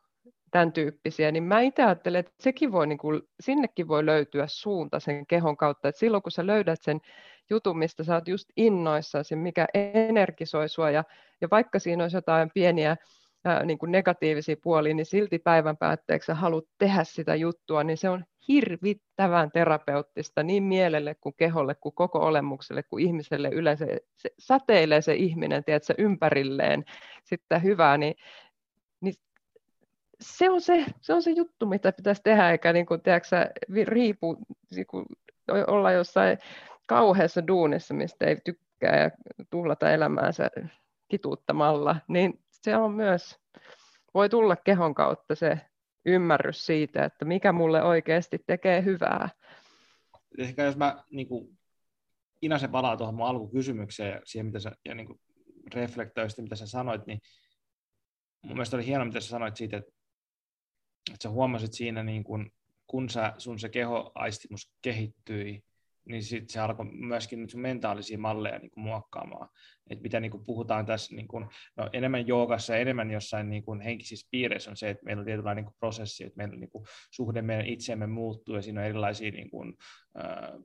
[0.50, 5.00] tämän tyyppisiä, niin mä itse ajattelen, että sekin voi, niin kuin, sinnekin voi löytyä suunta
[5.00, 7.00] sen kehon kautta, että silloin kun sä löydät sen
[7.50, 11.04] jutun, mistä sä oot just innoissasi, mikä energisoi sua, ja,
[11.40, 12.96] ja vaikka siinä olisi jotain pieniä
[13.48, 18.08] ää, niin kuin negatiivisia puolia, niin silti päivän päätteeksi haluat tehdä sitä juttua, niin se
[18.08, 23.86] on hirvittävän terapeuttista niin mielelle kuin keholle, kuin koko olemukselle, kuin ihmiselle yleensä.
[24.16, 26.84] Se säteilee se ihminen, tiedätkö, ympärilleen
[27.24, 28.14] sitä hyvää, niin,
[29.00, 29.14] niin
[30.20, 33.50] se on se, se on se juttu, mitä pitäisi tehdä, eikä niin kuin, tiedätkö,
[33.86, 34.38] riipu,
[34.70, 35.06] niin kuin,
[35.66, 36.38] olla jossain
[36.86, 39.10] kauheassa duunissa, mistä ei tykkää ja
[39.50, 40.50] tuhlata elämäänsä
[41.08, 43.36] kituuttamalla, niin se on myös,
[44.14, 45.60] voi tulla kehon kautta se
[46.06, 49.28] ymmärrys siitä, että mikä mulle oikeasti tekee hyvää.
[50.38, 51.58] Ehkä jos mä niin kuin,
[52.42, 55.20] Inasen palaa tuohon mun alkukysymykseen ja siihen, mitä sä, ja niin kuin,
[56.38, 57.20] mitä sä sanoit, niin
[58.42, 59.92] mun mielestä oli hienoa, mitä sä sanoit siitä, että,
[61.12, 62.50] että sä huomasit siinä, niin kun,
[62.86, 65.62] kun sä, sun se kehoaistimus kehittyi,
[66.08, 69.48] niin sitten se alkoi myöskin nyt mentaalisia malleja niin kuin muokkaamaan.
[69.90, 73.62] Et mitä niin kuin puhutaan tässä niin kuin, no, enemmän joogassa ja enemmän jossain niin
[73.62, 76.70] kuin henkisissä piireissä on se, että meillä on tietynlainen niin kuin prosessi, että meillä niin
[76.70, 79.74] kuin, suhde meidän itseemme muuttuu ja siinä on erilaisia niin kuin,
[80.18, 80.60] äh,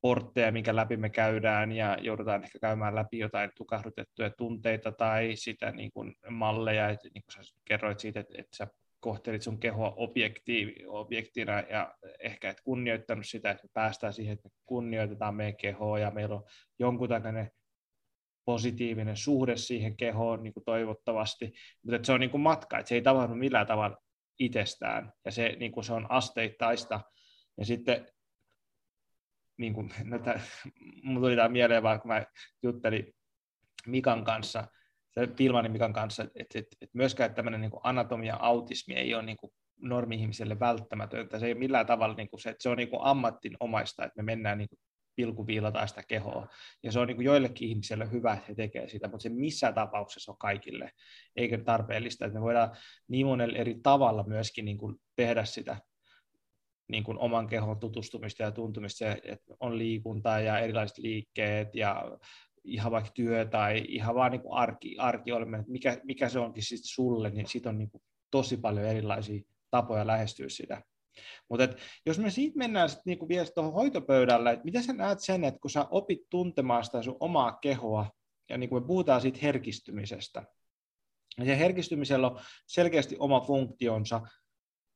[0.00, 5.70] portteja, minkä läpi me käydään ja joudutaan ehkä käymään läpi jotain tukahdutettuja tunteita tai sitä
[5.70, 8.66] niin kuin malleja, että niin kuin sä kerroit siitä, että, että sä
[9.00, 14.48] kohtelit sun kehoa objektiivi, objektina ja ehkä et kunnioittanut sitä, että me päästään siihen, että
[14.48, 16.44] me kunnioitetaan meidän kehoa ja meillä on
[16.78, 17.50] jonkun tällainen
[18.44, 21.52] positiivinen suhde siihen kehoon niin kuin toivottavasti,
[21.82, 23.96] mutta se on niin kuin matka, että se ei tapahdu millään tavalla
[24.38, 25.12] itsestään.
[25.24, 27.00] Ja se, niin kuin se on asteittaista.
[27.58, 28.06] Ja sitten
[29.56, 30.40] niin kuin, no tämä,
[31.20, 32.26] tuli tämä mieleen vaan, kun mä
[32.62, 33.14] juttelin
[33.86, 34.68] Mikan kanssa,
[35.36, 39.36] Pilmanin Mikan kanssa, että, että, että myöskään tämmöinen niin anatomia-autismi ei ole niin
[39.80, 41.38] normi-ihmiselle välttämätöntä.
[41.38, 44.22] Se ei millään tavalla niin kuin se, että se on niin kuin ammattinomaista, että me
[44.22, 44.68] mennään niin
[45.16, 46.48] pilkuviilataan sitä kehoa.
[46.82, 49.74] Ja se on niin kuin joillekin ihmisille hyvä, että he tekevät sitä, mutta se missään
[49.74, 50.90] tapauksessa on kaikille,
[51.36, 52.26] eikä tarpeellista.
[52.26, 52.76] Että me voidaan
[53.08, 55.76] niin monella eri tavalla myöskin niin kuin tehdä sitä
[56.88, 62.18] niin kuin oman kehon tutustumista ja tuntumista, että on liikuntaa ja erilaiset liikkeet ja
[62.66, 66.38] ihan vaikka työ tai ihan vaan niin kuin arki, arki oleminen, että mikä, mikä se
[66.38, 70.82] onkin sitten sulle, niin siitä on niin kuin tosi paljon erilaisia tapoja lähestyä sitä.
[71.50, 71.68] Mutta
[72.06, 75.60] jos me siitä mennään sitten niinku vielä tuohon hoitopöydälle, että mitä sä näet sen, että
[75.60, 78.10] kun sä opit tuntemaan sitä sun omaa kehoa,
[78.50, 80.42] ja niin kuin me puhutaan siitä herkistymisestä,
[81.38, 84.20] ja se herkistymisellä on selkeästi oma funktionsa,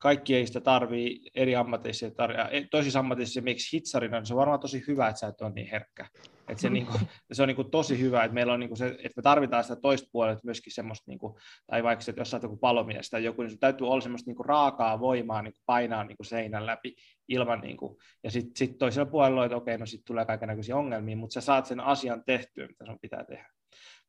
[0.00, 4.60] kaikki ei sitä tarvii eri ammateissa, tarvii, toisissa ammateissa miksi hitsarina, niin se on varmaan
[4.60, 6.06] tosi hyvä, että sä et ole niin herkkä.
[6.48, 6.72] Että se, mm.
[6.72, 7.00] niin kuin,
[7.32, 9.64] se on niin kuin tosi hyvä, että meillä on niin kuin se, että me tarvitaan
[9.64, 11.34] sitä toista puolelta myöskin semmoista, niin kuin,
[11.66, 14.36] tai vaikka että jos sä oot joku palomies tai joku, niin täytyy olla semmoista niin
[14.36, 16.94] kuin raakaa voimaa niin kuin painaa niin kuin seinän läpi
[17.28, 21.16] ilman, niin kuin, ja sitten sit toisella puolella, että okei, no sitten tulee kaikenlaisia ongelmia,
[21.16, 23.48] mutta sä saat sen asian tehtyä, mitä sun pitää tehdä.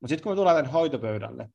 [0.02, 1.50] Mutta sitten kun me tullaan tämän hoitopöydälle,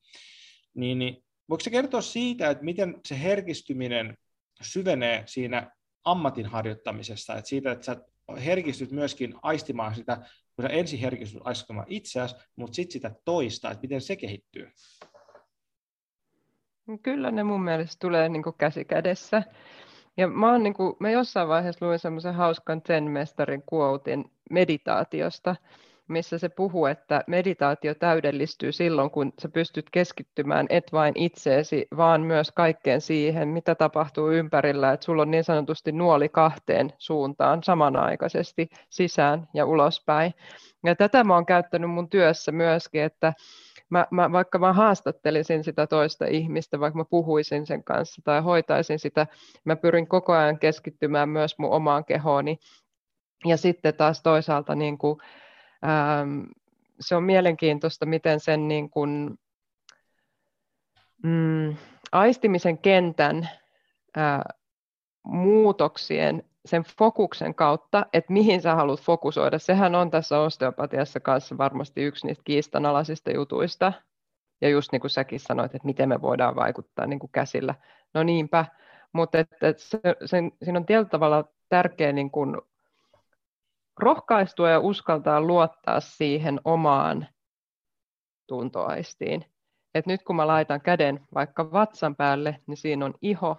[0.75, 4.17] niin, niin voiko se kertoa siitä, että miten se herkistyminen
[4.61, 5.71] syvenee siinä
[6.05, 7.97] ammatin harjoittamisessa, että siitä, että sä
[8.45, 10.17] herkistyt myöskin aistimaan sitä,
[10.57, 14.71] kun sä ensin herkistyt aistimaan itseäsi, mutta sitten sitä toista, että miten se kehittyy.
[17.03, 19.43] Kyllä ne mun mielestä tulee niin käsi kädessä.
[20.17, 25.57] Ja mä, oon, niin kuin, mä jossain vaiheessa luin semmoisen hauskan Zen-mestarin quotein meditaatiosta,
[26.09, 32.21] missä se puhuu, että meditaatio täydellistyy silloin, kun sä pystyt keskittymään et vain itseesi, vaan
[32.21, 38.69] myös kaikkeen siihen, mitä tapahtuu ympärillä, että sulla on niin sanotusti nuoli kahteen suuntaan samanaikaisesti
[38.91, 40.35] sisään ja ulospäin.
[40.85, 43.33] Ja tätä mä oon käyttänyt mun työssä myöskin, että
[43.91, 48.99] mä, mä, vaikka mä haastattelisin sitä toista ihmistä, vaikka mä puhuisin sen kanssa tai hoitaisin
[48.99, 49.27] sitä,
[49.65, 52.59] mä pyrin koko ajan keskittymään myös mun omaan kehooni.
[53.45, 55.19] Ja sitten taas toisaalta niin kuin,
[55.87, 56.43] ähm,
[57.01, 59.39] se on mielenkiintoista, miten sen niin kuin,
[61.23, 61.77] mm,
[62.13, 63.49] aistimisen kentän
[64.19, 64.41] äh,
[65.23, 69.59] muutoksien sen fokuksen kautta, että mihin sä haluat fokusoida.
[69.59, 73.93] Sehän on tässä osteopatiassa kanssa varmasti yksi niistä kiistanalaisista jutuista.
[74.61, 77.75] Ja just niin kuin säkin sanoit, että miten me voidaan vaikuttaa niin kuin käsillä.
[78.15, 78.65] No niinpä,
[79.13, 82.63] mutta et, et se, sen, siinä on tietyllä tavalla tärkeää niin kun
[83.99, 87.27] rohkaistua ja uskaltaa luottaa siihen omaan
[88.47, 89.45] tuntoaistiin.
[89.95, 93.57] Et nyt kun mä laitan käden vaikka vatsan päälle, niin siinä on iho,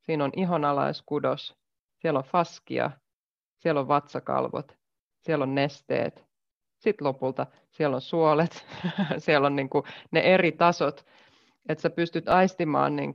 [0.00, 1.56] siinä on ihonalaiskudos,
[2.00, 2.90] siellä on faskia,
[3.58, 4.78] siellä on vatsakalvot,
[5.20, 6.24] siellä on nesteet,
[6.78, 8.66] sitten lopulta siellä on suolet,
[9.18, 11.06] siellä on niin kuin ne eri tasot,
[11.68, 13.14] että sä pystyt aistimaan niin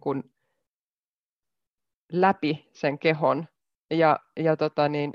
[2.11, 3.47] läpi sen kehon.
[3.91, 5.13] Ja, ja tota niin,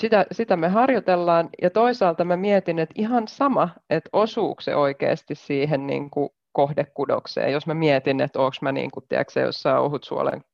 [0.00, 5.34] sitä, sitä me harjoitellaan ja toisaalta mä mietin, että ihan sama, että osuuko se oikeasti
[5.34, 10.44] siihen niin kuin kohdekudokseen, jos mä mietin, että onko mä niin kuin, tiedätkö, jossain ohutsuolen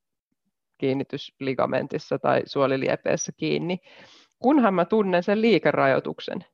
[0.78, 3.78] kiinnitysligamentissa tai suoliliepeessä kiinni,
[4.38, 6.44] kunhan mä tunnen sen liikerajoituksen.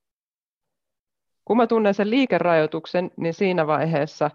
[1.44, 4.30] Kun mä tunnen sen liikerajoituksen, niin siinä vaiheessa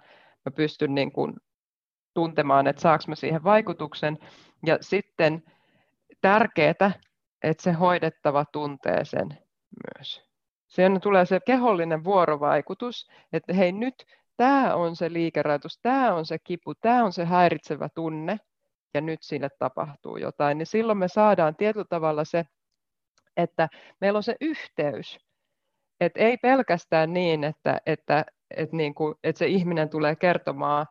[0.45, 1.33] mä pystyn niin kuin
[2.13, 4.17] tuntemaan, että saanko mä siihen vaikutuksen.
[4.65, 5.43] Ja sitten
[6.21, 6.91] tärkeää,
[7.43, 9.29] että se hoidettava tuntee sen
[9.97, 10.29] myös.
[10.67, 14.05] Sen tulee se kehollinen vuorovaikutus, että hei nyt
[14.37, 18.37] tämä on se liikerajoitus, tämä on se kipu, tämä on se häiritsevä tunne,
[18.93, 22.45] ja nyt sille tapahtuu jotain, niin silloin me saadaan tietyllä tavalla se,
[23.37, 23.69] että
[24.01, 25.17] meillä on se yhteys.
[25.99, 28.25] Et ei pelkästään niin, että, että,
[28.55, 30.85] että, niin kuin, että se ihminen tulee kertomaan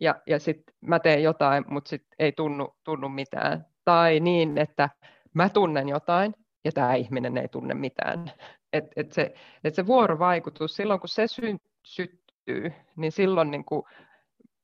[0.00, 3.66] ja, ja sitten mä teen jotain, mutta sitten ei tunnu, tunnu mitään.
[3.84, 4.88] Tai niin, että
[5.34, 6.34] mä tunnen jotain
[6.64, 8.32] ja tämä ihminen ei tunne mitään.
[8.72, 9.34] Et, et se,
[9.64, 13.82] et se vuorovaikutus, silloin kun se sy- syttyy, niin silloin niin kuin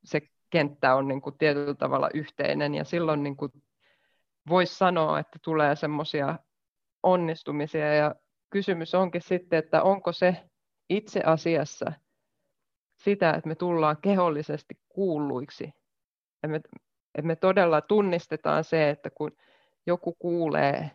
[0.05, 0.21] se
[0.51, 3.53] kenttä on niin kuin tietyllä tavalla yhteinen ja silloin niin kuin
[4.49, 6.39] voisi sanoa, että tulee semmoisia
[7.03, 8.15] onnistumisia ja
[8.51, 10.37] kysymys onkin sitten, että onko se
[10.91, 11.93] itse asiassa
[12.97, 15.65] sitä, että me tullaan kehollisesti kuulluiksi.
[15.65, 16.57] Että me,
[17.15, 19.33] että me todella tunnistetaan se, että kun
[19.87, 20.91] joku kuulee,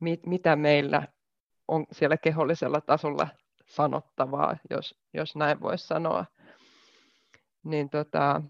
[0.00, 1.08] mit, mitä meillä
[1.68, 3.28] on siellä kehollisella tasolla
[3.66, 6.24] sanottavaa, jos, jos näin voisi sanoa.
[7.64, 8.42] Niin tota,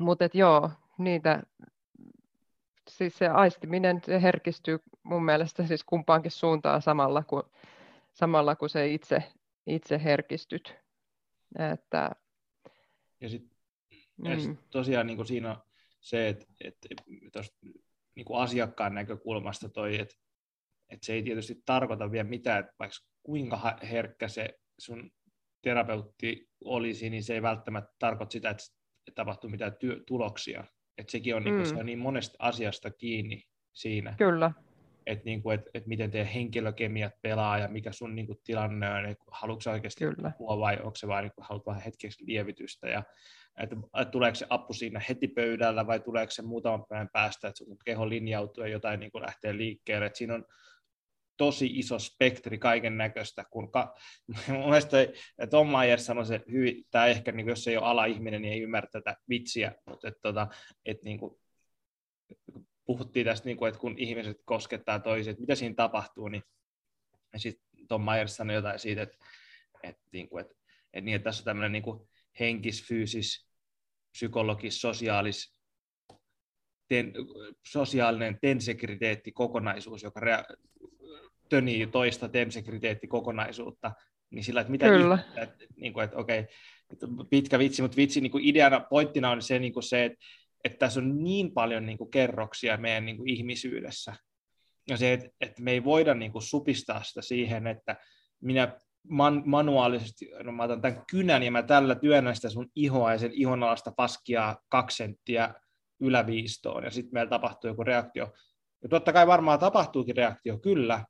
[0.00, 1.42] mutta joo, niitä,
[2.88, 7.42] siis se aistiminen se herkistyy mun mielestä siis kumpaankin suuntaan samalla kuin,
[8.12, 9.22] samalla kuin se itse,
[9.66, 10.74] itse herkistyt.
[11.72, 12.10] Että,
[13.20, 13.56] ja sitten
[14.16, 14.40] mm.
[14.40, 15.56] sit tosiaan niin kuin siinä on
[16.00, 16.88] se, että, että
[18.16, 20.14] niin kuin asiakkaan näkökulmasta toi, että,
[20.88, 24.48] että se ei tietysti tarkoita vielä mitään, että vaikka kuinka herkkä se
[24.78, 25.10] sun
[25.62, 28.64] terapeutti olisi, niin se ei välttämättä tarkoita sitä, että
[29.14, 30.64] tapahtuu mitään työ, tuloksia.
[30.98, 31.62] Et sekin on, niinku, mm.
[31.62, 34.14] niin se on niin monesta asiasta kiinni siinä.
[34.18, 34.52] Kyllä.
[35.06, 38.90] Että niin kuin, et, et miten teidän henkilökemiat pelaa ja mikä sun niin kuin, tilanne
[38.90, 40.32] on, että haluatko oikeasti Kyllä.
[40.38, 43.02] puhua vai onko se vain niin kuin, haluat vähän hetkeksi lievitystä ja
[43.62, 47.58] että, että tuleeko se apu siinä heti pöydällä vai tuleeko se muutaman päivän päästä, että
[47.58, 50.06] sun keho linjautuu ja jotain niin kuin lähtee liikkeelle.
[50.06, 50.44] Että siinä on
[51.36, 53.94] tosi iso spektri kaiken näköistä, kun ka-
[54.48, 54.96] mun mielestä
[55.50, 58.88] Tom Mayer sanoi se hyvin, tai ehkä niin jos ei ole ala-ihminen, niin ei ymmärrä
[58.92, 60.48] tätä vitsiä, mutta että, tota,
[60.86, 61.40] että niin kuin,
[62.86, 66.42] puhuttiin tästä, niin kuin, että kun ihmiset koskettaa toisia, että mitä siinä tapahtuu, niin
[67.36, 69.16] sitten Tom Mayer sanoi jotain siitä, että,
[69.82, 70.54] että, niin kuin, että,
[70.92, 72.08] että, niin, että tässä on tämmöinen niin kuin
[72.40, 73.46] henkis, fyysis,
[74.12, 75.56] psykologis, sosiaalis,
[76.88, 77.12] ten,
[77.66, 80.56] sosiaalinen tensekriteetti kokonaisuus, joka rea-
[81.48, 83.92] tönii toista temsekriteettikokonaisuutta,
[84.30, 85.14] niin sillä, että mitä Kyllä.
[85.14, 86.38] Ihmettä, että, niin kuin, että okei,
[86.92, 90.18] että pitkä vitsi, mutta vitsi niin kuin ideana, pointtina on se, niin kuin se että,
[90.66, 94.16] että tässä on niin paljon niin kuin kerroksia meidän niin kuin ihmisyydessä.
[94.90, 97.96] Ja se, että, että me ei voida niin kuin supistaa sitä siihen, että
[98.40, 103.12] minä man, manuaalisesti, no mä otan tämän kynän ja mä tällä työnnän sitä sun ihoa
[103.12, 105.54] ja sen ihonalasta paskia kaksi senttiä
[106.00, 108.32] yläviistoon ja sitten meillä tapahtuu joku reaktio.
[108.82, 111.04] Ja totta kai varmaan tapahtuukin reaktio, kyllä,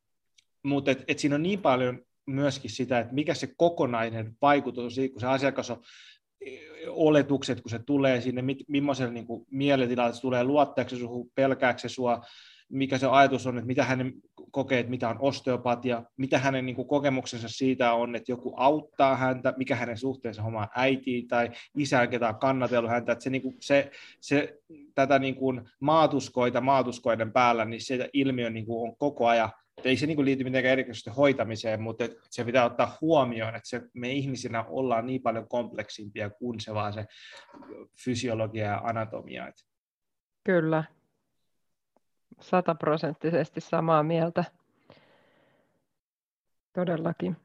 [0.63, 5.11] mutta et, et siinä on niin paljon myöskin sitä, että mikä se kokonainen vaikutus on,
[5.11, 5.83] kun se asiakas on
[6.89, 11.89] oletukset, kun se tulee sinne, millaisella niin mielentilalla se tulee, luottaako se suhun, pelkääkö se
[11.89, 12.21] sua,
[12.69, 14.13] mikä se ajatus on, että mitä hänen
[14.51, 19.17] kokee, että mitä on osteopatia, mitä hänen niin kuin, kokemuksensa siitä on, että joku auttaa
[19.17, 23.43] häntä, mikä hänen suhteensa omaan äitiin tai isään, ketä on kannatellut häntä, että se, niin
[23.43, 23.91] kuin, se,
[24.21, 24.59] se
[24.95, 29.51] tätä niin kuin, maatuskoita maatuskoiden päällä, niin se ilmiö niin kuin, on koko ajan
[29.85, 33.83] ei se niin kuin liity mitenkään erityisesti hoitamiseen, mutta se pitää ottaa huomioon, että se,
[33.95, 37.07] me ihmisinä ollaan niin paljon kompleksimpia kuin se vaan se
[38.05, 39.53] fysiologia ja anatomia.
[40.45, 40.85] Kyllä,
[42.41, 44.45] sataprosenttisesti samaa mieltä.
[46.73, 47.37] Todellakin.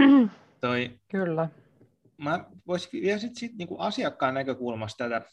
[0.60, 1.48] Toi, Kyllä.
[2.18, 5.30] Mä voisin vielä sit, sit, niin kuin asiakkaan näkökulmasta tätä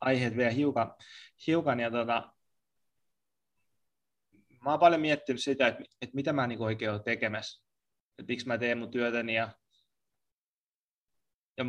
[0.00, 0.94] aiheet vielä hiukan,
[1.46, 2.32] hiukan ja tota,
[4.64, 7.64] mä oon paljon miettinyt sitä, että, että mitä mä niin oikein olen tekemässä,
[8.18, 9.52] että miksi mä teen mun työtäni ja,
[11.58, 11.64] ja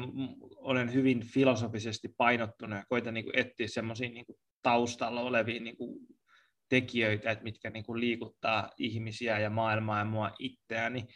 [0.56, 4.26] olen hyvin filosofisesti painottunut ja koitan niin etsiä semmoisia niin
[4.62, 6.08] taustalla olevia niin kuin
[6.70, 11.08] tekijöitä, että mitkä niin kuin liikuttaa ihmisiä ja maailmaa ja mua itseäni.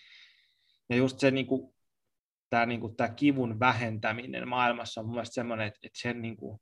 [0.90, 1.76] Ja just se niin kuin,
[2.50, 6.38] tämä, niin kuin, tämä kivun vähentäminen maailmassa on mun mielestä semmoinen, että, että sen, niin
[6.38, 6.60] kuin,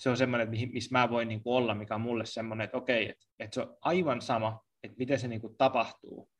[0.00, 2.76] se on semmoinen, että missä mä voin niin kuin olla, mikä on mulle semmoinen, että
[2.76, 6.30] okei, että, että se on aivan sama, että miten se niin kuin tapahtuu,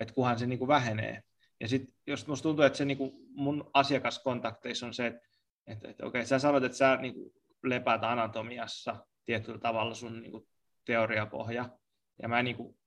[0.00, 1.22] että kunhan se niin kuin vähenee.
[1.60, 5.20] Ja sitten jos musta tuntuu, että se niin kuin mun asiakaskontakteissa on se, että,
[5.66, 7.32] että, että okei, sä sanot, että sä niin kuin
[7.64, 10.48] lepäät anatomiassa tietyllä tavalla sun niin kuin
[10.84, 11.78] teoriapohja,
[12.22, 12.78] ja mä niin kuin,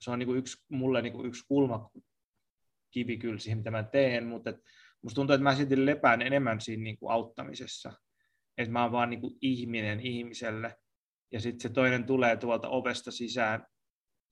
[0.00, 1.90] se on niin kuin yksi, mulle niin kuin yksi kulma
[2.90, 4.56] kivi kyllä siihen, mitä mä teen, mutta et,
[5.02, 7.92] musta tuntuu, että mä silti lepään enemmän siinä niin kuin auttamisessa,
[8.58, 10.76] että mä oon vaan niin kuin ihminen ihmiselle,
[11.32, 13.66] ja sitten se toinen tulee tuolta ovesta sisään,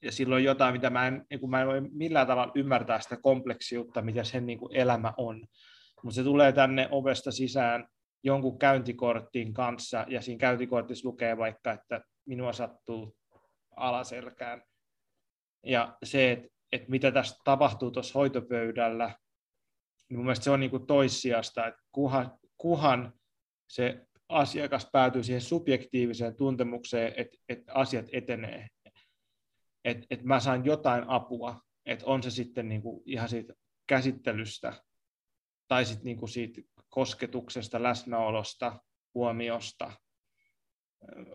[0.02, 3.16] ja silloin jotain, mitä mä en, niin kuin mä en voi millään tavalla ymmärtää sitä
[3.16, 5.46] kompleksiutta, mitä sen niin kuin elämä on.
[6.02, 7.88] Mutta se tulee tänne ovesta sisään
[8.24, 13.16] jonkun käyntikorttiin kanssa, ja siinä käyntikortissa lukee vaikka, että minua sattuu
[13.76, 14.62] alaselkään.
[15.66, 19.14] Ja se, että, että mitä tässä tapahtuu tuossa hoitopöydällä,
[20.08, 23.12] niin mun mielestä se on niin kuin toissijasta, että kuhan, kuhan
[23.68, 28.68] se asiakas päätyy siihen subjektiiviseen tuntemukseen, että, että asiat etenee.
[29.84, 33.54] Että, että mä saan jotain apua, että on se sitten niin kuin ihan siitä
[33.86, 34.72] käsittelystä
[35.68, 38.80] tai sitten niin kuin siitä kosketuksesta, läsnäolosta,
[39.14, 39.92] huomiosta,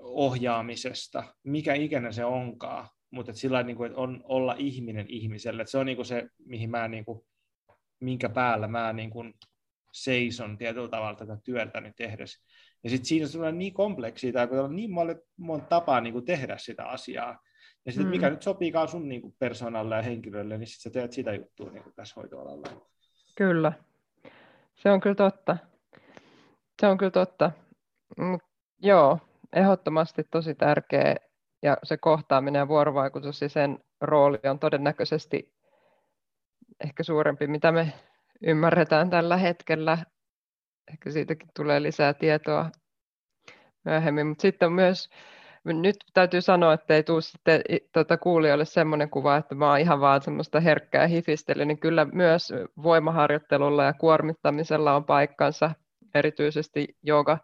[0.01, 5.61] ohjaamisesta, mikä ikinä se onkaan, mutta että sillä niin kuin, että on olla ihminen ihmiselle.
[5.61, 7.21] Että se on niin kuin se, mihin mä, niin kuin,
[7.99, 9.33] minkä päällä mä niin kuin
[9.93, 12.45] seison tietyllä tavalla tätä työtäni tehdessä.
[12.83, 16.57] Ja sitten siinä tulee niin kompleksia, tai on niin monta, monta tapaa niin kuin tehdä
[16.57, 17.39] sitä asiaa.
[17.85, 18.11] Ja sitten mm.
[18.11, 21.71] mikä nyt sopiikaan sun niin kuin persoonalle ja henkilölle, niin sitten sä teet sitä juttua
[21.71, 22.67] niin kuin tässä hoitoalalla.
[23.37, 23.73] Kyllä.
[24.75, 25.57] Se on kyllä totta.
[26.81, 27.51] Se on kyllä totta.
[28.17, 28.41] Mut,
[28.81, 29.19] joo,
[29.55, 31.15] ehdottomasti tosi tärkeä
[31.63, 35.53] ja se kohtaaminen ja vuorovaikutus ja sen rooli on todennäköisesti
[36.83, 37.93] ehkä suurempi, mitä me
[38.41, 39.97] ymmärretään tällä hetkellä.
[40.91, 42.69] Ehkä siitäkin tulee lisää tietoa
[43.85, 45.09] myöhemmin, mutta sitten myös
[45.63, 47.61] nyt täytyy sanoa, että ei tule sitten
[47.93, 52.53] tuota kuulijoille semmoinen kuva, että mä oon ihan vaan semmoista herkkää hifistelyä, niin kyllä myös
[52.83, 55.71] voimaharjoittelulla ja kuormittamisella on paikkansa,
[56.15, 57.37] erityisesti jooga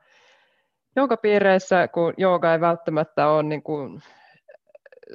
[0.96, 4.02] joogapiireissä, kun jooga ei välttämättä ole niin kuin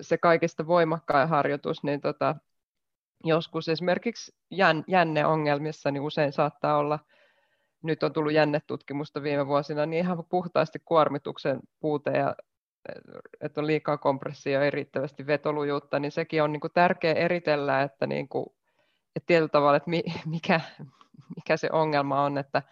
[0.01, 2.37] se kaikista voimakkain harjoitus, niin tota,
[3.25, 6.99] joskus esimerkiksi jän, jänneongelmissa niin usein saattaa olla,
[7.83, 12.35] nyt on tullut jännetutkimusta viime vuosina, niin ihan puhtaasti kuormituksen puute ja
[13.41, 18.07] että on liikaa kompressio ja riittävästi vetolujuutta, niin sekin on niin kuin tärkeä eritellä, että,
[18.07, 18.47] niin kuin,
[19.17, 19.91] että tietyllä tavalla, että
[20.27, 20.61] mikä,
[21.37, 22.63] mikä se ongelma on, että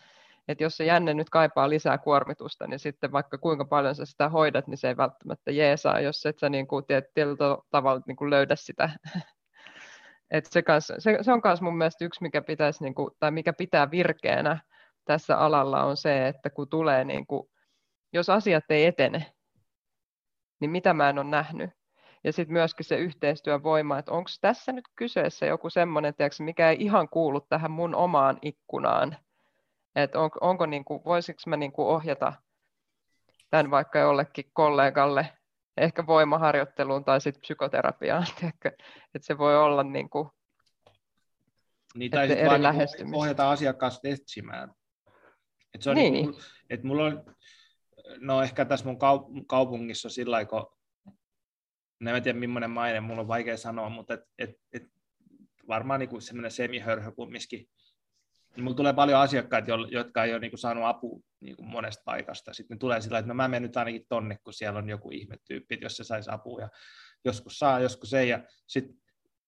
[0.48, 4.28] että jos se jänne nyt kaipaa lisää kuormitusta, niin sitten vaikka kuinka paljon sä sitä
[4.28, 7.36] hoidat, niin se ei välttämättä jeesaa, jos et sä niin kuin tietyllä
[7.70, 8.90] tavalla niin kuin löydä sitä.
[10.30, 13.30] Et se, kans, se, se, on myös mun mielestä yksi, mikä, pitäisi, niin kuin, tai
[13.30, 14.58] mikä pitää virkeänä
[15.06, 17.48] tässä alalla on se, että kun tulee, niin kuin,
[18.12, 19.32] jos asiat ei etene,
[20.60, 21.70] niin mitä mä en ole nähnyt.
[22.24, 26.70] Ja sitten myöskin se yhteistyön voima, että onko tässä nyt kyseessä joku semmoinen, tiedätkö, mikä
[26.70, 29.16] ei ihan kuulu tähän mun omaan ikkunaan,
[29.94, 32.32] että on, onko niin kuin, voisiko mä niin kuin ohjata
[33.50, 35.32] tämän vaikka jollekin kollegalle,
[35.76, 38.26] ehkä voimaharjoitteluun tai sitten psykoterapiaan,
[39.14, 40.28] että se voi olla niin kuin,
[41.94, 44.74] niin, tai eri vaan niinku ohjata asiakkaasta etsimään.
[45.76, 46.12] Et se on niin.
[46.12, 46.34] Niin,
[46.70, 47.24] että mulla on,
[48.18, 48.98] no ehkä tässä mun
[49.46, 50.66] kaupungissa sillä kun,
[52.00, 54.82] no en tiedä millainen maine, mulla on vaikea sanoa, mutta et, et, et
[55.68, 57.68] varmaan niin semmoinen semihörhö kumminkin
[58.56, 62.02] niin mulla tulee paljon asiakkaita, jotka ei ole niin kuin saanut apua niin kuin monesta
[62.04, 62.54] paikasta.
[62.54, 65.10] Sitten ne tulee sillä että no mä menen nyt ainakin tonne, kun siellä on joku
[65.10, 66.60] ihmetyyppi, jos se saisi apua.
[66.60, 66.68] Ja
[67.24, 68.28] joskus saa, joskus ei.
[68.28, 68.96] Ja sitten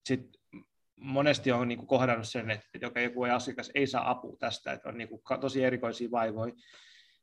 [0.05, 0.38] sit
[0.99, 4.89] monesti on niin kuin kohdannut sen, että joka joku asiakas ei saa apua tästä, että
[4.89, 6.53] on niin kuin tosi erikoisia vaivoja.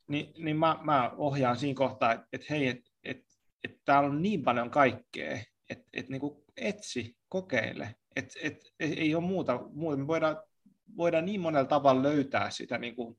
[0.09, 3.23] Ni, niin mä, mä ohjaan siinä kohtaa, että, että hei, että et,
[3.65, 5.39] et täällä on niin paljon kaikkea,
[5.70, 6.20] että et, niin
[6.57, 7.94] etsi, kokeile.
[8.16, 9.97] Et, et, ei ole muuta, muuta.
[9.97, 10.36] Me voidaan
[10.97, 13.19] voidaan niin monella tavalla löytää sitä, niin kuin,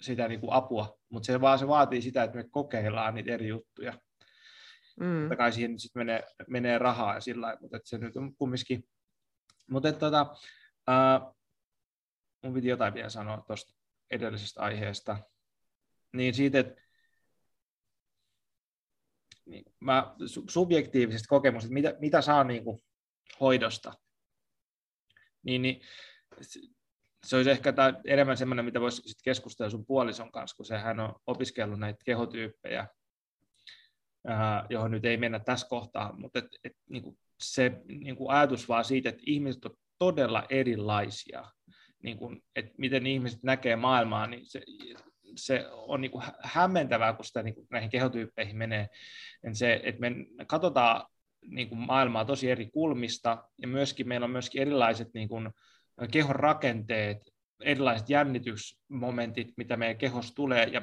[0.00, 3.48] sitä niin kuin apua, mutta se vaan se vaatii sitä, että me kokeillaan niitä eri
[3.48, 3.92] juttuja.
[5.00, 5.20] Mm.
[5.20, 8.84] Totta kai siihen sitten menee, menee rahaa ja sillä lailla, mutta se nyt on kumminkin.
[9.70, 10.22] Mutta tota,
[10.90, 11.36] uh,
[12.42, 13.74] mun piti jotain vielä sanoa tuosta
[14.10, 15.18] edellisestä aiheesta.
[16.12, 16.82] Niin siitä, että
[19.46, 20.14] niin, mä,
[20.50, 22.82] subjektiivisesta kokemuksesta, mitä, mitä saa niin kuin,
[23.40, 23.92] hoidosta,
[25.42, 25.80] niin, niin
[27.24, 31.00] se olisi ehkä tämä enemmän semmoinen, mitä voisi sit keskustella sun puolison kanssa, kun sehän
[31.00, 32.88] on opiskellut näitä kehotyyppejä,
[34.26, 37.18] ää, johon nyt ei mennä tässä kohtaa, mutta et, et, niin kuin
[37.52, 41.44] se niin kuin ajatus vaan siitä, että ihmiset on todella erilaisia,
[42.02, 44.62] niin kuin, että miten ihmiset näkee maailmaa, niin se,
[45.36, 48.88] se on niin kuin hämmentävää, kun sitä niin kuin näihin kehotyyppeihin menee.
[49.44, 50.14] että se, että me
[50.46, 51.06] katsotaan
[51.48, 55.50] niin kuin maailmaa tosi eri kulmista, ja myöskin meillä on myöskin erilaiset niin kuin,
[56.10, 57.18] kehon rakenteet,
[57.64, 60.82] erilaiset jännitysmomentit, mitä meidän kehossa tulee, ja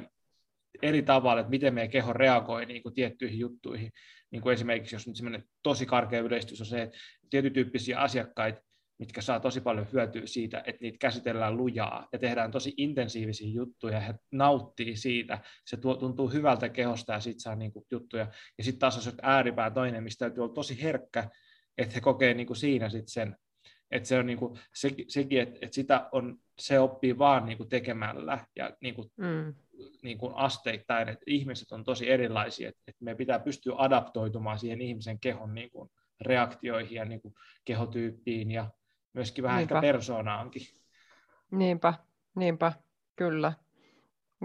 [0.81, 3.91] eri tavalla, että miten meidän keho reagoi niin kuin tiettyihin juttuihin.
[4.31, 6.97] Niin kuin esimerkiksi, jos nyt semmoinen tosi karkea yleistys on se, että
[7.29, 8.61] tietytyyppisiä asiakkaita,
[8.99, 13.93] mitkä saa tosi paljon hyötyä siitä, että niitä käsitellään lujaa ja tehdään tosi intensiivisiä juttuja
[13.93, 15.39] ja he nauttii siitä.
[15.65, 18.27] Se tuo, tuntuu hyvältä kehosta ja sitten saa niin kuin, juttuja.
[18.57, 21.29] Ja sitten taas on ääripää toinen, mistä täytyy olla tosi herkkä,
[21.77, 23.35] että he kokee niin kuin siinä sit sen
[23.91, 27.57] että se on niin kuin, se, sekin, että, että sitä on, se oppii vaan niin
[27.57, 29.53] kuin tekemällä ja niin kuin, mm.
[30.03, 34.81] niin kuin asteittain, että ihmiset on tosi erilaisia, että, että me pitää pystyä adaptoitumaan siihen
[34.81, 35.89] ihmisen kehon niin kuin
[36.21, 37.33] reaktioihin ja niin kuin
[37.65, 38.69] kehotyyppiin ja
[39.13, 39.75] myöskin vähän niinpä.
[39.75, 40.61] ehkä persoonaankin.
[41.51, 41.93] Niinpä,
[42.35, 42.73] niinpä,
[43.15, 43.53] kyllä.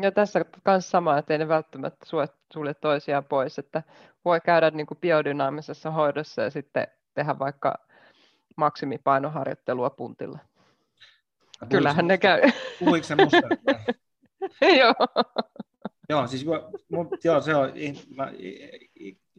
[0.03, 2.07] Ja tässä myös sama, että ei ne välttämättä
[2.53, 3.83] sulje toisiaan pois, että
[4.25, 7.86] voi käydä niin kuin biodynaamisessa hoidossa ja sitten tehdä vaikka
[8.57, 10.39] maksimipainoharjoittelua puntilla.
[11.61, 12.41] Puhuiko Kyllähän ne käy.
[12.79, 13.41] Puhuiko se musta?
[14.81, 14.95] joo.
[16.09, 16.47] Joo, siis
[16.89, 17.73] mun, joo, se on
[18.17, 18.33] mä,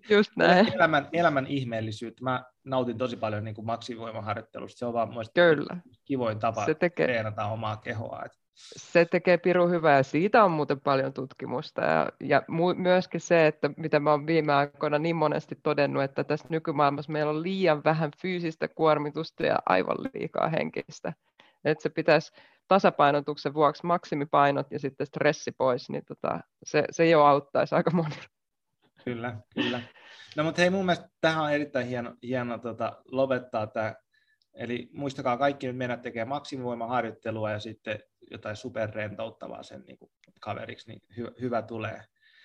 [0.09, 0.73] Just näin.
[0.73, 2.23] Elämän, elämän ihmeellisyyttä.
[2.23, 4.79] Mä nautin tosi paljon niin kuin maksimivoimaharjoittelusta.
[4.79, 5.77] Se on vaan Kyllä.
[6.05, 8.23] kivoin tapa se tekee, treenata omaa kehoa.
[8.25, 11.81] Että se tekee piru hyvää ja siitä on muuten paljon tutkimusta.
[11.81, 16.23] Ja, ja mu- myöskin se, että mitä mä oon viime aikoina niin monesti todennut, että
[16.23, 21.13] tässä nykymaailmassa meillä on liian vähän fyysistä kuormitusta ja aivan liikaa henkistä.
[21.65, 22.31] Että se pitäisi
[22.67, 28.15] tasapainotuksen vuoksi maksimipainot ja sitten stressi pois, niin tota, se, se jo auttaisi aika moni.
[29.05, 29.81] Kyllä, kyllä.
[30.35, 33.95] No mutta hei, mun mielestä tähän on erittäin hieno, hieno tota, lopettaa tämä
[34.57, 37.99] Eli muistakaa kaikki nyt mennä tekemään maksimivoimaharjoittelua ja sitten
[38.31, 40.11] jotain superrentouttavaa sen niin kuin
[40.41, 42.01] kaveriksi, niin hy- hyvä tulee.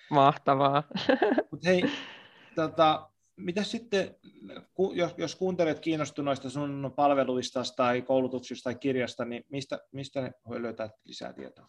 [0.09, 0.83] Mahtavaa.
[1.51, 1.83] Mut hei,
[2.55, 4.15] tota, mitä sitten,
[4.93, 10.61] jos, jos kuuntelet kiinnostuneista sun palveluista tai koulutuksista tai kirjasta, niin mistä, mistä ne voi
[10.61, 11.67] löytää lisää tietoa?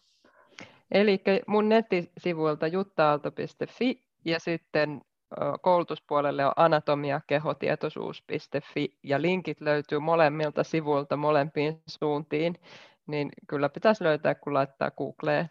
[0.91, 5.01] Eli mun nettisivuilta juttaalto.fi ja sitten
[5.61, 12.55] koulutuspuolelle on anatomiakehotietoisuus.fi ja linkit löytyy molemmilta sivuilta molempiin suuntiin,
[13.07, 15.49] niin kyllä pitäisi löytää, kun laittaa Googleen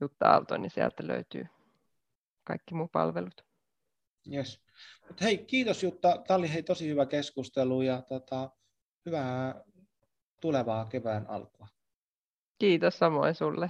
[0.00, 1.46] Jutta Aalto, niin sieltä löytyy
[2.44, 3.44] kaikki muu palvelut.
[4.32, 4.64] Yes.
[5.08, 6.22] Mut hei, kiitos Jutta.
[6.26, 8.50] Tämä oli hei, tosi hyvä keskustelu ja tota,
[9.06, 9.64] hyvää
[10.40, 11.68] tulevaa kevään alkua.
[12.58, 13.68] Kiitos samoin sulle.